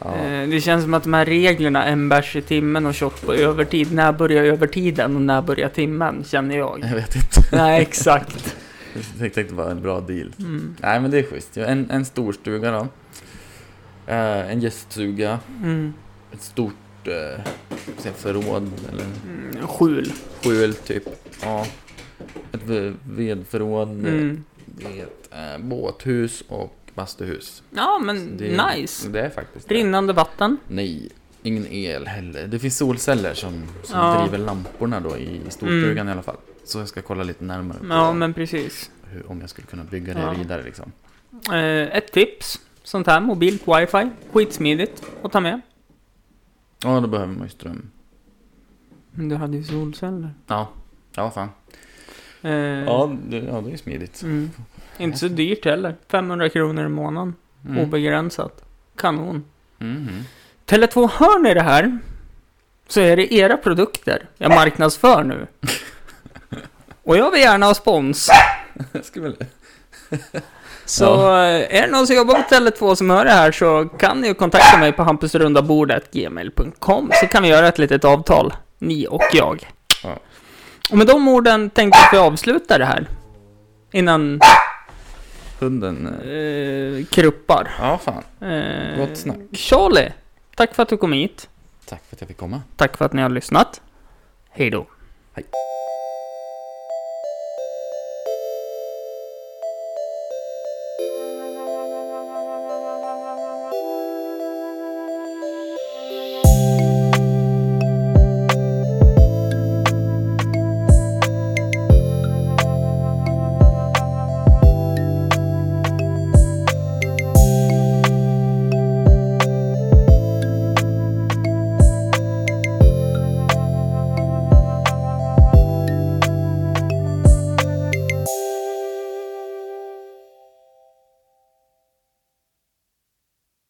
ja, 0.05 0.17
Eh, 0.17 0.49
Det 0.49 0.61
känns 0.61 0.83
som 0.85 0.95
att 0.95 1.03
de 1.03 1.15
här 1.15 1.25
reglerna, 1.25 1.85
en 1.85 2.09
bärs 2.09 2.37
i 2.37 2.43
timmen 2.43 2.87
och 2.87 2.97
shot 2.97 3.23
på 3.27 3.35
övertid. 3.35 3.93
När 3.93 4.13
börjar 4.13 4.45
övertiden 4.45 5.17
och 5.17 5.23
när 5.23 5.43
börjar 5.43 5.69
timmen, 5.69 6.25
känner 6.25 6.57
jag. 6.57 6.81
jag 6.83 6.95
vet 6.95 7.17
inte. 7.17 7.57
Nej, 7.57 7.83
exakt. 7.83 8.57
Jag 9.21 9.35
tänkte 9.35 9.55
var 9.55 9.71
en 9.71 9.83
bra 9.83 10.01
deal. 10.01 10.33
Mm. 10.39 10.77
Nej, 10.81 11.01
men 11.01 11.11
det 11.11 11.19
är 11.19 11.23
schysst. 11.23 11.57
En, 11.57 11.91
en 11.91 12.05
stor 12.05 12.33
stuga 12.33 12.71
då. 12.71 12.87
Eh, 14.07 14.51
en 14.51 14.61
gäststuga. 14.61 15.39
Mm. 15.63 15.93
Ett 16.33 16.43
stort 16.43 16.75
eh, 17.05 18.13
förråd 18.17 18.71
eller 18.93 19.05
Mm. 19.05 19.67
Skjul. 19.67 20.13
skjul 20.45 20.75
typ. 20.75 21.03
Ja. 21.43 21.67
Ett 22.53 22.63
ve- 22.67 22.93
vedförråd. 23.05 23.89
Mm. 23.89 24.45
Ett 24.81 25.31
eh, 25.33 25.59
båthus 25.65 26.45
och 26.49 26.82
bastuhus. 26.95 27.63
Ja, 27.71 27.99
men 28.03 28.37
det, 28.37 28.67
nice. 28.77 29.09
Det 29.09 29.21
är 29.21 29.31
faktiskt 29.31 29.69
det. 29.69 29.75
Rinnande 29.75 30.13
vatten. 30.13 30.57
Nej, 30.69 31.09
ingen 31.43 31.67
el 31.67 32.07
heller. 32.07 32.47
Det 32.47 32.59
finns 32.59 32.77
solceller 32.79 33.35
som, 33.35 33.63
som 33.83 33.99
Ja. 34.01 34.21
driver 34.23 34.39
lamporna 34.39 35.01
då 35.01 35.17
i 35.17 35.41
storstugan 35.49 36.09
i 36.09 36.13
alla 36.13 36.23
fall. 36.23 36.37
Så 36.65 36.79
jag 36.79 36.89
ska 36.89 37.03
kolla 37.03 37.23
lite 37.23 37.45
närmare 37.45 37.79
på 37.79 37.87
Ja, 37.89 38.13
men 38.13 38.35
precis. 38.35 38.91
hur, 39.11 39.31
om 39.31 39.41
jag 39.41 39.51
skulle 39.51 39.67
kunna 39.67 39.85
bygga 39.85 40.15
det 40.15 40.21
Ja. 40.21 40.31
vidare 40.39 40.63
liksom. 40.63 40.93
Eh, 41.53 41.97
ett 41.97 42.13
tips. 42.13 42.61
Sånt 42.83 43.07
här 43.07 43.21
mobilt 43.21 43.63
wifi. 43.69 44.11
Skitsmidigt 44.33 45.03
att 45.23 45.33
ta 45.33 45.41
med. 45.41 45.61
Ja, 46.85 47.01
då 47.01 47.09
behöver 47.09 47.33
man 47.33 47.43
ju 47.43 47.49
ström. 47.51 47.91
Men 49.11 49.29
du 49.29 49.37
hade 49.37 49.57
ju 49.57 49.65
solceller. 49.65 50.35
Ja, 50.47 50.69
ja 51.15 51.31
fan. 51.31 51.49
Eh, 52.43 52.51
Ja, 52.85 53.17
det, 53.29 53.37
ja, 53.39 53.61
det 53.61 53.73
är 53.73 53.77
smidigt. 53.77 54.23
Mm. 54.23 54.51
Inte 54.99 55.19
så 55.19 55.29
dyrt 55.29 55.65
heller. 55.65 55.97
500 56.09 56.49
kronor 56.49 56.87
i 56.87 56.89
månaden. 56.89 57.35
Mm. 57.69 57.79
Obegränsat. 57.79 58.65
Kanon. 58.97 59.45
Mhm. 59.79 60.25
Tele2, 60.67 61.11
hör 61.19 61.39
ni 61.39 61.55
det 61.55 61.63
här? 61.63 61.99
Så 62.89 63.01
är 63.01 63.17
det 63.17 63.35
era 63.35 63.57
produkter 63.57 64.29
jag 64.39 64.51
marknadsför 64.51 65.25
nu. 65.25 65.47
Och 67.03 67.17
jag 67.17 67.31
vill 67.31 67.41
gärna 67.41 67.67
ha 67.67 67.75
spons. 67.75 68.31
Väl... 69.15 69.37
Så 70.85 71.37
eh, 71.37 71.77
är 71.77 71.83
det 71.83 71.89
någon 71.91 72.07
som 72.07 72.17
jobbar 72.17 72.35
på 72.35 72.41
Tele2 72.55 72.95
som 72.95 73.11
hör 73.11 73.25
det 73.25 73.31
här 73.31 73.53
så 73.53 73.89
kan 73.99 74.21
ni 74.21 74.29
ju 74.29 74.35
kontakta 74.35 74.79
mig 74.79 74.93
på 74.93 75.03
hampusrundabordet.gmail.com 75.03 77.11
så 77.21 77.27
kan 77.27 77.43
vi 77.43 77.49
göra 77.49 77.69
ett 77.69 77.79
litet 77.79 78.05
avtal, 78.05 78.53
ni 78.79 79.07
och 79.11 79.23
jag. 79.33 79.69
Ja. 80.03 80.19
Och 80.91 80.99
med 80.99 81.07
de 81.07 81.29
orden 81.29 81.71
tänkte 81.71 81.99
jag 81.99 82.07
att 82.07 82.13
vi 82.13 82.19
avslutar 82.19 82.79
det 82.79 82.85
här. 82.85 83.07
Innan 83.93 84.41
Hunden... 85.63 86.07
eh, 86.07 87.05
kruppar. 87.07 87.71
Ja, 87.79 87.99
fan. 87.99 88.51
Eh, 88.51 88.97
Gott 88.99 89.17
snack. 89.17 89.39
Charlie, 89.53 90.13
tack 90.57 90.75
för 90.75 90.83
att 90.83 90.89
du 90.89 90.97
kom 90.97 91.13
hit. 91.13 91.49
Tack 91.85 92.03
för 92.09 92.17
att 92.17 92.21
jag 92.21 92.29
fick 92.29 92.37
komma. 92.37 92.63
Tack 92.77 92.97
för 92.97 93.05
att 93.05 93.13
ni 93.13 93.23
har 93.23 93.29
lyssnat. 93.29 93.81
Hej 94.51 94.71
då. 94.71 94.87
Hej. 95.35 95.45